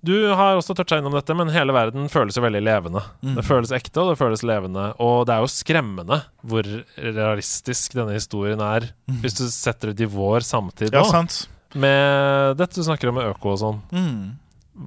Du 0.04 0.12
har 0.36 0.58
også 0.60 0.76
toucha 0.76 0.98
innom 1.00 1.14
dette, 1.16 1.32
men 1.40 1.48
hele 1.54 1.72
verden 1.72 2.10
føles 2.12 2.36
jo 2.36 2.42
veldig 2.44 2.60
levende. 2.66 3.00
Mm. 3.24 3.38
Det 3.38 3.46
føles 3.48 3.72
ekte, 3.72 4.02
og 4.04 4.10
det 4.12 4.18
føles 4.20 4.44
levende. 4.44 4.90
Og 5.00 5.22
det 5.30 5.36
er 5.38 5.46
jo 5.46 5.52
skremmende 5.54 6.18
hvor 6.44 6.68
realistisk 7.00 7.96
denne 7.96 8.18
historien 8.18 8.60
er, 8.60 8.90
hvis 9.24 9.38
du 9.40 9.46
setter 9.48 9.94
det 9.96 10.04
i 10.04 10.12
vår 10.12 10.44
samtid 10.44 10.92
Ja, 10.92 11.06
nå. 11.06 11.12
sant? 11.14 11.46
Med 11.74 12.58
dette 12.60 12.76
du 12.76 12.84
snakker 12.86 13.10
om 13.10 13.16
med 13.22 13.32
øko 13.32 13.54
og 13.56 13.62
sånn. 13.64 13.80
Mm. 13.96 14.34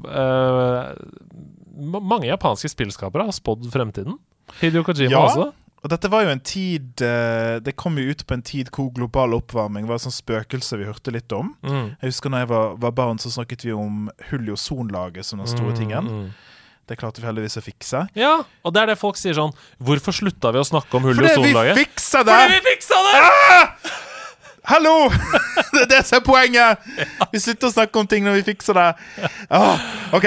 Uh, 0.04 0.92
mange 2.00 2.28
japanske 2.28 2.70
spillskapere 2.72 3.26
har 3.28 3.34
spådd 3.36 3.66
fremtiden. 3.72 4.18
Hideo 4.60 4.84
Kojima 4.86 5.10
Ja. 5.16 5.24
også. 5.26 5.48
Og 5.84 5.92
dette 5.92 6.08
var 6.10 6.24
jo 6.24 6.32
en 6.32 6.40
tid 6.42 7.02
eh, 7.04 7.58
Det 7.62 7.76
kom 7.78 7.98
jo 8.00 8.08
ut 8.10 8.24
på 8.26 8.34
en 8.34 8.42
tid 8.42 8.70
hvor 8.74 8.88
global 8.96 9.36
oppvarming 9.36 9.86
var 9.86 10.00
et 10.00 10.06
sånt 10.06 10.16
spøkelse 10.16 10.80
vi 10.80 10.88
hørte 10.88 11.12
litt 11.14 11.32
om. 11.36 11.52
Mm. 11.62 11.94
Jeg 12.00 12.10
husker 12.10 12.32
når 12.32 12.44
jeg 12.44 12.50
var, 12.54 12.74
var 12.86 12.96
barn, 12.96 13.20
så 13.22 13.32
snakket 13.34 13.66
vi 13.68 13.76
om 13.76 14.08
hull 14.30 14.48
i 14.48 14.54
ozonlaget 14.56 15.28
som 15.28 15.42
den 15.42 15.50
store 15.50 15.76
tingen. 15.76 16.08
Mm, 16.08 16.26
mm. 16.26 16.56
Det 16.86 16.98
klarte 17.00 17.22
vi 17.22 17.26
heldigvis 17.26 17.58
å 17.58 17.64
fikse. 17.66 18.04
Ja, 18.14 18.34
og 18.62 18.74
det 18.74 18.82
er 18.82 18.92
det 18.92 18.98
folk 19.00 19.18
sier 19.18 19.34
sånn 19.34 19.50
Hvorfor 19.82 20.14
slutta 20.14 20.52
vi 20.54 20.60
å 20.62 20.66
snakke 20.66 20.98
om 20.98 21.08
hull 21.08 21.18
i 21.18 21.32
Fordi 21.34 21.50
vi 21.50 21.78
fiksa 21.82 22.22
det! 22.26 22.36
Fordi 22.44 22.60
vi 22.60 22.74
fiksa 22.76 23.00
det! 23.08 24.04
Hallo! 24.66 25.10
Det 25.76 25.82
er 25.84 25.90
det 25.90 25.98
som 26.08 26.16
er 26.18 26.22
poenget! 26.24 26.86
Vi 27.30 27.38
slutter 27.38 27.68
å 27.68 27.74
snakke 27.74 28.00
om 28.00 28.06
ting 28.10 28.24
når 28.24 28.38
vi 28.38 28.44
fikser 28.48 28.74
det. 28.74 28.86
Oh, 29.54 29.82
ok, 30.16 30.24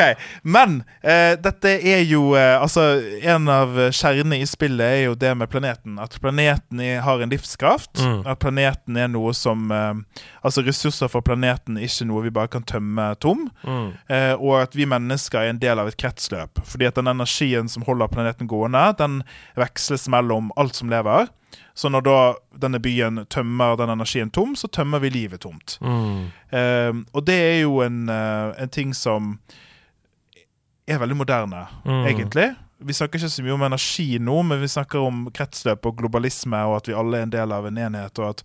Men 0.48 0.78
eh, 1.02 1.34
dette 1.42 1.74
er 1.76 2.04
jo 2.08 2.36
eh, 2.38 2.54
Altså, 2.60 3.02
en 3.20 3.50
av 3.52 3.74
kjernene 3.90 4.38
i 4.40 4.46
spillet 4.48 4.86
er 4.86 5.02
jo 5.10 5.18
det 5.20 5.32
med 5.36 5.50
planeten. 5.52 5.98
At 6.00 6.16
planeten 6.24 6.80
er, 6.86 7.02
har 7.04 7.20
en 7.20 7.34
livskraft. 7.34 8.00
Mm. 8.00 8.22
At 8.30 8.40
planeten 8.44 9.00
er 9.02 9.10
noe 9.12 9.34
som 9.36 9.74
eh, 9.76 10.22
Altså, 10.46 10.64
ressurser 10.64 11.12
for 11.12 11.26
planeten 11.26 11.80
er 11.80 11.90
ikke 11.90 12.08
noe 12.08 12.24
vi 12.30 12.36
bare 12.40 12.54
kan 12.54 12.68
tømme 12.70 13.10
tom. 13.20 13.48
Mm. 13.66 13.90
Eh, 14.08 14.36
og 14.38 14.62
at 14.62 14.78
vi 14.78 14.88
mennesker 14.88 15.42
er 15.42 15.52
en 15.56 15.64
del 15.66 15.82
av 15.82 15.92
et 15.92 16.00
kretsløp. 16.00 16.62
Fordi 16.64 16.88
at 16.88 17.02
den 17.02 17.12
energien 17.12 17.68
som 17.72 17.84
holder 17.90 18.14
planeten 18.14 18.48
gående, 18.48 18.86
den 19.02 19.20
veksles 19.60 20.08
mellom 20.14 20.54
alt 20.56 20.80
som 20.80 20.94
lever. 20.94 21.28
Så 21.76 21.90
når 21.90 22.04
da 22.04 22.18
denne 22.60 22.80
byen 22.84 23.22
tømmer 23.32 23.78
den 23.80 23.90
energien 23.94 24.32
tom, 24.36 24.56
så 24.60 24.68
tømmer 24.68 25.00
vi 25.00 25.10
livet 25.10 25.42
tomt. 25.46 25.78
Mm. 25.82 26.26
Eh, 26.52 26.92
og 27.16 27.26
det 27.26 27.38
er 27.40 27.62
jo 27.62 27.80
en, 27.86 28.02
eh, 28.10 28.54
en 28.64 28.70
ting 28.70 28.92
som 28.94 29.38
er 30.88 31.00
veldig 31.00 31.16
moderne, 31.18 31.68
Mm. 31.86 32.06
egentlig. 32.08 32.56
Vi 32.82 32.94
snakker 32.94 33.20
ikke 33.20 33.30
så 33.30 33.44
mye 33.44 33.54
om 33.54 33.62
energi 33.64 34.18
nå, 34.20 34.44
men 34.44 34.60
vi 34.62 34.68
snakker 34.68 35.00
om 35.06 35.26
kretsløp 35.32 35.86
og 35.86 35.98
globalisme, 35.98 36.58
og 36.66 36.78
at 36.78 36.88
vi 36.88 36.94
alle 36.94 37.18
er 37.18 37.22
en 37.24 37.30
del 37.30 37.52
av 37.52 37.66
en 37.68 37.76
enhet, 37.78 38.20
og 38.20 38.30
at 38.30 38.44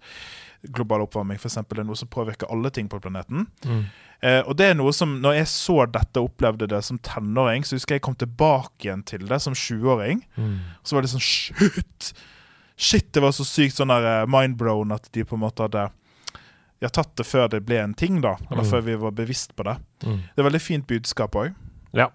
global 0.72 1.00
oppvarming 1.04 1.38
for 1.38 1.48
eksempel, 1.48 1.78
er 1.80 1.84
noe 1.84 1.96
som 1.96 2.08
påvirker 2.08 2.50
alle 2.50 2.70
ting 2.70 2.88
på 2.88 3.00
planeten. 3.00 3.46
Mm. 3.64 3.84
Eh, 4.22 4.40
og 4.48 4.56
det 4.56 4.70
er 4.70 4.74
noe 4.74 4.92
som, 4.92 5.20
når 5.20 5.34
jeg 5.36 5.46
så 5.46 5.86
dette 5.92 6.16
og 6.20 6.30
opplevde 6.32 6.66
det 6.68 6.82
som 6.84 6.98
tenåring, 6.98 7.64
så 7.64 7.76
husker 7.76 7.94
jeg 7.94 8.00
jeg 8.00 8.06
kom 8.06 8.14
tilbake 8.16 8.86
igjen 8.88 9.04
til 9.04 9.26
det 9.28 9.40
som 9.42 9.52
20-åring. 9.52 10.22
Mm. 10.36 10.58
Så 10.82 10.94
var 10.96 11.02
det 11.02 11.10
sånn 11.10 11.20
Shit! 11.20 12.12
Shit, 12.76 13.12
det 13.14 13.22
var 13.22 13.30
så 13.36 13.44
sykt 13.46 13.76
sånn 13.78 13.92
der 13.92 14.06
eh, 14.22 14.26
mindblown 14.26 14.92
at 14.96 15.06
de 15.14 15.22
på 15.24 15.36
en 15.36 15.44
måte 15.44 15.62
hadde 15.68 15.84
ja, 16.82 16.88
tatt 16.90 17.14
det 17.16 17.24
før 17.26 17.48
det 17.48 17.62
ble 17.64 17.78
en 17.80 17.94
ting, 17.94 18.20
da. 18.20 18.34
Eller 18.50 18.64
Mm. 18.64 18.70
før 18.70 18.80
vi 18.84 18.94
var 18.96 19.12
bevisst 19.12 19.54
på 19.56 19.64
det. 19.64 19.76
Mm. 20.04 20.18
Det 20.34 20.42
er 20.42 20.48
veldig 20.50 20.60
fint 20.60 20.86
budskap 20.86 21.32
òg. 21.38 21.54
Ja. 21.94 22.08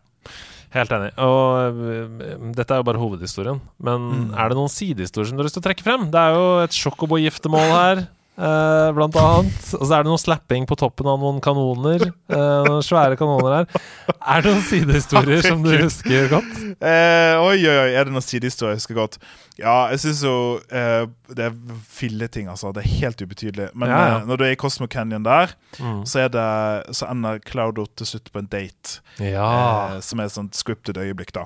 Helt 0.75 0.91
enig. 0.93 1.13
Og 1.17 1.79
øh, 1.81 2.51
dette 2.53 2.75
er 2.75 2.77
jo 2.83 2.83
bare 2.85 2.99
hovedhistorien. 3.01 3.61
Men 3.81 4.01
Mm. 4.29 4.33
er 4.37 4.49
det 4.49 4.57
noen 4.59 4.69
sidehistorier 4.69 5.27
som 5.31 5.37
du 5.37 5.41
har 5.41 5.47
lyst 5.47 5.55
til 5.57 5.63
å 5.63 5.67
trekke 5.69 5.81
frem? 5.87 6.11
Det 6.11 6.19
er 6.19 6.35
jo 6.35 6.59
et 6.61 6.75
sjokobo-giftermål 6.75 7.71
her. 7.73 8.07
Eh, 8.39 8.91
blant 8.95 9.15
annet. 9.19 9.59
Og 9.77 9.83
så 9.85 9.97
er 9.97 10.05
det 10.05 10.11
noe 10.13 10.21
slapping 10.21 10.65
på 10.69 10.77
toppen 10.79 11.09
av 11.11 11.19
noen 11.21 11.41
kanoner. 11.43 12.07
Uh, 12.31 12.63
noen 12.69 12.85
svære 12.85 13.17
kanoner 13.19 13.59
her. 13.59 13.83
Er 14.19 14.41
det 14.45 14.53
noen 14.55 14.65
sidehistorier 14.69 15.43
som 15.49 15.61
du 15.65 15.73
husker 15.75 16.29
godt? 16.31 16.55
Uh, 16.79 17.35
oi, 17.49 17.57
oi, 17.65 17.75
oi, 17.85 17.91
er 17.99 18.07
det 18.09 18.15
noen 18.15 18.25
sidehistorier 18.25 18.77
jeg 18.77 18.83
husker 18.83 18.99
godt? 19.01 19.19
Ja, 19.59 19.89
jeg 19.91 19.99
syns 19.99 20.21
jo 20.23 20.33
Det 20.71 21.43
er 21.43 21.55
filleting, 21.91 22.45
altså. 22.47 22.69
Det 22.71 22.79
er 22.85 22.93
helt 23.01 23.19
ubetydelig. 23.25 23.65
Men 23.75 23.89
Ja, 23.91 23.97
ja. 24.07 24.19
når 24.23 24.39
du 24.39 24.43
er 24.47 24.53
i 24.55 24.59
Cosmo 24.59 24.87
Canyon 24.87 25.25
der, 25.27 25.51
Mm. 25.79 25.99
så, 26.09 26.19
er 26.25 26.29
det, 26.33 26.95
så 26.97 27.05
ender 27.11 27.37
Cloudo 27.45 27.83
til 27.95 28.07
slutt 28.07 28.31
på 28.33 28.39
en 28.41 28.47
date. 28.49 28.95
Ja. 29.21 29.99
Som 30.01 30.19
er 30.19 30.25
et 30.29 30.33
sånt 30.33 30.55
scripted 30.57 30.97
øyeblikk, 30.97 31.29
da. 31.35 31.43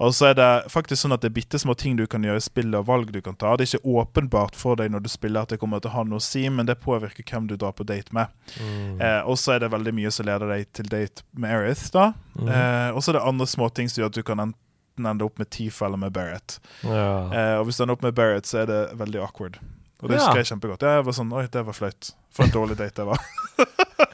Og 0.00 0.14
så 0.16 0.30
er 0.30 0.36
det 0.38 0.48
faktisk 0.72 1.02
sånn 1.02 1.12
at 1.16 1.20
det 1.24 1.28
er 1.32 1.34
bitte 1.36 1.58
små 1.60 1.74
ting 1.76 1.98
du 1.98 2.06
kan 2.08 2.24
gjøre 2.24 2.40
i 2.40 2.44
spillet, 2.46 2.74
og 2.78 2.86
valg 2.88 3.10
du 3.12 3.18
kan 3.20 3.36
ta. 3.36 3.52
Det 3.56 3.66
er 3.66 3.76
ikke 3.76 3.96
åpenbart 4.00 4.56
for 4.56 4.78
deg 4.80 4.94
når 4.94 5.04
du 5.04 5.10
spiller 5.12 5.42
at 5.44 5.52
det 5.52 5.58
kommer 5.60 5.82
til 5.84 5.90
å 5.92 5.96
ha 5.98 6.04
noe 6.08 6.22
å 6.22 6.24
si, 6.24 6.35
men 6.52 6.66
det 6.68 6.76
påvirker 6.82 7.24
hvem 7.30 7.46
du 7.50 7.56
drar 7.56 7.72
på 7.72 7.86
date 7.88 8.12
med. 8.16 8.28
Mm. 8.60 9.00
Eh, 9.00 9.20
og 9.28 9.38
så 9.40 9.54
er 9.56 9.64
det 9.64 9.70
veldig 9.72 9.94
mye 9.96 10.10
som 10.14 10.26
leder 10.28 10.48
deg 10.52 10.68
til 10.76 10.88
date 10.92 11.24
med 11.36 11.50
Erith, 11.56 11.88
da. 11.94 12.12
Mhm. 12.36 12.48
Eh, 12.48 12.90
og 12.96 13.02
så 13.02 13.10
er 13.12 13.18
det 13.18 13.24
andre 13.32 13.46
småting 13.46 13.88
som 13.90 14.02
gjør 14.02 14.12
at 14.12 14.18
du 14.20 14.22
kan 14.22 14.44
enten 14.48 15.06
ende 15.10 15.24
opp 15.26 15.38
med 15.38 15.50
Tifa 15.52 15.86
eller 15.86 16.00
med 16.00 16.12
Barrett. 16.16 16.58
ja. 16.82 17.08
Eh, 17.32 17.54
og 17.60 17.66
hvis 17.68 17.76
du 17.76 17.82
ender 17.84 17.96
opp 17.98 18.02
med 18.06 18.14
Barrett, 18.16 18.46
så 18.48 18.62
er 18.62 18.66
det 18.70 18.82
veldig 18.96 19.20
awkward. 19.26 19.58
Og 20.02 20.08
det 20.10 20.16
Ja. 20.18 20.26
husker 20.26 20.42
jeg 20.42 20.46
kjempegodt. 20.52 20.82
Jeg 20.84 21.04
var 21.04 21.12
sånn 21.12 21.32
Oi, 21.32 21.46
det 21.48 21.62
var 21.64 21.72
flaut. 21.72 22.12
For 22.30 22.44
en 22.44 22.50
dårlig 22.52 22.76
date 22.76 22.94
det 23.00 23.06
var. 23.06 23.18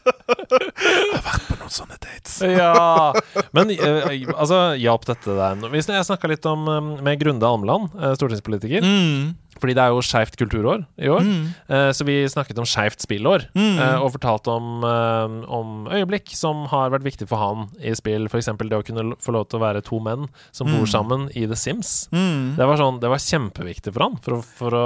jeg 0.02 1.10
har 1.12 1.24
vært 1.26 1.46
på 1.48 1.56
noen 1.58 1.72
sånne 1.72 1.98
dates. 2.02 2.36
ja. 2.46 3.12
Men 3.56 3.70
eh, 3.74 4.26
altså, 4.36 4.60
hjalp 4.78 5.06
dette 5.08 5.34
deg? 5.38 5.64
Jeg 5.74 6.06
snakka 6.08 6.30
litt 6.30 6.46
om 6.50 6.66
eh, 6.70 6.80
med 7.02 7.20
Grunde 7.22 7.46
Almeland, 7.48 7.90
eh, 7.98 8.14
stortingspolitiker. 8.18 8.82
Mm. 8.86 9.34
Fordi 9.62 9.76
det 9.78 9.82
er 9.84 9.94
jo 9.94 10.02
skeivt 10.02 10.34
kulturår 10.40 10.82
i 10.98 11.08
år. 11.12 11.22
Mm. 11.22 11.44
Uh, 11.70 11.90
så 11.94 12.02
vi 12.08 12.16
snakket 12.26 12.58
om 12.58 12.66
skeivt 12.66 13.00
spillår. 13.06 13.46
Mm. 13.54 13.78
uh, 13.78 14.02
og 14.02 14.10
fortalte 14.16 14.50
om, 14.50 14.82
uh, 14.82 15.36
om 15.54 15.86
øyeblikk 15.94 16.32
som 16.34 16.64
har 16.72 16.90
vært 16.90 17.06
viktig 17.06 17.28
for 17.30 17.38
han 17.38 17.68
i 17.78 17.94
spill. 17.94 18.26
F.eks. 18.26 18.50
det 18.58 18.74
å 18.80 18.82
kunne 18.84 19.14
få 19.22 19.34
lov 19.36 19.46
til 19.48 19.60
å 19.60 19.62
være 19.62 19.84
to 19.86 20.00
menn 20.02 20.26
som 20.50 20.66
bor 20.66 20.82
Mm. 20.82 20.90
sammen 20.90 21.28
i 21.38 21.46
The 21.46 21.54
Sims. 21.56 22.08
Mm. 22.12 22.56
Det 22.58 22.66
var, 22.66 22.76
sånn, 22.80 22.98
det 23.00 23.08
var 23.12 23.22
kjempeviktig 23.22 23.92
for 23.94 24.02
han 24.08 24.16
for 24.24 24.34
å, 24.34 24.42
for 24.58 24.74
å 24.74 24.84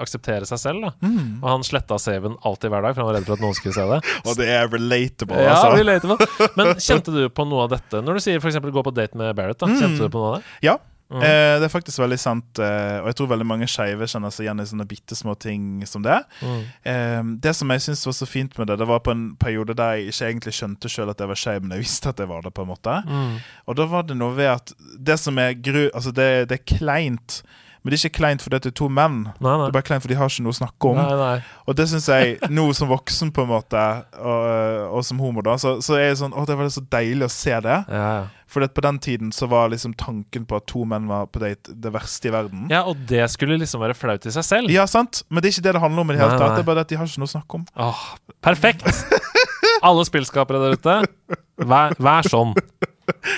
akseptere 0.00 0.46
seg 0.48 0.60
selv. 0.62 0.86
Da. 0.86 0.92
Mm. 1.02 1.40
Og 1.42 1.48
han 1.50 1.64
sletta 1.66 1.98
saven 2.00 2.36
alltid 2.46 2.70
hver 2.72 2.84
dag, 2.86 2.94
for 2.94 3.02
han 3.02 3.10
var 3.10 3.18
redd 3.18 3.26
for 3.28 3.38
at 3.38 3.44
noen 3.44 3.56
skulle 3.58 3.74
se 3.76 3.86
det. 3.90 4.00
Og 4.28 4.38
det 4.38 4.48
er 4.54 4.70
relatable, 4.70 5.40
Ja, 5.42 5.56
altså. 5.56 5.72
relatable. 5.80 6.50
Men 6.60 6.74
kjente 6.78 7.14
du 7.14 7.24
på 7.34 7.46
noe 7.48 7.66
av 7.66 7.74
dette? 7.74 8.02
Når 8.04 8.20
du 8.20 8.24
sier 8.24 8.38
f.eks. 8.42 8.60
gå 8.70 8.84
på 8.86 8.94
date 8.94 9.18
med 9.18 9.34
Barrett, 9.38 9.58
da, 9.60 9.66
kjente 9.72 9.98
Mm. 9.98 10.06
du 10.06 10.08
på 10.14 10.20
noe 10.22 10.30
av 10.30 10.38
det? 10.38 10.44
Ja. 10.68 10.76
Mm. 11.10 11.22
Eh, 11.26 11.54
det 11.58 11.66
er 11.66 11.72
faktisk 11.72 11.98
veldig 11.98 12.18
sant, 12.22 12.60
eh, 12.62 12.98
og 13.00 13.08
jeg 13.10 13.16
tror 13.18 13.30
veldig 13.32 13.46
mange 13.50 13.68
skeive 13.70 14.06
kjenner 14.10 14.30
seg 14.34 14.46
igjen 14.46 14.62
i 14.62 14.66
sånne 14.70 14.86
bitte 14.90 15.18
små 15.18 15.34
ting 15.42 15.82
som 15.90 16.04
det. 16.06 16.20
Mm. 16.38 16.60
Eh, 16.92 17.22
det 17.46 17.54
som 17.58 17.72
jeg 17.74 17.84
syns 17.86 18.04
var 18.06 18.16
så 18.20 18.28
fint 18.30 18.54
med 18.58 18.70
det, 18.70 18.78
det 18.78 18.88
var 18.90 19.02
på 19.02 19.14
en 19.14 19.24
periode 19.40 19.74
der 19.78 19.98
jeg 19.98 20.14
ikke 20.14 20.28
egentlig 20.28 20.54
skjønte 20.60 20.92
sjøl 20.92 21.10
at 21.10 21.22
jeg 21.22 21.32
var 21.32 21.42
skeiv, 21.42 21.64
men 21.64 21.74
jeg 21.74 21.86
visste 21.86 22.12
at 22.12 22.22
jeg 22.22 22.30
var 22.30 22.46
det, 22.46 22.54
på 22.54 22.66
en 22.66 22.70
måte. 22.70 23.00
Mm. 23.10 23.40
Og 23.66 23.80
da 23.80 23.88
var 23.90 24.06
det 24.06 24.18
noe 24.20 24.36
ved 24.38 24.52
at 24.52 24.74
det 24.78 25.18
som 25.20 25.38
er 25.42 25.58
gru... 25.58 25.88
Altså, 25.88 26.14
det, 26.14 26.30
det 26.50 26.60
er 26.60 26.78
kleint. 26.78 27.40
Men 27.80 27.90
det 27.92 27.96
er 27.96 28.08
ikke 28.10 28.18
kleint 28.18 28.42
fordi 28.44 28.58
det 28.60 28.70
er 28.72 28.76
to 28.76 28.88
menn. 28.92 29.22
Nei, 29.40 29.52
Det 29.56 29.68
er 29.70 29.76
bare 29.78 29.86
kleint 29.88 30.02
fordi 30.04 30.12
de 30.14 30.18
har 30.20 30.28
ikke 30.28 30.42
noe 30.44 30.52
å 30.52 30.58
snakke 30.58 30.90
om. 30.90 30.98
nei, 31.00 31.14
nei. 31.16 31.36
Og 31.66 31.76
det 31.78 31.86
syns 31.88 32.08
jeg, 32.12 32.34
nå 32.52 32.66
som 32.76 32.90
voksen, 32.90 33.30
på 33.32 33.46
en 33.46 33.48
måte, 33.54 33.84
og, 34.20 34.44
og 34.98 35.04
som 35.06 35.22
homo, 35.22 35.40
da, 35.46 35.54
så, 35.60 35.78
så 35.84 35.96
er 35.96 36.10
det 36.10 36.18
sånn 36.20 36.34
Å, 36.36 36.44
det 36.48 36.58
var 36.58 36.68
så 36.74 36.82
deilig 36.92 37.24
å 37.24 37.32
se 37.32 37.56
det. 37.64 37.78
Ja, 37.88 38.04
ja. 38.20 38.28
For 38.50 38.66
på 38.66 38.82
den 38.82 38.98
tiden 38.98 39.28
så 39.32 39.46
var 39.46 39.68
liksom 39.70 39.92
tanken 39.94 40.42
på 40.50 40.56
at 40.58 40.66
to 40.66 40.82
menn 40.84 41.04
var 41.06 41.28
på 41.30 41.38
date 41.38 41.70
det 41.70 41.92
verste 41.94 42.28
i 42.28 42.32
verden. 42.34 42.64
ja, 42.68 42.82
og 42.82 42.98
det 43.06 43.22
skulle 43.30 43.54
liksom 43.60 43.80
være 43.80 43.94
flaut 43.94 44.26
i 44.26 44.32
seg 44.34 44.42
selv. 44.44 44.72
Ja, 44.74 44.88
sant? 44.90 45.22
Men 45.30 45.38
det 45.40 45.52
er 45.52 45.54
ikke 45.54 45.66
det 45.68 45.74
det 45.78 45.82
handler 45.84 46.02
om 46.02 46.10
i 46.10 46.16
det 46.16 46.24
hele 46.24 46.34
tatt. 46.40 46.56
Det 46.58 46.64
er 46.64 46.66
bare 46.66 46.80
det 46.82 46.88
at 46.88 46.90
de 46.90 46.98
har 46.98 47.06
ikke 47.06 47.22
noe 47.22 47.30
å 47.30 47.34
snakke 47.36 47.60
om. 47.60 47.66
Åh, 47.86 48.02
perfekt! 48.42 48.90
Alle 49.86 50.02
spillskapere 50.04 50.58
der 50.60 50.74
ute, 50.76 50.96
vær, 51.62 51.94
vær 51.96 52.26
sånn. 52.28 52.56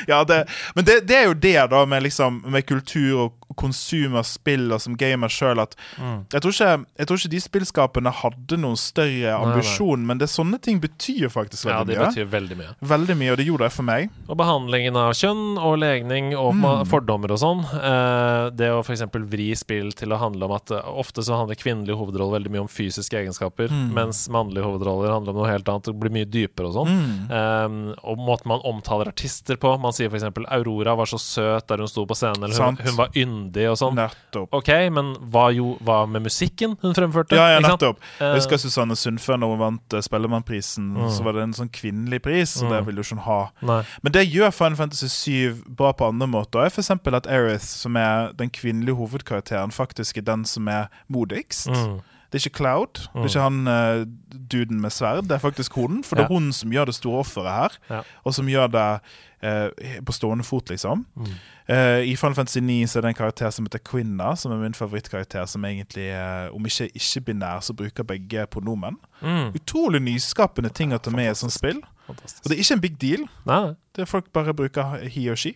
Ja, 0.04 0.18
det, 0.28 0.42
Men 0.76 0.84
det, 0.84 0.98
det 1.08 1.14
er 1.16 1.22
jo 1.30 1.34
det, 1.40 1.54
da, 1.72 1.78
med, 1.88 2.02
liksom, 2.04 2.42
med 2.52 2.66
kultur 2.68 3.22
og 3.22 3.41
konsum 3.54 4.14
av 4.16 4.24
spill 4.24 4.72
og 4.72 4.80
som 4.80 4.96
gamer 4.96 5.28
sjøl, 5.28 5.58
at 5.62 5.74
Mm. 5.98 6.24
jeg 6.30 6.40
tror, 6.42 6.52
ikke, 6.52 6.86
jeg 6.98 7.06
tror 7.06 7.16
ikke 7.18 7.30
de 7.30 7.40
spillskapene 7.40 8.12
hadde 8.12 8.56
noen 8.58 8.76
større 8.76 9.32
nei. 9.32 9.42
ambisjon, 9.42 10.06
men 10.06 10.18
det 10.18 10.28
sånne 10.28 10.60
ting 10.60 10.80
betyr 10.80 11.28
faktisk 11.28 11.66
veldig 11.66 11.72
Ja, 11.72 11.84
de 11.84 11.92
det 11.94 11.98
mye. 11.98 12.08
betyr 12.08 12.30
veldig 12.30 12.56
mye. 12.56 12.74
Veldig 12.82 13.16
mye, 13.18 13.30
og 13.32 13.36
det 13.38 13.46
gjorde 13.46 13.64
det 13.68 13.72
for 13.72 13.82
meg. 13.82 14.10
Og 14.28 14.36
behandlingen 14.38 14.96
av 14.96 15.12
kjønn 15.12 15.58
og 15.58 15.78
legning 15.78 16.34
og 16.36 16.54
Mm. 16.54 16.86
fordommer 16.86 17.30
og 17.32 17.38
sånn. 17.38 17.64
Eh, 17.74 18.50
det 18.50 18.70
å 18.70 18.80
f.eks. 18.84 19.02
vri 19.28 19.54
spill 19.56 19.92
til 19.92 20.08
å 20.10 20.18
handle 20.18 20.44
om 20.44 20.52
at 20.52 20.70
eh, 20.70 20.80
ofte 20.84 21.22
så 21.22 21.36
handler 21.36 21.54
kvinnelige 21.56 21.96
hovedroller 21.98 22.38
veldig 22.38 22.50
mye 22.50 22.60
om 22.60 22.68
fysiske 22.68 23.16
egenskaper, 23.18 23.68
Mm. 23.68 23.92
mens 23.92 24.28
mannlige 24.28 24.64
hovedroller 24.64 25.10
handler 25.12 25.30
om 25.30 25.36
noe 25.42 25.50
helt 25.50 25.64
annet. 25.68 25.82
Det 25.84 25.98
blir 25.98 26.10
mye 26.10 26.24
dypere 26.30 26.66
og 26.68 26.74
sånn. 26.74 27.30
Um, 27.30 27.94
og 28.04 28.18
måten 28.18 28.46
man 28.46 28.60
omtaler 28.64 29.06
artister 29.08 29.56
på. 29.56 29.78
Man 29.80 29.92
sier 29.92 30.08
f.eks. 30.08 30.22
Aurora 30.50 30.96
var 30.96 31.06
så 31.06 31.18
søt 31.18 31.66
der 31.66 31.78
hun 31.78 31.88
sto 31.88 32.04
på 32.06 32.14
scenen, 32.14 32.44
eller 32.44 32.54
hun, 32.62 32.76
hun 32.76 32.96
var 32.96 33.08
yndig 33.14 33.41
og 33.70 33.76
sånn. 33.80 33.94
Nettopp. 33.96 34.48
Ok, 34.52 34.68
men 34.92 35.14
hva, 35.32 35.48
jo, 35.54 35.78
hva 35.82 36.06
med 36.08 36.22
musikken 36.22 36.76
hun 36.82 36.94
fremførte? 36.94 37.34
Ja, 37.36 37.48
ja, 37.54 37.60
nettopp. 37.60 37.98
Eh, 38.20 38.26
Jeg 38.26 38.40
husker 38.42 38.56
Susanne 38.58 38.94
Sundfør 38.96 39.38
når 39.42 39.48
hun 39.54 39.58
vant 39.58 39.94
uh, 39.94 40.00
Spellemannprisen. 40.00 40.92
Mm. 40.96 41.10
Så 41.10 41.22
var 41.24 41.32
det 41.32 41.42
en 41.42 41.52
sånn 41.52 41.70
kvinnelig 41.72 42.22
pris, 42.22 42.56
og 42.62 42.70
det 42.70 42.80
Mm. 42.82 42.86
vil 42.86 42.94
du 42.96 43.02
ikke 43.02 43.18
ha. 43.26 43.40
Nei. 43.62 43.82
Men 44.02 44.12
det 44.12 44.26
gjør 44.32 44.52
Final 44.52 44.76
Fantasy 44.76 45.08
7 45.08 45.64
bra 45.76 45.92
på 45.92 46.08
andre 46.08 46.26
måter. 46.26 46.70
For 46.70 46.80
eksempel 46.82 47.14
at 47.14 47.26
Aerith, 47.26 47.64
som 47.64 47.96
er 47.96 48.32
den 48.32 48.50
kvinnelige 48.50 48.96
hovedkarakteren, 48.96 49.70
faktisk 49.72 50.18
er 50.18 50.22
den 50.22 50.44
som 50.44 50.68
er 50.68 50.88
modigst. 51.08 51.68
Mm. 51.68 52.00
Det 52.32 52.40
er 52.40 52.48
ikke 52.48 52.56
Cloud. 52.56 52.94
Det 52.94 53.10
Mm. 53.14 53.20
er 53.22 53.28
ikke 53.28 53.40
han 53.40 53.68
uh, 53.68 54.06
duden 54.52 54.80
med 54.80 54.90
sverd. 54.90 55.24
Det 55.28 55.32
er 55.36 55.38
faktisk 55.38 55.72
hun. 55.76 56.02
For 56.04 56.16
det 56.16 56.24
er 56.24 56.28
hun 56.32 56.52
som 56.52 56.70
gjør 56.72 56.84
det 56.88 56.94
store 56.94 57.18
offeret 57.20 57.52
her, 57.88 58.02
og 58.24 58.34
som 58.34 58.46
gjør 58.48 58.66
det 58.72 59.00
uh, 59.44 60.00
på 60.06 60.12
stående 60.12 60.44
fot, 60.44 60.70
liksom. 60.70 61.06
Mm. 61.16 61.26
Uh, 61.68 62.00
I 62.08 62.16
Final 62.16 62.34
Fantasy 62.34 62.58
9 62.58 62.86
så 62.86 62.98
er 62.98 63.02
det 63.02 63.08
en 63.08 63.14
karakter 63.20 63.50
som 63.50 63.64
heter 63.68 63.78
Quinna, 63.90 64.34
som 64.36 64.52
er 64.52 64.56
min 64.62 64.74
favorittkarakter, 64.74 65.44
som 65.46 65.64
egentlig, 65.64 66.08
om 66.52 66.64
ikke 66.66 66.88
ikke-binær, 66.94 67.60
så 67.60 67.72
bruker 67.76 68.02
begge 68.02 68.46
pronomen. 68.46 68.96
Mm. 69.22 69.52
Utrolig 69.54 70.00
nyskapende 70.02 70.70
ting 70.74 70.92
å 70.94 70.98
ta 70.98 71.10
med 71.10 71.24
i 71.24 71.28
et 71.30 71.36
sånt 71.36 71.52
spill. 71.52 71.82
Fantastisk. 72.06 72.44
Og 72.44 72.50
det 72.50 72.56
er 72.58 72.62
ikke 72.64 72.74
en 72.74 72.80
big 72.80 72.96
deal. 73.00 73.28
Nei. 73.46 73.74
Det 73.94 74.02
er 74.02 74.10
Folk 74.10 74.32
bare 74.32 74.54
bruker 74.54 74.96
he 75.08 75.28
og 75.30 75.38
she. 75.38 75.52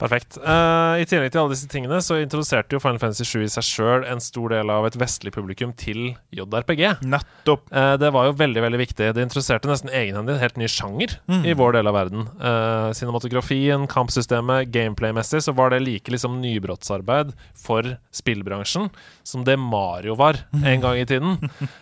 Perfekt. 0.00 0.36
Uh, 0.42 0.98
I 1.00 1.06
tillegg 1.08 1.30
til 1.34 1.40
alle 1.42 1.52
disse 1.54 1.68
tingene 1.70 2.00
så 2.04 2.16
introduserte 2.22 2.74
jo 2.76 2.80
Final 2.82 2.98
Fantasy 3.02 3.24
7 3.28 3.44
i 3.44 3.50
seg 3.52 3.66
sjøl 3.68 4.06
en 4.10 4.20
stor 4.22 4.50
del 4.54 4.72
av 4.74 4.86
et 4.88 4.96
vestlig 5.00 5.32
publikum 5.34 5.72
til 5.78 6.14
JRPG. 6.34 6.82
Nettopp. 7.06 7.66
Uh, 7.70 7.94
det 8.00 8.10
var 8.14 8.28
jo 8.28 8.36
veldig 8.40 8.64
veldig 8.66 8.80
viktig. 8.82 9.10
Det 9.16 9.24
introduserte 9.26 9.70
nesten 9.70 9.92
egenhendig 9.94 10.34
en 10.36 10.42
helt 10.42 10.58
ny 10.60 10.68
sjanger 10.70 11.18
Mm. 11.24 11.44
i 11.48 11.54
vår 11.56 11.72
del 11.78 11.88
av 11.88 11.94
verden. 11.96 12.24
Uh, 12.40 12.90
cinematografien, 12.96 13.86
kampsystemet, 13.88 14.68
gameplay-messig 14.74 15.40
så 15.46 15.54
var 15.56 15.70
det 15.72 15.78
like 15.84 16.10
liksom 16.12 16.36
nybrottsarbeid 16.42 17.32
for 17.56 17.94
spillbransjen 18.14 18.90
som 19.24 19.44
det 19.46 19.56
Mario 19.60 20.16
var 20.18 20.42
en 20.52 20.82
gang 20.84 20.98
i 21.00 21.06
tiden. 21.08 21.38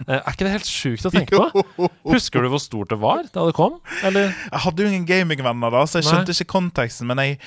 Er 0.07 0.23
ikke 0.31 0.47
det 0.47 0.53
helt 0.59 0.69
sjukt 0.69 1.07
å 1.09 1.13
tenke 1.15 1.39
på? 1.39 1.65
Husker 2.15 2.45
du 2.45 2.51
hvor 2.53 2.63
stort 2.63 2.93
det 2.93 3.01
var 3.03 3.25
da 3.35 3.47
det 3.49 3.57
kom? 3.59 3.81
Eller? 4.07 4.31
Jeg 4.53 4.63
hadde 4.67 4.85
jo 4.87 4.93
ingen 4.93 5.09
gamingvenner 5.09 5.75
da, 5.75 5.83
så 5.89 5.99
jeg 6.01 6.07
Nei. 6.07 6.13
skjønte 6.13 6.37
ikke 6.37 6.51
konteksten. 6.55 7.09
Men 7.11 7.23
jeg, 7.25 7.39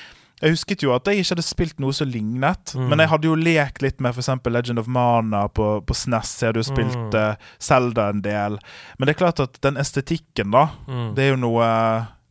jeg 0.42 0.52
husket 0.52 0.84
jo 0.84 0.92
at 0.96 1.06
jeg 1.08 1.22
ikke 1.24 1.30
hadde 1.36 1.46
spilt 1.48 1.80
noe 1.80 1.94
som 1.96 2.10
lignet. 2.12 2.74
Mm. 2.76 2.90
Men 2.90 3.00
jeg 3.00 3.10
hadde 3.10 3.30
jo 3.30 3.36
lekt 3.40 3.82
litt 3.82 4.02
med 4.04 4.14
f.eks. 4.16 4.30
Legend 4.52 4.80
of 4.80 4.88
Mana 4.88 5.46
på, 5.48 5.82
på 5.88 5.94
SNES. 5.96 6.34
Jeg 6.42 6.50
hadde 6.52 6.60
jo 6.64 6.68
spilt 6.68 6.98
Mm. 6.98 7.16
eh, 7.16 7.36
Zelda 7.60 8.10
en 8.10 8.22
del. 8.22 8.58
Men 9.00 9.08
det 9.08 9.16
er 9.16 9.22
klart 9.26 9.40
at 9.40 9.62
den 9.62 9.78
estetikken, 9.78 10.52
da, 10.52 10.68
Mm. 10.88 11.16
det 11.16 11.24
er 11.32 11.38
noe 11.38 11.70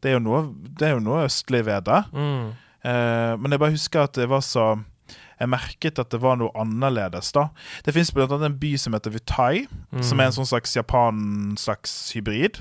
det 0.04 0.12
er 0.12 0.20
noe, 0.20 0.52
det 0.78 0.82
er 0.86 0.90
jo 0.98 1.00
noe 1.00 1.24
østlig 1.24 1.62
ved 1.64 1.84
det. 1.88 2.02
Mm. 2.12 2.50
Eh, 2.84 3.36
men 3.40 3.50
jeg 3.50 3.58
bare 3.60 3.70
husker 3.72 4.02
at 4.04 4.12
det 4.12 4.28
var 4.28 4.40
så 4.44 4.82
Jeg 5.40 5.48
merket 5.50 5.98
at 5.98 6.10
det 6.10 6.20
var 6.22 6.36
noe 6.36 6.52
annerledes, 6.54 7.32
da. 7.32 7.48
Det 7.84 7.92
fins 7.92 8.12
bl.a. 8.14 8.24
en 8.46 8.54
by 8.58 8.76
som 8.78 8.92
heter 8.94 9.10
Vutai, 9.10 9.66
som 10.00 10.20
er 10.20 10.26
en 10.26 10.32
sånn 10.36 10.46
slags 10.46 10.76
Japan-slags 10.76 12.12
hybrid. 12.14 12.60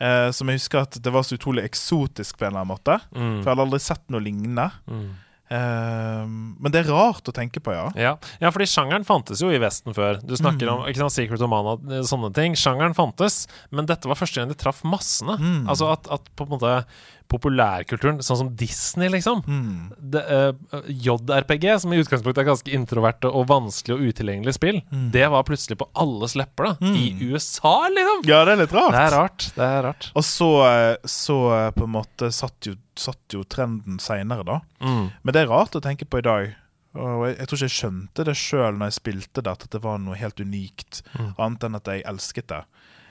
Eh, 0.00 0.30
som 0.30 0.46
jeg 0.48 0.60
husker 0.60 0.84
at 0.84 0.98
det 1.02 1.10
var 1.12 1.24
så 1.26 1.34
utrolig 1.34 1.64
eksotisk 1.66 2.38
på 2.38 2.46
en 2.46 2.52
eller 2.52 2.62
annen 2.62 2.74
måte. 2.76 3.00
Mm. 3.14 3.40
For 3.40 3.48
jeg 3.48 3.54
hadde 3.56 3.64
aldri 3.66 3.80
sett 3.82 4.04
noe 4.14 4.22
lignende. 4.22 4.68
Mm. 4.86 5.08
Eh, 5.48 6.24
men 6.60 6.72
det 6.74 6.82
er 6.84 6.90
rart 6.92 7.28
å 7.30 7.34
tenke 7.34 7.60
på, 7.64 7.72
ja. 7.72 7.86
Ja. 7.98 8.12
ja, 8.42 8.50
fordi 8.54 8.66
sjangeren 8.68 9.06
fantes 9.08 9.40
jo 9.42 9.48
i 9.50 9.58
Vesten 9.62 9.94
før. 9.96 10.20
Du 10.22 10.34
snakker 10.36 10.68
Mm. 10.68 10.74
om 10.74 10.88
ikke 10.90 11.00
sant, 11.02 11.14
Secret 11.16 11.42
of 11.42 11.50
Mana, 11.50 11.72
eh, 11.90 12.04
sånne 12.04 12.30
ting. 12.36 12.54
Sjangeren 12.54 12.94
fantes, 12.94 13.46
men 13.72 13.86
dette 13.88 14.06
var 14.06 14.14
første 14.20 14.36
gang 14.42 14.48
de 14.52 14.54
traff 14.60 14.82
massene. 14.84 15.38
Mm. 15.40 15.66
Altså 15.68 15.90
at, 15.92 16.06
at 16.12 16.28
på 16.36 16.44
en 16.46 16.52
måte 16.58 16.84
populærkulturen, 17.28 18.18
sånn 18.24 18.36
som 18.42 18.48
Disney, 18.56 19.08
liksom 19.12 19.42
Mm. 19.46 19.92
det, 20.10 20.22
eh, 20.28 20.52
JRPG, 20.88 21.78
som 21.80 21.92
i 21.92 21.98
utgangspunktet 22.02 22.38
er 22.38 22.48
ganske 22.50 22.72
introverte 22.72 23.24
og 23.32 23.46
vanskelig 23.48 23.94
og 23.96 24.00
utilgjengelig 24.12 24.54
spill, 24.54 24.80
Mm. 24.92 25.10
det 25.12 25.28
var 25.30 25.42
plutselig 25.44 25.78
på 25.78 25.88
alles 25.94 26.34
lepper, 26.34 26.64
da. 26.64 26.76
I 26.86 27.12
Mm. 27.12 27.32
USA, 27.32 27.88
liksom! 27.88 28.24
Ja, 28.26 28.44
det 28.44 28.52
er 28.58 28.62
litt 28.66 28.72
rart. 28.72 28.92
Det 28.92 29.00
er 29.00 29.16
rart. 29.18 29.52
Det 29.54 29.64
er 29.64 29.82
rart. 29.82 30.12
Og 30.16 30.22
så, 30.24 30.50
eh, 30.64 30.96
så 31.04 31.66
eh, 31.68 31.70
på 31.72 31.84
en 31.84 31.92
måte 31.92 32.32
satt 32.32 32.60
jo, 32.66 32.74
satt 32.96 33.28
jo 33.30 33.44
trenden 33.44 33.98
seinere, 34.00 34.44
da. 34.44 34.60
Mm. 34.80 35.12
Men 35.24 35.32
det 35.32 35.42
er 35.42 35.52
rart 35.52 35.72
å 35.72 35.80
tenke 35.82 36.04
på 36.08 36.18
i 36.18 36.22
dag. 36.22 36.54
Og 36.96 37.26
jeg, 37.28 37.38
jeg 37.38 37.46
tror 37.46 37.58
ikke 37.58 37.68
jeg 37.68 37.78
skjønte 37.92 38.24
det 38.24 38.34
sjøl 38.34 38.78
når 38.78 38.86
jeg 38.90 38.98
spilte 39.02 39.42
det, 39.42 39.46
at 39.52 39.70
det 39.70 39.82
var 39.82 39.98
noe 39.98 40.16
helt 40.16 40.40
unikt. 40.40 41.02
Mm. 41.16 41.34
Annet 41.38 41.60
enn 41.64 41.76
at 41.76 41.84
jeg 41.84 42.02
elsket 42.04 42.46
det. 42.48 42.64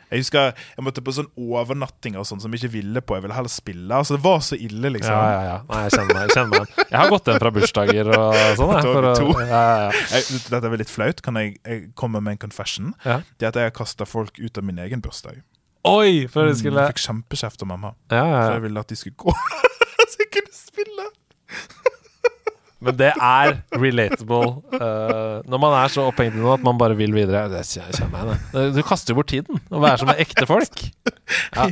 Jeg 0.08 0.22
husker 0.24 0.54
jeg 0.56 0.84
måtte 0.86 1.02
på 1.04 1.12
sånn 1.12 1.28
overnattinger 1.36 2.22
og 2.22 2.28
sånn 2.30 2.40
som 2.40 2.54
jeg 2.56 2.62
ikke 2.62 2.74
ville 2.78 3.02
på. 3.04 3.18
Jeg 3.18 3.26
ville 3.26 3.36
heller 3.36 3.52
spille. 3.52 3.90
Altså 3.92 4.16
Det 4.16 4.24
var 4.24 4.40
så 4.46 4.56
ille, 4.56 4.92
liksom. 4.96 5.12
Ja, 5.12 5.32
ja, 5.34 5.42
ja. 5.50 5.58
Nei, 5.68 5.82
jeg 5.88 5.96
kjenner 5.98 6.14
meg. 6.14 6.22
Jeg, 6.22 6.36
kjenner 6.38 6.54
meg. 6.54 6.78
jeg 6.94 7.00
har 7.02 7.12
gått 7.12 7.28
hjem 7.32 7.42
fra 7.44 7.52
bursdager 7.58 8.12
og 8.16 8.40
sånn. 8.62 8.74
For 8.88 9.10
To. 9.20 9.28
ja, 9.42 9.48
ja, 9.50 9.76
ja. 9.84 10.06
Jeg, 10.16 10.40
dette 10.48 10.62
er 10.64 10.74
vel 10.74 10.82
litt 10.86 10.94
flaut. 10.94 11.22
Kan 11.26 11.40
jeg, 11.42 11.58
jeg 11.68 11.84
komme 12.00 12.22
med 12.24 12.38
en 12.38 12.42
confession? 12.48 12.94
Ja. 13.04 13.20
Det 13.38 13.50
at 13.52 13.60
jeg 13.60 13.70
har 13.72 13.76
kasta 13.76 14.08
folk 14.08 14.40
ut 14.40 14.58
av 14.62 14.64
min 14.68 14.80
egen 14.86 15.04
bursdag. 15.04 15.44
Oi! 15.88 16.26
før 16.32 16.50
de 16.50 16.56
skulle 16.60 16.84
Jeg 16.84 16.96
fikk 16.98 17.04
kjempekjeft 17.06 17.62
av 17.64 17.70
mamma. 17.70 17.94
ja, 18.12 18.24
ja, 18.24 18.40
For 18.48 18.58
jeg 18.58 18.64
ville 18.66 18.82
at 18.84 18.90
de 18.92 18.98
skulle 19.00 19.20
gå. 19.28 19.36
så 20.12 20.24
jeg 20.24 20.32
kunne 20.40 20.56
spille. 20.56 21.06
Men 22.84 22.94
det 22.94 23.10
er 23.10 23.56
relatable 23.74 24.62
uh, 24.78 25.40
når 25.50 25.62
man 25.64 25.74
er 25.80 25.90
så 25.90 26.04
opphengt 26.12 26.36
i 26.38 26.42
noe 26.42 26.54
at 26.60 26.66
man 26.66 26.78
bare 26.78 26.94
vil 27.00 27.16
videre. 27.16 27.48
Det 27.50 27.64
kjenner 27.66 27.98
jeg 27.98 28.38
i. 28.38 28.66
Du 28.76 28.82
kaster 28.86 29.14
jo 29.16 29.18
bort 29.18 29.32
tiden 29.32 29.58
å 29.74 29.82
være 29.82 30.04
som 30.04 30.12
ekte 30.14 30.46
folk. 30.50 30.84
Ja. 31.58 31.66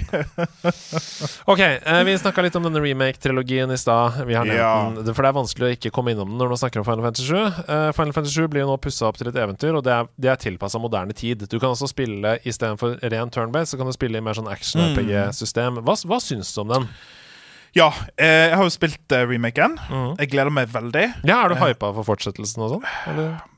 Ok, 1.47 1.61
uh, 1.61 1.99
vi 2.07 2.15
snakka 2.19 2.43
litt 2.43 2.57
om 2.57 2.65
denne 2.65 2.81
remake-trilogien 2.81 3.71
i 3.71 3.77
stad. 3.79 4.17
Vi 4.27 4.33
har 4.35 4.49
nevnt 4.49 4.59
Ja. 4.59 4.71
den, 4.95 5.13
For 5.13 5.21
det 5.21 5.29
er 5.29 5.37
vanskelig 5.37 5.67
å 5.67 5.73
ikke 5.77 5.91
komme 5.95 6.15
innom 6.15 6.31
den 6.33 6.41
når 6.41 6.55
man 6.55 6.61
snakker 6.63 6.81
om 6.81 6.87
Final 6.87 7.05
Fantasy 7.05 7.27
7. 7.29 7.37
Uh, 7.69 7.91
Final 7.95 8.15
Fantasy 8.17 8.41
7 8.41 8.49
blir 8.51 8.65
jo 8.65 8.71
nå 8.73 8.79
pussa 8.81 9.07
opp 9.07 9.21
til 9.21 9.29
et 9.29 9.37
eventyr, 9.45 9.77
og 9.77 9.85
det 9.85 9.93
er, 9.93 10.09
det 10.17 10.31
er 10.33 10.41
tilpassa 10.41 10.81
moderne 10.81 11.13
tid. 11.15 11.45
Du 11.51 11.59
kan 11.59 11.69
også 11.75 11.87
spille 11.91 12.37
istedenfor 12.43 12.97
ren 13.13 13.29
turn-based, 13.31 13.75
så 13.75 13.79
kan 13.79 13.87
du 13.87 13.93
spille 13.95 14.17
i 14.19 14.25
mer 14.25 14.37
sånn 14.37 14.49
action-RPG-system. 14.51 15.83
Hva, 15.85 15.95
hva 16.09 16.19
syns 16.23 16.51
du 16.55 16.63
om 16.65 16.73
den? 16.73 16.89
Ja, 17.75 17.89
eh, 18.15 18.49
jeg 18.49 18.55
har 18.55 18.63
jo 18.63 18.71
spilt 18.71 19.11
eh, 19.11 19.25
remaken. 19.27 19.75
Mhm. 19.89 20.13
Jeg 20.21 20.29
gleder 20.31 20.53
meg 20.53 20.69
veldig. 20.71 21.05
Ja, 21.27 21.41
Er 21.43 21.49
du 21.51 21.55
hypa 21.59 21.91
for 21.97 22.07
fortsettelsen 22.07 22.63
og 22.63 22.77
sånn? 22.77 22.85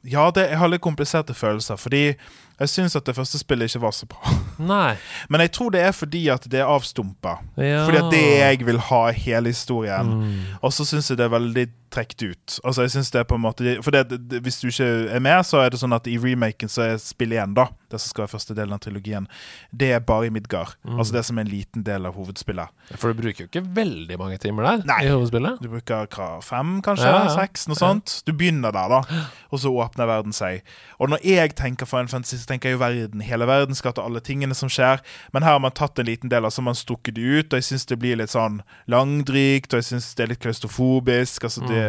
Ja, 0.07 0.31
det, 0.33 0.49
jeg 0.49 0.57
har 0.57 0.71
litt 0.73 0.81
kompliserte 0.81 1.35
følelser, 1.37 1.77
fordi 1.77 2.15
jeg 2.59 2.69
syns 2.69 2.95
at 2.97 3.05
det 3.05 3.15
første 3.15 3.37
spillet 3.37 3.69
ikke 3.69 3.83
var 3.83 3.93
så 3.93 4.07
bra. 4.09 4.35
Nei. 4.73 4.95
Men 5.29 5.43
jeg 5.45 5.53
tror 5.57 5.73
det 5.75 5.83
er 5.85 5.93
fordi 5.93 6.23
at 6.33 6.47
det 6.49 6.61
er 6.63 6.71
avstumpa. 6.71 7.37
Ja. 7.57 7.83
Fordi 7.85 8.01
at 8.01 8.13
det 8.13 8.23
jeg 8.23 8.65
vil 8.65 8.79
ha 8.89 9.01
i 9.11 9.19
hele 9.27 9.53
historien. 9.53 10.13
Mm. 10.21 10.39
Og 10.61 10.73
så 10.73 10.85
syns 10.87 11.11
jeg 11.11 11.19
det 11.19 11.27
er 11.27 11.35
veldig 11.35 11.67
trukket 11.93 12.23
ut. 12.23 12.59
Altså 12.63 12.81
jeg 12.83 12.91
synes 12.91 13.11
det 13.11 13.19
er 13.21 13.27
på 13.27 13.37
en 13.37 13.43
måte 13.45 13.77
For 13.83 13.95
det, 13.95 14.09
det, 14.29 14.41
hvis 14.43 14.59
du 14.59 14.67
ikke 14.67 14.87
er 15.13 15.21
med, 15.23 15.45
så 15.47 15.61
er 15.63 15.71
det 15.71 15.79
sånn 15.79 15.95
at 15.95 16.07
i 16.09 16.17
remaken 16.19 16.71
så 16.71 16.83
er 16.83 16.97
spill 17.01 17.31
igjen, 17.35 17.53
da, 17.57 17.67
det 17.91 18.01
som 18.01 18.11
skal 18.11 18.25
være 18.25 18.33
første 18.33 18.55
delen 18.57 18.75
av 18.75 18.81
trilogien, 18.83 19.27
det 19.71 19.93
er 19.95 20.03
bare 20.03 20.27
i 20.27 20.33
Midgard. 20.33 20.75
Mm. 20.83 20.97
Altså 20.97 21.15
det 21.15 21.23
som 21.27 21.39
er 21.39 21.47
en 21.47 21.51
liten 21.51 21.85
del 21.87 22.09
av 22.09 22.17
hovedspillet. 22.19 22.73
For 22.95 23.13
du 23.13 23.21
bruker 23.21 23.45
jo 23.45 23.49
ikke 23.51 23.63
veldig 23.77 24.19
mange 24.19 24.39
timer 24.43 24.67
der 24.67 24.83
Nei. 24.89 24.99
i 25.07 25.13
hovedspillet. 25.13 25.61
Du 25.63 25.69
bruker 25.71 26.09
hva, 26.17 26.29
fem, 26.43 26.77
kanskje? 26.85 27.07
Ja, 27.07 27.23
ja. 27.29 27.35
Seks? 27.37 27.67
Noe 27.71 27.79
sånt. 27.79 28.17
Du 28.27 28.33
begynner 28.35 28.75
der, 28.75 28.97
da. 28.97 29.23
Og 29.53 29.63
så 29.63 29.71
åpner 29.71 30.09
verden 30.09 30.35
seg. 30.35 30.67
Og 30.99 31.13
når 31.13 31.23
jeg 31.23 31.55
tenker 31.59 31.87
Final 31.89 32.11
Fantasy, 32.11 32.41
så 32.47 32.53
tenker 32.53 32.71
jeg 32.71 32.77
jo 32.77 32.79
verden. 32.79 33.23
Hele 33.27 33.47
verden 33.49 33.75
skal 33.75 33.91
til 33.91 34.05
alle 34.07 34.21
tingene 34.23 34.55
som 34.55 34.71
skjer. 34.71 35.01
Men 35.35 35.43
her 35.43 35.57
har 35.57 35.63
man 35.63 35.75
tatt 35.75 35.99
en 35.99 36.07
liten 36.07 36.31
del, 36.31 36.47
og 36.47 36.53
så 36.53 36.61
har 36.61 36.69
man 36.69 36.79
stukket 36.79 37.17
det 37.17 37.25
ut. 37.27 37.51
Og 37.51 37.59
jeg 37.59 37.67
syns 37.67 37.85
det 37.89 37.99
blir 37.99 38.19
litt 38.19 38.31
sånn 38.31 38.61
langdrygt, 38.87 39.73
og 39.73 39.81
jeg 39.81 39.89
syns 39.89 40.13
det 40.15 40.23
er 40.23 40.31
litt 40.31 40.43
klaustrofobisk. 40.45 41.43
Altså 41.49 41.65
det, 41.67 41.83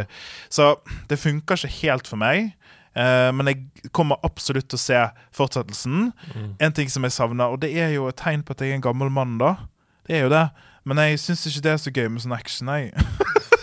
Så 0.50 0.74
det 1.08 1.20
funker 1.22 1.54
ikke 1.54 1.76
helt 1.78 2.10
for 2.10 2.18
meg. 2.18 2.50
Uh, 2.98 3.30
men 3.30 3.52
jeg 3.52 3.92
kommer 3.94 4.18
absolutt 4.26 4.66
til 4.72 4.80
å 4.80 4.82
se 4.82 5.02
fortsettelsen. 5.36 6.08
En 6.58 6.74
ting 6.74 6.90
som 6.90 7.06
jeg 7.06 7.14
savner, 7.14 7.46
og 7.46 7.62
det 7.62 7.70
er 7.78 7.94
jo 7.94 8.08
et 8.10 8.18
tegn 8.18 8.42
på 8.42 8.56
at 8.56 8.64
jeg 8.64 8.74
er 8.74 8.80
en 8.80 8.88
gammel 8.88 9.12
mann, 9.14 9.38
da. 9.38 9.54
Det 10.08 10.18
er 10.18 10.26
jo 10.26 10.32
det. 10.34 10.48
Men 10.88 11.04
jeg 11.04 11.20
syns 11.22 11.46
ikke 11.46 11.62
det 11.68 11.74
er 11.76 11.82
så 11.84 11.94
gøy 11.94 12.08
med 12.10 12.24
sånn 12.24 12.34
action, 12.34 12.74
jeg. 12.74 12.90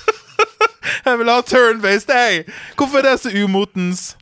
jeg 1.05 1.17
vil 1.21 1.29
ha 1.33 1.39
turn-based, 1.41 2.09
jeg! 2.13 2.45
Hvorfor 2.75 3.01
er 3.03 3.09
det 3.11 3.17
så 3.23 3.33
umotens? 3.43 4.15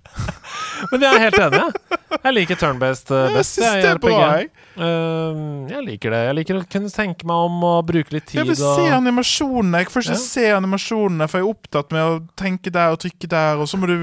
Men 0.91 1.01
jeg 1.01 1.09
er 1.17 1.21
helt 1.23 1.37
enig. 1.41 1.59
jeg. 1.63 1.99
Jeg 2.23 2.33
liker 2.37 2.57
turn-based 2.61 3.09
eh, 3.09 3.23
Jeg 3.31 3.33
best. 3.39 3.55
jeg, 3.57 3.79
det 3.81 3.89
er 3.89 4.01
bra, 4.03 4.11
RPG. 4.13 4.35
jeg. 4.37 4.49
Ehm, 4.85 5.39
jeg 5.71 5.81
liker 5.87 6.13
det. 6.13 6.19
Jeg 6.27 6.35
liker 6.37 6.59
å 6.59 6.61
kunne 6.75 6.91
tenke 6.93 7.25
meg 7.29 7.47
om 7.47 7.55
og 7.65 7.79
bruke 7.89 8.13
litt 8.13 8.27
tid. 8.29 8.39
Jeg 8.43 8.49
vil 8.51 8.59
se 8.59 8.85
animasjonene. 8.93 9.81
Jeg 9.81 9.89
får 9.93 10.05
ikke 10.05 10.13
Ja. 10.19 10.21
se 10.21 10.45
animasjonene, 10.59 11.27
for 11.31 11.41
jeg 11.41 11.47
er 11.47 11.55
opptatt 11.55 11.95
med 11.97 12.03
å 12.05 12.13
tenke 12.37 12.69
der 12.73 12.93
og 12.93 13.01
trykke 13.01 13.29
der, 13.33 13.57
og 13.63 13.69
så 13.71 13.79
må 13.81 13.89
du 13.89 13.95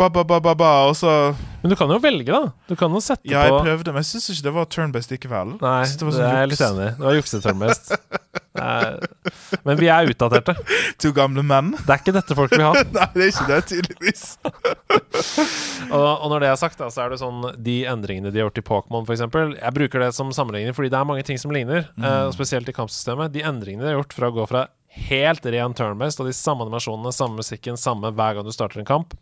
ba, 0.00 0.08
ba, 0.08 0.24
ba, 0.24 0.40
ba, 0.40 0.54
ba, 0.56 0.70
og 0.88 0.96
så 0.96 1.12
Men 1.60 1.74
du 1.74 1.76
kan 1.76 1.92
jo 1.92 1.98
velge, 2.00 2.32
da. 2.32 2.52
Du 2.68 2.76
kan 2.80 2.88
jo 2.96 3.00
sette 3.04 3.20
på 3.28 3.34
Ja, 3.34 3.44
jeg 3.50 3.60
prøvde, 3.60 3.92
men 3.92 4.00
jeg 4.00 4.08
syns 4.14 4.30
ikke 4.32 4.48
det 4.48 4.54
var 4.56 4.70
turn-based 4.72 5.12
likevel. 5.12 5.58
Nei, 5.60 5.76
Jeg 5.84 5.92
det, 5.92 5.98
det 6.00 6.08
var 6.08 6.16
sånn 6.16 6.30
er 6.30 6.40
jeg 6.40 6.52
litt 6.54 6.64
enig 6.70 6.86
i. 6.88 6.92
Det 6.96 7.04
var 7.10 7.20
jukse-turn-best. 7.20 7.92
Men 8.54 9.78
vi 9.78 9.88
er 9.92 10.10
utdaterte. 10.10 10.54
To 11.02 11.12
gamle 11.14 11.44
menn. 11.46 11.72
Det 11.78 11.94
er 11.94 12.02
ikke 12.02 12.14
dette 12.16 12.36
folk 12.38 12.54
vil 12.54 12.64
ha. 12.66 12.72
Nei, 12.96 13.06
det 13.14 13.26
er 13.26 13.30
ikke 13.32 13.46
det, 13.50 13.60
tydeligvis. 13.70 14.24
Og, 15.90 16.04
og 16.06 16.26
når 16.30 16.44
det 16.44 16.48
er 16.50 16.58
sagt, 16.60 16.78
da, 16.78 16.86
så 16.92 17.02
er 17.02 17.10
det 17.10 17.16
sånn 17.18 17.40
de 17.66 17.80
endringene 17.90 18.30
de 18.30 18.38
har 18.38 18.46
gjort 18.46 18.60
i 18.60 18.66
Pokémon, 18.68 19.06
f.eks. 19.08 19.24
Jeg 19.58 19.74
bruker 19.74 20.04
det 20.04 20.12
som 20.14 20.28
sammenligning 20.34 20.76
fordi 20.76 20.90
det 20.92 20.98
er 21.00 21.08
mange 21.08 21.24
ting 21.26 21.40
som 21.40 21.50
ligner, 21.54 21.88
mm. 21.96 22.04
og 22.28 22.34
spesielt 22.36 22.70
i 22.70 22.74
kampsystemet. 22.76 23.32
De 23.34 23.42
endringene 23.42 23.82
de 23.82 23.90
har 23.90 23.98
gjort 23.98 24.14
fra 24.14 24.30
å 24.30 24.36
gå 24.36 24.44
fra 24.52 24.68
helt 25.08 25.46
ren 25.50 25.74
turn-based 25.74 26.22
og 26.22 26.30
de 26.30 26.36
samme 26.36 26.66
animasjonene, 26.66 27.12
samme 27.14 27.42
musikken, 27.42 27.78
samme 27.80 28.12
hver 28.14 28.38
gang 28.38 28.46
du 28.46 28.54
starter 28.54 28.82
en 28.82 28.88
kamp, 28.88 29.16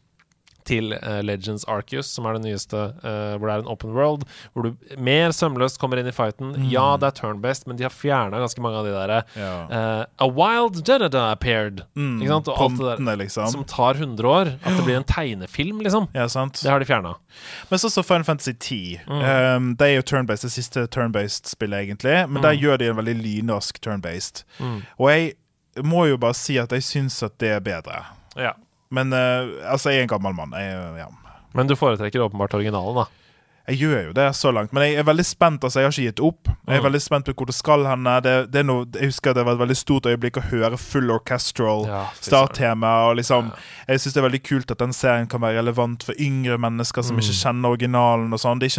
til 0.69 0.93
eh, 0.99 1.21
Legends 1.25 1.65
Arceus, 1.71 2.11
som 2.13 2.27
er 2.29 2.37
det 2.39 2.45
nyeste, 2.45 2.83
eh, 3.01 3.35
hvor 3.41 3.49
det 3.49 3.55
er 3.57 3.65
en 3.65 3.71
open 3.73 3.95
world, 3.97 4.27
hvor 4.53 4.69
du 4.69 4.97
mer 5.01 5.33
sømløst 5.35 5.81
kommer 5.81 5.99
inn 6.03 6.11
i 6.11 6.15
fighten. 6.15 6.53
Ja, 6.71 6.91
det 7.01 7.09
er 7.11 7.17
turn-based, 7.23 7.67
men 7.71 7.81
de 7.81 7.87
har 7.89 7.95
fjerna 7.95 8.39
ganske 8.43 8.61
mange 8.65 8.79
av 8.83 8.87
de 8.89 8.93
derre 8.95 9.23
Ja. 9.39 9.53
eh, 9.71 10.05
A 10.19 10.29
wild 10.29 10.83
Jedida 10.85 11.31
appeared. 11.33 11.83
Mm, 11.97 12.21
Ikke 12.23 12.35
sant? 12.37 12.49
Og 12.53 12.61
alt 12.67 12.79
det 12.99 13.07
der 13.09 13.17
liksom. 13.25 13.49
som 13.57 13.65
tar 13.65 13.95
100 13.99 14.29
år. 14.29 14.53
At 14.63 14.77
det 14.77 14.85
blir 14.85 14.97
en 15.01 15.09
tegnefilm, 15.09 15.81
liksom. 15.87 16.09
Ja, 16.15 16.29
sant. 16.29 16.61
Det 16.63 16.69
har 16.71 16.79
de 16.79 16.85
fjerna. 16.89 17.15
Men 17.71 17.79
så 17.79 17.89
så 17.91 18.03
Final 18.05 18.25
Fantasy 18.25 18.53
10. 18.53 19.01
Mm. 19.09 19.23
Um, 19.57 19.69
det 19.81 19.87
er 19.89 19.95
jo 19.97 20.03
turn-based, 20.03 20.43
det 20.49 20.53
siste 20.53 20.87
turn-based 20.93 21.47
spillet, 21.49 21.87
egentlig. 21.89 22.29
Men 22.29 22.43
der 22.43 22.53
Mm. 22.55 22.61
gjør 22.63 22.79
de 22.79 22.89
en 22.91 22.97
veldig 22.97 23.17
lynrask 23.23 23.81
turn-based. 23.81 24.45
Mm. 24.61 24.83
Og 24.99 25.11
jeg 25.11 25.33
må 25.85 26.09
jo 26.09 26.17
bare 26.19 26.35
si 26.35 26.57
at 26.59 26.71
jeg 26.73 26.83
syns 26.83 27.23
at 27.23 27.39
det 27.39 27.51
er 27.57 27.61
bedre. 27.61 28.05
Ja. 28.37 28.53
Men 28.95 29.13
uh, 29.13 29.55
altså, 29.69 29.93
jeg 29.93 30.03
er 30.03 30.09
en 30.09 30.13
gammel 30.15 30.37
mann. 30.37 30.55
Jeg, 30.57 30.77
ja. 31.03 31.09
Men 31.57 31.69
du 31.69 31.77
foretrekker 31.79 32.25
åpenbart 32.25 32.57
originalen, 32.57 33.03
da. 33.03 33.28
Jeg 33.69 33.79
gjør 33.83 34.07
jo 34.07 34.13
det 34.17 34.27
så 34.37 34.51
langt, 34.51 34.73
men 34.73 34.83
jeg 34.83 34.95
er 34.97 35.05
veldig 35.05 35.25
spent. 35.27 35.65
altså 35.65 35.81
Jeg 35.81 35.85
har 35.85 35.93
ikke 35.93 36.09
gitt 36.09 36.21
opp. 36.25 36.49
Jeg 36.67 36.77
er 36.77 36.81
Mm. 36.81 36.85
veldig 36.89 37.03
spent 37.03 37.25
på 37.27 37.33
hvor 37.35 37.47
det 37.47 37.55
skal 37.55 37.85
henne. 37.85 38.23
Det, 38.23 38.51
det 38.51 38.65
noe, 38.65 38.87
jeg 38.95 39.11
husker 39.11 39.35
det 39.35 39.45
var 39.45 39.53
et 39.53 39.59
veldig 39.61 39.77
stort 39.77 40.07
øyeblikk 40.07 40.39
å 40.41 40.49
høre 40.49 40.79
full 40.79 41.11
orchestral 41.11 41.85
Ja, 41.87 42.07
starttema. 42.21 43.11
Og 43.11 43.17
liksom, 43.17 43.53
jeg 43.89 44.01
syns 44.01 44.15
det 44.15 44.23
er 44.25 44.29
veldig 44.29 44.43
kult 44.43 44.71
at 44.71 44.79
den 44.79 44.93
serien 44.93 45.27
kan 45.29 45.41
være 45.41 45.59
relevant 45.61 46.03
for 46.03 46.15
yngre 46.19 46.57
mennesker 46.59 47.03
som 47.05 47.17
Mm. 47.17 47.21
ikke 47.21 47.37
kjenner 47.45 47.69
originalen. 47.77 48.33
og 48.33 48.39
sånn 48.41 48.59
Det 48.59 48.69
det 48.69 48.77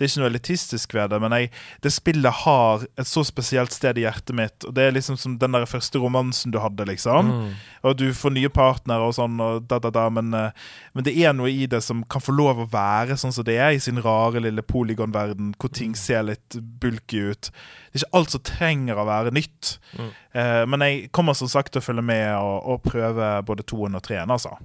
er 0.00 0.08
ikke 0.08 0.20
noe 0.20 0.30
elitistisk 0.30 0.92
ved 0.94 1.10
det, 1.10 1.20
men 1.20 1.30
jeg, 1.32 1.50
det 1.80 1.92
spillet 1.92 2.32
har 2.44 2.82
et 2.98 3.06
så 3.06 3.24
spesielt 3.24 3.72
sted 3.72 3.96
i 3.98 4.02
hjertet 4.02 4.34
mitt. 4.34 4.64
Og 4.66 4.74
Det 4.74 4.82
er 4.88 4.92
liksom 4.92 5.16
som 5.18 5.38
den 5.38 5.52
der 5.52 5.64
første 5.64 5.98
romansen 5.98 6.50
du 6.52 6.58
hadde, 6.58 6.84
liksom. 6.86 7.26
Mm. 7.30 7.50
Og 7.84 7.96
du 7.96 8.12
får 8.12 8.32
nye 8.32 8.48
partnere 8.48 9.00
og 9.08 9.14
sånn, 9.14 9.40
og 9.40 9.66
da, 9.68 9.78
da, 9.78 9.90
da, 9.90 10.08
men, 10.10 10.32
eh, 10.34 10.50
men 10.94 11.04
det 11.04 11.16
er 11.18 11.32
noe 11.32 11.48
i 11.50 11.66
det 11.66 11.82
som 11.82 12.04
kan 12.04 12.20
få 12.20 12.34
lov 12.36 12.58
å 12.58 12.68
være 12.70 13.16
sånn 13.18 13.32
som 13.32 13.44
det 13.44 13.58
er 13.58 13.70
i 13.70 13.78
sin 13.78 14.01
rare 14.04 14.42
lille 14.44 14.64
polygonverden, 14.66 15.54
hvor 15.60 15.72
ting 15.74 15.94
ser 15.98 16.26
litt 16.26 16.58
bulky 16.82 17.22
ut. 17.32 17.50
Det 17.52 18.00
er 18.00 18.02
ikke 18.02 18.18
alt 18.20 18.34
som 18.34 18.44
trenger 18.46 19.00
å 19.00 19.06
være 19.08 19.34
nytt. 19.34 19.76
Mm. 19.98 20.12
Eh, 20.38 20.62
men 20.68 20.86
jeg 20.86 21.10
kommer 21.14 21.36
som 21.38 21.50
sagt 21.50 21.74
til 21.74 21.82
å 21.82 21.86
følge 21.86 22.04
med 22.06 22.28
og, 22.36 22.56
og 22.74 22.86
prøve 22.86 23.34
både 23.48 23.66
toen 23.68 23.98
og 23.98 24.04
treen, 24.06 24.32
altså. 24.32 24.56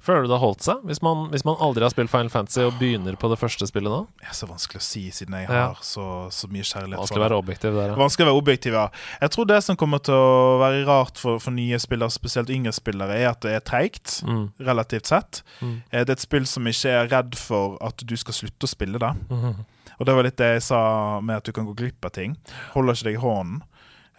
Føler 0.00 0.22
du 0.24 0.28
det 0.30 0.38
har 0.38 0.44
holdt 0.46 0.62
seg? 0.64 0.78
Hvis 0.88 1.02
man, 1.04 1.26
hvis 1.30 1.44
man 1.44 1.56
aldri 1.60 1.82
har 1.84 1.90
spilt 1.92 2.08
Final 2.10 2.30
Fantasy 2.32 2.60
og 2.64 2.78
begynner 2.80 3.16
på 3.20 3.28
det 3.28 3.36
første 3.38 3.66
spillet 3.68 3.92
nå? 3.92 4.06
Det 4.22 4.28
er 4.30 4.36
så 4.38 4.46
vanskelig 4.48 4.80
å 4.80 4.84
si, 4.86 5.02
siden 5.12 5.34
jeg 5.36 5.48
Ja. 5.50 5.66
har 5.68 5.78
så, 5.84 6.06
så 6.32 6.48
mye 6.48 6.64
kjærlighet 6.64 6.98
Vanskelig 7.02 7.20
å 7.20 7.26
være 7.26 7.38
objektiv 7.42 7.74
der. 7.76 7.88
ja. 7.92 7.94
Vanskelig 8.00 8.24
å 8.26 8.30
være 8.30 8.40
objektiv, 8.42 8.72
ja. 8.78 8.86
Jeg 9.20 9.30
tror 9.30 9.46
det 9.50 9.58
som 9.64 9.76
kommer 9.76 9.98
til 10.02 10.14
å 10.14 10.58
være 10.62 10.84
rart 10.88 11.18
for, 11.18 11.38
for 11.44 11.50
nye 11.52 11.78
spillere, 11.78 12.10
spesielt 12.10 12.48
yngre 12.50 12.72
spillere, 12.72 13.18
er 13.20 13.28
at 13.34 13.40
det 13.44 13.52
er 13.58 13.60
treigt, 13.60 14.22
Mm. 14.24 14.50
relativt 14.60 15.06
sett. 15.06 15.42
Mm. 15.60 15.82
Eh, 15.92 16.04
Det 16.04 16.08
er 16.08 16.12
et 16.12 16.20
spill 16.20 16.46
som 16.46 16.64
ikke 16.64 16.88
er 16.90 17.08
redd 17.08 17.34
for 17.36 17.76
at 17.84 17.96
du 18.06 18.16
skal 18.16 18.32
slutte 18.34 18.64
å 18.64 18.68
spille 18.68 18.98
det. 18.98 19.12
Mm. 19.30 19.64
Og 20.00 20.06
det 20.06 20.14
var 20.14 20.22
litt 20.22 20.36
det 20.36 20.52
jeg 20.54 20.62
sa 20.62 21.20
med 21.20 21.36
at 21.36 21.44
du 21.44 21.52
kan 21.52 21.66
gå 21.66 21.74
glipp 21.76 22.04
av 22.04 22.12
ting. 22.12 22.36
Holder 22.72 22.94
ikke 22.94 23.04
deg 23.04 23.14
i 23.14 23.22
hånden. 23.22 23.62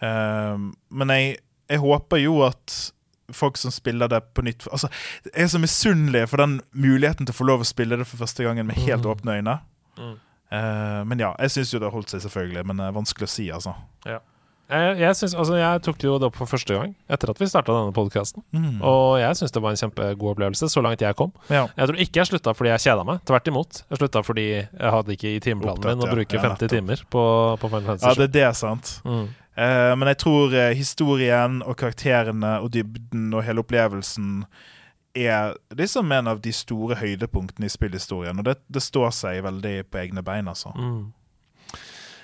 Ehm, 0.02 0.72
men 0.90 1.08
jeg, 1.08 1.38
jeg 1.68 1.78
håper 1.82 2.22
jo 2.22 2.42
at 2.46 2.92
folk 3.36 3.56
som 3.60 3.70
spiller 3.74 4.08
det 4.08 4.20
på 4.34 4.42
nytt 4.46 4.66
Altså, 4.72 4.88
Jeg 5.34 5.42
er 5.44 5.52
så 5.52 5.60
misunnelig 5.62 6.28
for 6.28 6.36
den 6.42 6.60
muligheten 6.72 7.26
til 7.26 7.34
å 7.34 7.38
få 7.40 7.46
lov 7.48 7.60
å 7.64 7.68
spille 7.68 7.96
det 8.00 8.06
for 8.06 8.20
første 8.24 8.44
gangen 8.46 8.66
med 8.66 8.76
helt 8.76 9.04
Mm. 9.04 9.10
åpne 9.14 9.38
øyne. 9.40 9.58
Mm. 9.98 10.16
Uh, 10.50 11.04
men 11.06 11.18
ja, 11.22 11.34
jeg 11.38 11.50
syns 11.50 11.72
jo 11.74 11.78
det 11.78 11.86
har 11.86 11.94
holdt 11.94 12.10
seg, 12.10 12.20
selvfølgelig. 12.24 12.66
Men 12.66 12.76
det 12.82 12.86
er 12.90 12.96
vanskelig 12.96 13.28
å 13.28 13.30
si, 13.30 13.50
altså. 13.54 13.74
Jeg, 14.70 14.98
jeg, 15.00 15.16
synes, 15.18 15.34
altså, 15.34 15.56
jeg 15.58 15.80
tok 15.82 16.04
jo 16.06 16.12
opp 16.22 16.36
for 16.38 16.46
første 16.46 16.74
gang 16.76 16.92
etter 17.10 17.32
at 17.32 17.40
vi 17.42 17.46
starta 17.50 17.74
denne 17.74 17.94
podkasten. 17.94 18.44
Mm. 18.54 18.76
Og 18.86 19.16
jeg 19.18 19.38
syns 19.40 19.50
det 19.56 19.62
var 19.64 19.74
en 19.74 19.80
kjempegod 19.80 20.30
opplevelse, 20.36 20.68
så 20.70 20.82
langt 20.84 21.02
jeg 21.02 21.16
kom. 21.18 21.32
Ja. 21.50 21.64
Jeg 21.74 21.90
tror 21.90 21.98
ikke 22.04 22.20
jeg 22.22 22.30
slutta 22.30 22.54
fordi 22.54 22.70
jeg 22.70 22.84
kjeda 22.86 23.06
meg. 23.08 23.18
Tvert 23.26 23.50
imot. 23.50 23.80
Jeg 23.90 23.98
slutta 23.98 24.22
fordi 24.22 24.46
jeg 24.60 24.92
hadde 24.94 25.16
ikke 25.16 25.32
i 25.34 25.40
timeplanen 25.42 25.82
min 25.88 26.06
å 26.06 26.10
bruke 26.12 26.38
Ja, 26.38 26.44
50 26.46 26.70
timer 26.70 27.02
på, 27.10 27.24
på 27.58 27.72
Final 27.72 27.98
ja, 27.98 28.14
det, 28.14 28.30
det 28.30 28.44
er 28.44 28.52
det, 28.52 28.56
sant. 28.62 28.92
mm. 29.02 29.26
Eh, 29.60 29.92
men 29.98 30.08
jeg 30.12 30.20
tror 30.22 30.54
eh, 30.56 30.72
historien 30.76 31.60
og 31.66 31.76
karakterene 31.80 32.56
og 32.64 32.72
dybden 32.72 33.28
og 33.34 33.44
hele 33.44 33.60
opplevelsen 33.64 34.44
er 35.18 35.56
liksom 35.76 36.12
en 36.14 36.30
av 36.30 36.40
de 36.40 36.52
store 36.54 36.96
høydepunktene 37.00 37.66
i 37.66 37.72
spillhistorien. 37.72 38.38
Og 38.40 38.46
det, 38.46 38.60
det 38.72 38.82
står 38.84 39.10
seg 39.16 39.42
veldig 39.44 39.74
på 39.90 40.04
egne 40.04 40.22
bein, 40.24 40.48
altså. 40.48 40.72
Mm. 40.78 41.10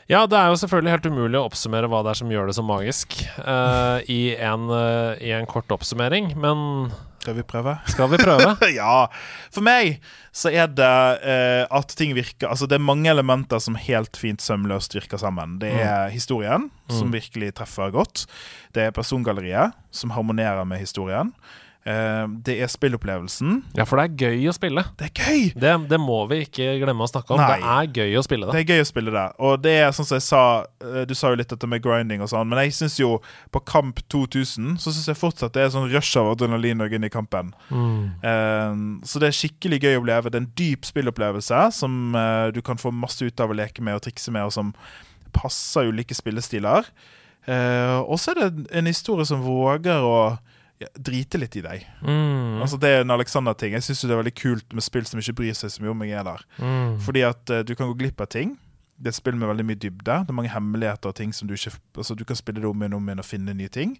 Ja, 0.07 0.23
det 0.31 0.39
er 0.39 0.53
jo 0.53 0.59
selvfølgelig 0.61 0.93
helt 0.95 1.09
umulig 1.11 1.39
å 1.41 1.49
oppsummere 1.49 1.89
hva 1.91 2.05
det 2.07 2.13
er 2.13 2.19
som 2.21 2.31
gjør 2.31 2.47
det 2.47 2.55
så 2.55 2.63
magisk 2.63 3.17
uh, 3.43 3.99
i, 4.07 4.37
en, 4.39 4.69
uh, 4.71 5.19
i, 5.19 5.33
en, 5.35 5.49
kort 5.51 5.73
oppsummering, 5.75 6.31
men 6.39 6.93
Skal 7.27 7.41
vi 7.41 7.43
prøve? 7.43 7.73
Skal 7.91 8.11
vi 8.13 8.19
prøve? 8.23 8.53
ja. 8.77 9.09
For 9.51 9.67
meg 9.67 9.97
så 10.31 10.53
er 10.55 10.69
det 10.71 10.87
uh, 11.25 11.65
at 11.75 11.95
ting 11.99 12.13
virker 12.15 12.53
Altså, 12.53 12.69
det 12.71 12.77
er 12.79 12.85
mange 12.87 13.11
elementer 13.11 13.59
som 13.63 13.75
helt 13.81 14.15
fint 14.21 14.45
sømløst 14.45 14.95
virker 14.95 15.19
sammen. 15.19 15.57
Det 15.59 15.73
er 15.75 16.07
mm. 16.07 16.15
historien, 16.15 16.69
som 16.87 17.11
mm. 17.11 17.17
virkelig 17.17 17.49
treffer 17.59 17.91
godt. 17.91 18.29
Det 18.77 18.85
er 18.87 18.95
persongalleriet, 18.95 19.75
som 19.91 20.15
harmonerer 20.15 20.63
med 20.69 20.85
historien. 20.85 21.35
Uh, 21.87 22.27
det 22.43 22.57
er 22.65 22.71
spillopplevelsen. 22.71 23.61
Ja, 23.79 23.85
for 23.87 24.01
det 24.01 24.09
er 24.09 24.31
gøy 24.33 24.49
å 24.51 24.55
spille. 24.57 24.83
Det 24.99 25.07
er 25.07 25.21
gøy! 25.23 25.43
Det, 25.55 25.75
det 25.93 25.99
må 26.03 26.19
vi 26.27 26.41
ikke 26.43 26.73
glemme 26.83 27.07
å 27.07 27.11
snakke 27.11 27.37
om. 27.37 27.39
Nei. 27.39 27.61
Det 27.61 27.75
er 27.77 28.01
gøy 28.03 28.19
å 28.19 28.23
spille 28.27 28.49
det. 28.49 28.55
Det 28.57 28.63
er 28.65 28.73
gøy 28.75 28.83
å 28.83 28.89
spille 28.89 29.13
det. 29.15 29.27
Og 29.47 29.61
det 29.63 29.75
er 29.85 29.95
sånn 29.95 30.09
som 30.09 30.19
jeg 30.19 30.25
sa 30.27 30.41
uh, 30.67 31.03
Du 31.07 31.15
sa 31.15 31.31
jo 31.31 31.39
litt 31.39 31.53
dette 31.53 31.69
med 31.71 31.85
grinding 31.85 32.25
og 32.27 32.33
sånn, 32.33 32.51
men 32.51 32.59
jeg 32.65 32.75
syns 32.75 32.99
jo 32.99 33.21
på 33.55 33.63
Kamp 33.71 34.03
2000 34.13 34.81
Så 34.83 34.91
syns 34.95 35.07
jeg 35.13 35.19
fortsatt 35.21 35.55
det 35.55 35.63
er 35.63 35.71
sånn 35.77 35.87
rush 35.93 36.19
av 36.19 36.33
adrenalin 36.33 36.83
og 36.83 36.97
inn 36.99 37.07
i 37.07 37.13
kampen. 37.13 37.55
Mm. 37.71 38.01
Uh, 38.25 39.07
så 39.07 39.23
det 39.23 39.31
er 39.31 39.39
skikkelig 39.39 39.79
gøy 39.85 39.95
å 39.95 40.03
oppleve. 40.03 40.33
Det 40.33 40.41
er 40.41 40.45
en 40.45 40.51
dyp 40.59 40.91
spillopplevelse 40.91 41.63
som 41.77 42.19
du 42.55 42.59
kan 42.67 42.79
få 42.81 42.91
masse 42.95 43.23
ut 43.23 43.41
av 43.43 43.53
å 43.53 43.57
leke 43.57 43.85
med 43.85 43.97
og 43.99 44.03
trikse 44.05 44.33
med, 44.35 44.49
og 44.49 44.55
som 44.55 44.75
passer 45.37 45.87
ulike 45.93 46.17
spillestiler. 46.17 46.89
og 47.47 48.17
så 48.19 48.33
er 48.33 48.41
det 48.41 48.67
en 48.75 48.89
historie 48.91 49.27
som 49.29 49.45
våger 49.45 50.03
å 50.03 50.17
ja, 50.83 50.91
drite 50.93 51.41
litt 51.41 51.57
i 51.57 51.65
deg. 51.65 51.87
Mm. 52.03 52.61
Altså 52.65 52.79
Det 52.81 52.91
er 52.93 53.03
en 53.05 53.15
Alexander-ting. 53.15 53.77
Jeg 53.77 53.87
syns 53.87 54.05
det 54.05 54.13
er 54.13 54.21
veldig 54.21 54.37
kult 54.37 54.77
med 54.77 54.85
spill 54.85 55.07
som 55.09 55.21
ikke 55.23 55.39
bryr 55.41 55.57
seg 55.57 55.73
så 55.73 55.85
mye 55.85 55.95
om 55.95 56.05
jeg 56.05 56.19
er 56.21 56.27
der. 56.29 56.47
Mm. 56.61 56.97
Fordi 57.07 57.25
at 57.27 57.53
uh, 57.53 57.63
du 57.67 57.75
kan 57.75 57.91
gå 57.93 57.99
glipp 58.03 58.21
av 58.21 58.31
ting. 58.33 58.57
Det 58.97 59.11
er 59.11 59.15
et 59.15 59.21
spill 59.21 59.37
med 59.37 59.49
veldig 59.49 59.67
mye 59.69 59.81
dybde. 59.81 60.19
Det 60.25 60.33
er 60.33 60.37
mange 60.37 60.53
hemmeligheter 60.53 61.13
og 61.13 61.19
ting 61.19 61.33
som 61.37 61.49
du 61.49 61.55
ikke 61.57 61.75
Altså 61.97 62.17
Du 62.17 62.25
kan 62.25 62.37
spille 62.37 62.61
det 62.61 62.69
om 62.69 62.83
igjen 62.83 62.97
om 62.97 63.09
igjen 63.09 63.23
og 63.25 63.29
finne 63.29 63.57
nye 63.57 63.73
ting. 63.73 63.97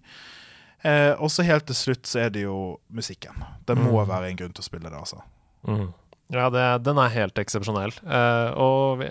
Eh, 0.85 1.13
og 1.17 1.31
så 1.33 1.45
helt 1.45 1.65
til 1.69 1.77
slutt 1.77 2.09
så 2.09 2.25
er 2.25 2.33
det 2.33 2.45
jo 2.45 2.77
musikken. 2.93 3.45
Det 3.65 3.77
må 3.77 3.93
mm. 3.93 4.09
være 4.09 4.29
en 4.29 4.39
grunn 4.41 4.53
til 4.53 4.61
å 4.61 4.67
spille 4.67 4.89
det, 4.89 4.97
altså. 4.97 5.21
Mm. 5.65 5.89
Ja, 6.33 6.49
det, 6.53 6.65
den 6.85 6.99
er 7.01 7.13
helt 7.13 7.39
eksepsjonell. 7.39 7.93
Eh, 8.03 8.49
og 8.59 9.01
vi 9.01 9.09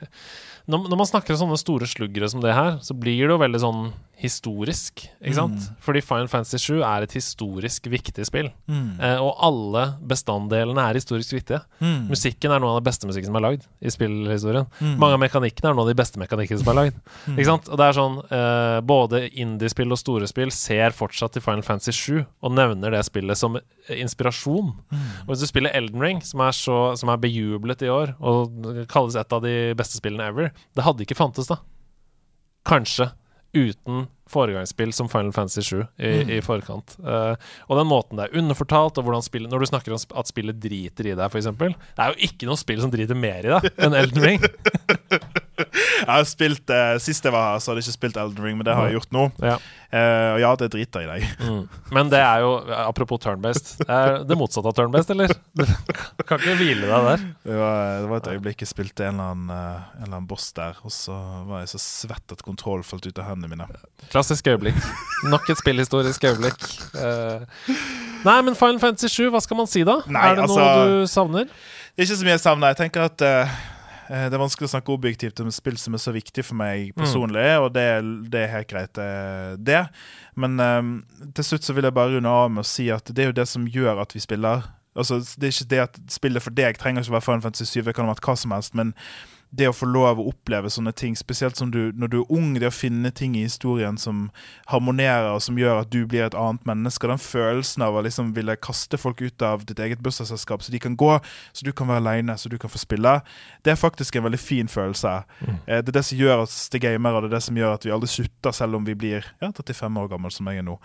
når, 0.67 0.89
når, 0.91 0.99
man 0.99 1.09
snakker 1.09 1.35
om 1.35 1.45
sånne 1.45 1.61
store 1.61 1.87
sluggere 1.91 2.29
som 2.31 2.43
det 2.43 2.55
her, 2.57 2.77
så 2.83 2.95
blir 2.99 3.23
det 3.23 3.35
jo 3.35 3.43
veldig 3.43 3.63
sånn 3.63 3.87
historisk, 4.17 5.03
ikke 5.21 5.37
sant? 5.37 5.61
Mm. 5.61 5.81
Fordi 5.85 6.01
Final 6.01 6.29
Fantasy 6.33 6.59
7 6.63 6.79
er 6.81 7.05
et 7.05 7.15
historisk 7.19 7.89
viktig 7.93 8.25
spill. 8.25 8.49
Mm. 8.65 8.97
Eh, 8.97 9.19
og 9.21 9.37
alle 9.45 9.83
bestanddelene 10.09 10.87
er 10.89 10.97
historisk 10.97 11.35
viktige. 11.37 11.61
Mm. 11.85 12.09
Musikken 12.09 12.55
er 12.55 12.63
noe 12.63 12.73
av 12.73 12.81
den 12.81 12.87
beste 12.89 13.09
musikken 13.09 13.29
som 13.29 13.37
er 13.37 13.45
lagd 13.45 13.67
i 13.85 13.93
spillhistorien. 13.93 14.71
Mm. 14.81 14.95
Mange 15.03 15.19
av 15.19 15.23
mekanikkene 15.27 15.69
er 15.69 15.77
noe 15.77 15.85
av 15.85 15.93
de 15.93 15.99
beste 16.01 16.23
mekanikkene 16.23 16.63
som 16.63 16.73
er 16.73 16.81
lagd. 16.83 17.01
Mm. 17.27 17.41
Ikke 17.41 17.49
sant? 17.49 17.69
Og 17.73 17.79
det 17.81 17.87
er 17.87 17.95
sånn 17.97 18.17
eh, 18.37 18.77
Både 18.87 19.19
indiespill 19.41 19.91
og 19.91 19.99
store 19.99 20.29
spill 20.31 20.53
ser 20.55 20.95
fortsatt 20.95 21.33
til 21.35 21.43
Final 21.43 21.65
Fantasy 21.67 21.95
7 21.97 22.21
og 22.23 22.53
nevner 22.55 22.93
det 22.95 23.01
spillet 23.09 23.39
som 23.41 23.57
inspirasjon. 23.91 24.69
Mm. 24.93 25.07
Og 25.25 25.33
hvis 25.33 25.43
du 25.43 25.49
spiller 25.51 25.75
Elden 25.75 26.03
Ring, 26.03 26.21
som 26.27 26.45
er, 26.47 26.55
så, 26.55 26.77
som 27.01 27.11
er 27.11 27.21
bejublet 27.23 27.83
i 27.83 27.91
år, 27.91 28.15
og 28.21 28.87
kalles 28.93 29.19
et 29.19 29.35
av 29.35 29.43
de 29.43 29.57
beste 29.79 29.99
spillene 29.99 30.29
ever 30.31 30.53
det 30.77 30.85
hadde 30.87 31.07
ikke 31.07 31.19
fantes, 31.19 31.51
da. 31.53 31.61
Kanskje. 32.67 33.11
Uten 33.57 34.07
foregangsspill 34.29 34.91
som 34.93 35.09
Final 35.09 35.33
Fantasy 35.33 35.63
7 35.63 35.79
i, 35.79 36.09
mm. 36.09 36.31
i 36.35 36.41
forkant. 36.45 36.97
Uh, 37.01 37.39
og 37.71 37.79
den 37.79 37.89
måten 37.89 38.19
det 38.19 38.27
er 38.27 38.41
underfortalt, 38.41 38.99
og 38.99 39.07
hvordan 39.07 39.25
spillet 39.25 39.53
Når 39.53 39.63
du 39.63 39.69
snakker 39.71 39.95
om 39.95 40.19
at 40.21 40.29
spillet 40.29 40.59
driter 40.61 41.09
i 41.09 41.15
deg, 41.15 41.25
f.eks. 41.31 41.49
Det 41.57 42.05
er 42.05 42.13
jo 42.13 42.29
ikke 42.29 42.51
noe 42.51 42.61
spill 42.61 42.83
som 42.83 42.93
driter 42.93 43.19
mer 43.19 43.47
i 43.47 43.55
deg 43.55 43.71
enn 43.87 43.97
Elden 43.97 44.27
Ring. 44.27 44.45
jeg 46.07 46.15
har 46.15 46.29
spilt 46.29 46.71
uh, 46.71 46.95
Sist 47.03 47.27
jeg 47.27 47.35
var 47.35 47.53
her, 47.53 47.63
så 47.63 47.73
hadde 47.73 47.83
jeg 47.83 47.89
ikke 47.89 47.99
spilt 47.99 48.21
Elden 48.21 48.45
Ring, 48.45 48.57
men 48.59 48.67
det 48.69 48.77
har 48.77 48.87
jeg 48.89 48.97
gjort 49.01 49.13
nå. 49.15 49.25
Ja. 49.43 49.57
Uh, 49.87 50.31
og 50.35 50.39
ja, 50.43 50.51
det 50.61 50.69
driter 50.75 51.05
i 51.05 51.09
deg. 51.09 51.27
Mm. 51.41 51.61
Men 51.95 52.11
det 52.13 52.21
er 52.23 52.43
jo, 52.45 52.53
apropos 52.79 53.21
turn-based, 53.23 53.73
det 53.81 53.99
er 53.99 54.19
det 54.27 54.39
motsatte 54.39 54.71
av 54.71 54.77
turn-based, 54.79 55.13
eller? 55.15 55.35
Du 55.57 56.25
kan 56.29 56.43
ikke 56.43 56.57
hvile 56.61 56.89
deg 56.91 57.09
der. 57.11 57.27
Det 57.47 57.59
var, 57.61 57.83
det 58.03 58.11
var 58.13 58.23
et 58.23 58.31
øyeblikk 58.35 58.65
jeg 58.65 58.73
spilte 58.73 59.07
en 59.09 59.21
eller, 59.21 59.37
annen, 59.37 59.53
en 59.53 60.03
eller, 60.05 60.15
annen, 60.15 60.29
boss 60.31 60.49
der, 60.57 60.79
og 60.87 60.95
så 60.95 61.17
var 61.49 61.65
jeg 61.65 61.73
så 61.75 61.83
svett 61.83 62.37
at 62.37 62.45
kontroll 62.47 62.85
falt 62.87 63.07
ut 63.07 63.23
av 63.23 63.31
hendene 63.31 63.53
mine. 63.55 63.69
Klassisk 64.13 64.51
øyeblikk. 64.53 64.79
Nok 65.31 65.49
et 65.51 65.63
spillhistorisk 65.63 66.27
øyeblikk. 66.31 66.67
Uh, 66.95 67.47
nei, 68.27 68.41
men 68.47 68.59
Final 68.59 68.83
Fantasy 68.83 69.11
7, 69.11 69.31
hva 69.35 69.43
skal 69.45 69.63
man 69.63 69.71
si 69.71 69.87
da? 69.87 70.01
Nei, 70.07 70.29
er 70.31 70.39
det 70.39 70.47
altså, 70.47 70.61
noe 70.63 71.03
du 71.07 71.11
savner? 71.11 71.51
Ikke 71.97 72.13
så 72.13 72.27
mye 72.27 72.35
jeg 72.35 72.45
savner. 72.45 72.75
Jeg 72.75 72.83
tenker 72.83 73.07
at 73.09 73.23
uh, 73.25 73.57
det 74.09 74.37
er 74.37 74.43
vanskelig 74.43 74.69
å 74.69 74.73
snakke 74.75 74.95
objektivt 74.95 75.41
om 75.43 75.51
spill 75.55 75.79
som 75.81 75.97
er 75.97 76.03
så 76.03 76.15
viktig 76.15 76.45
for 76.47 76.59
meg 76.59 76.93
mm. 76.93 76.97
personlig, 77.01 77.45
mm. 77.47 77.65
og 77.65 77.69
det, 77.75 77.87
det, 78.33 78.43
er 78.45 78.55
helt 78.55 78.71
greit, 78.71 79.01
det. 79.59 79.83
Men 80.39 80.59
um, 80.61 80.91
til 81.35 81.49
slutt 81.49 81.67
så 81.67 81.77
vil 81.77 81.89
jeg 81.89 81.97
bare 81.97 82.17
runde 82.17 82.33
av 82.33 82.51
med 82.53 82.63
å 82.63 82.69
si 82.69 82.89
at 82.95 83.11
det 83.11 83.25
er 83.25 83.33
jo 83.33 83.39
det 83.41 83.49
som 83.51 83.67
gjør 83.67 84.03
at 84.05 84.15
vi 84.15 84.23
spiller. 84.23 84.69
Altså, 84.97 85.21
Det 85.37 85.49
er 85.49 85.55
ikke 85.55 85.71
det 85.75 85.81
at 85.85 85.99
spillet 86.13 86.45
for 86.45 86.57
deg 86.57 86.79
trenger 86.81 87.03
ikke 87.03 87.13
å 87.13 87.17
være 87.19 87.29
Final 87.29 87.43
Fantasy 87.45 87.67
7, 87.81 87.83
det 87.89 87.97
kan 87.97 88.07
ha 88.09 88.15
vært 88.15 88.25
hva 88.25 88.37
som 88.41 88.55
helst, 88.57 88.77
men 88.79 88.95
det 89.57 89.69
å 89.71 89.75
få 89.75 89.89
lov 89.89 90.21
å 90.21 90.27
oppleve 90.31 90.71
sånne 90.73 90.93
ting, 90.97 91.17
spesielt 91.19 91.59
som 91.59 91.71
du, 91.73 91.91
når 91.97 92.13
du 92.13 92.17
er 92.21 92.33
ung, 92.37 92.53
det 92.61 92.69
å 92.71 92.75
finne 92.75 93.11
ting 93.15 93.37
i 93.39 93.45
historien 93.47 93.99
som 94.01 94.27
harmonerer, 94.71 95.31
og 95.33 95.43
som 95.45 95.59
gjør 95.59 95.83
at 95.83 95.93
du 95.93 96.03
blir 96.09 96.27
et 96.27 96.37
annet 96.39 96.67
menneske, 96.69 97.09
den 97.11 97.23
følelsen 97.23 97.87
av 97.87 97.97
å 97.97 98.05
liksom 98.07 98.33
ville 98.37 98.59
kaste 98.61 99.01
folk 99.01 99.23
ut 99.25 99.45
av 99.47 99.67
ditt 99.69 99.81
eget 99.83 100.03
bursdagsselskap, 100.05 100.65
så 100.65 100.75
de 100.75 100.83
kan 100.83 100.97
gå, 100.99 101.13
så 101.53 101.67
du 101.67 101.73
kan 101.77 101.91
være 101.91 102.05
aleine, 102.05 102.39
så 102.39 102.53
du 102.53 102.59
kan 102.61 102.73
få 102.73 102.81
spille, 102.83 103.19
det 103.65 103.75
er 103.75 103.81
faktisk 103.81 104.17
en 104.17 104.29
veldig 104.29 104.43
fin 104.43 104.71
følelse. 104.71 105.19
Mm. 105.41 105.55
Eh, 105.57 105.83
det 105.83 105.93
er 105.93 105.99
det 106.01 106.07
som 106.11 106.21
gjør 106.21 106.47
oss 106.47 106.59
til 106.73 106.85
gamere, 106.85 107.19
og 107.19 107.27
det 107.27 107.33
er 107.33 107.39
det 107.39 107.45
som 107.49 107.61
gjør 107.61 107.77
at 107.77 107.87
vi 107.87 107.95
aldri 107.97 108.13
slutter, 108.13 108.57
selv 108.57 108.81
om 108.81 108.89
vi 108.89 108.99
blir 108.99 109.25
ja, 109.43 109.51
35 109.51 110.03
år 110.03 110.11
gammel, 110.13 110.35
som 110.35 110.51
jeg 110.51 110.63
er 110.63 110.67
nå. 110.67 110.81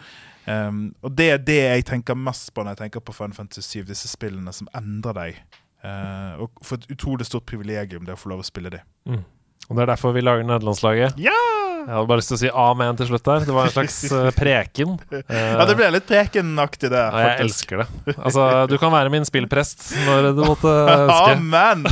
Um, 0.46 0.88
og 1.06 1.14
det 1.14 1.28
er 1.30 1.42
det 1.46 1.60
jeg 1.62 1.84
tenker 1.86 2.18
mest 2.18 2.50
på 2.56 2.64
når 2.64 2.74
jeg 2.74 2.86
tenker 2.86 3.04
på 3.06 3.14
Fun 3.14 3.34
Fantasy 3.36 3.84
7, 3.84 3.84
disse 3.92 4.10
spillene 4.10 4.54
som 4.56 4.70
endrer 4.78 5.14
deg 5.14 5.60
Uh, 5.82 6.46
og 6.46 6.66
for 6.66 6.78
et 6.78 6.92
utrolig 6.94 7.26
stort 7.26 7.48
privilegium 7.50 8.06
det 8.06 8.14
å 8.14 8.20
få 8.20 8.34
lov 8.34 8.44
å 8.44 8.48
spille 8.48 8.70
de. 8.74 8.84
Mm. 9.10 9.24
Og 9.72 9.78
det 9.78 9.86
er 9.86 9.94
derfor 9.94 10.14
vi 10.14 10.24
lager 10.24 10.46
nederlandslaget? 10.46 11.18
Ja! 11.22 11.40
Jeg 11.82 11.90
hadde 11.90 12.10
bare 12.12 12.20
lyst 12.20 12.30
til 12.30 12.36
å 12.38 12.42
si 12.44 12.50
amen 12.62 12.98
til 13.00 13.08
slutt 13.10 13.24
der. 13.26 13.46
Det 13.48 13.54
var 13.56 13.70
en 13.70 13.74
slags 13.74 13.96
uh, 14.14 14.28
preken. 14.38 14.98
Uh, 15.10 15.22
ja, 15.32 15.66
det 15.66 15.76
ble 15.80 15.88
litt 15.96 16.06
prekenaktig, 16.06 16.92
det. 16.94 17.02
Ja, 17.02 17.24
jeg 17.26 17.48
elsker 17.48 17.82
det. 17.82 18.16
Altså, 18.20 18.46
du 18.70 18.76
kan 18.82 18.94
være 18.94 19.10
min 19.14 19.26
spillprest 19.26 19.88
når 20.06 20.30
du 20.38 20.44
måtte 20.46 20.70
ønske. 21.00 21.34
Amen! 21.34 21.88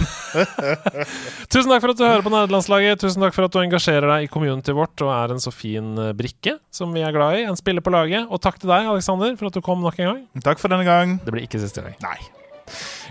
Tusen 1.51 1.73
takk 1.73 1.81
for 1.81 1.95
at 1.95 2.01
du 2.01 2.05
hører 2.05 2.25
på 2.25 2.33
nederlandslaget. 2.35 3.01
Tusen 3.01 3.25
takk 3.25 3.33
for 3.37 3.49
at 3.49 3.55
du 3.55 3.61
engasjerer 3.63 4.05
deg 4.13 4.27
i 4.27 4.33
community 4.33 4.75
vårt 4.77 5.05
og 5.05 5.13
er 5.15 5.33
en 5.33 5.41
så 5.41 5.53
fin 5.53 5.95
brikke 6.19 6.59
som 6.69 6.93
vi 6.93 7.01
er 7.01 7.15
glad 7.15 7.39
i. 7.39 7.47
En 7.49 7.57
spiller 7.57 7.85
på 7.85 7.95
laget. 7.95 8.29
Og 8.29 8.43
takk 8.45 8.61
til 8.61 8.69
deg, 8.69 8.91
Aleksander, 8.91 9.33
for 9.39 9.49
at 9.49 9.57
du 9.57 9.65
kom 9.65 9.81
nok 9.81 9.97
en 9.97 10.13
gang. 10.13 10.25
Takk 10.45 10.61
for 10.61 10.69
denne 10.69 10.85
gang. 10.85 11.17
Det 11.25 11.33
blir 11.33 11.49
ikke 11.49 11.63
siste 11.63 11.81
gang. 11.87 11.97
Nei. 12.05 12.19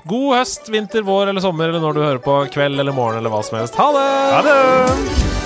God 0.05 0.37
høst, 0.37 0.69
vinter, 0.73 1.03
vår 1.03 1.33
eller 1.33 1.41
sommer, 1.45 1.69
eller 1.69 1.83
når 1.83 1.97
du 1.97 2.05
hører 2.05 2.23
på 2.23 2.39
kveld 2.55 2.79
eller 2.81 2.95
morgen 2.95 3.19
eller 3.19 3.33
hva 3.33 3.43
som 3.47 3.59
helst. 3.59 3.79
Ha 3.81 3.91
det! 3.97 4.07
Ha 4.37 4.43
det! 4.47 5.38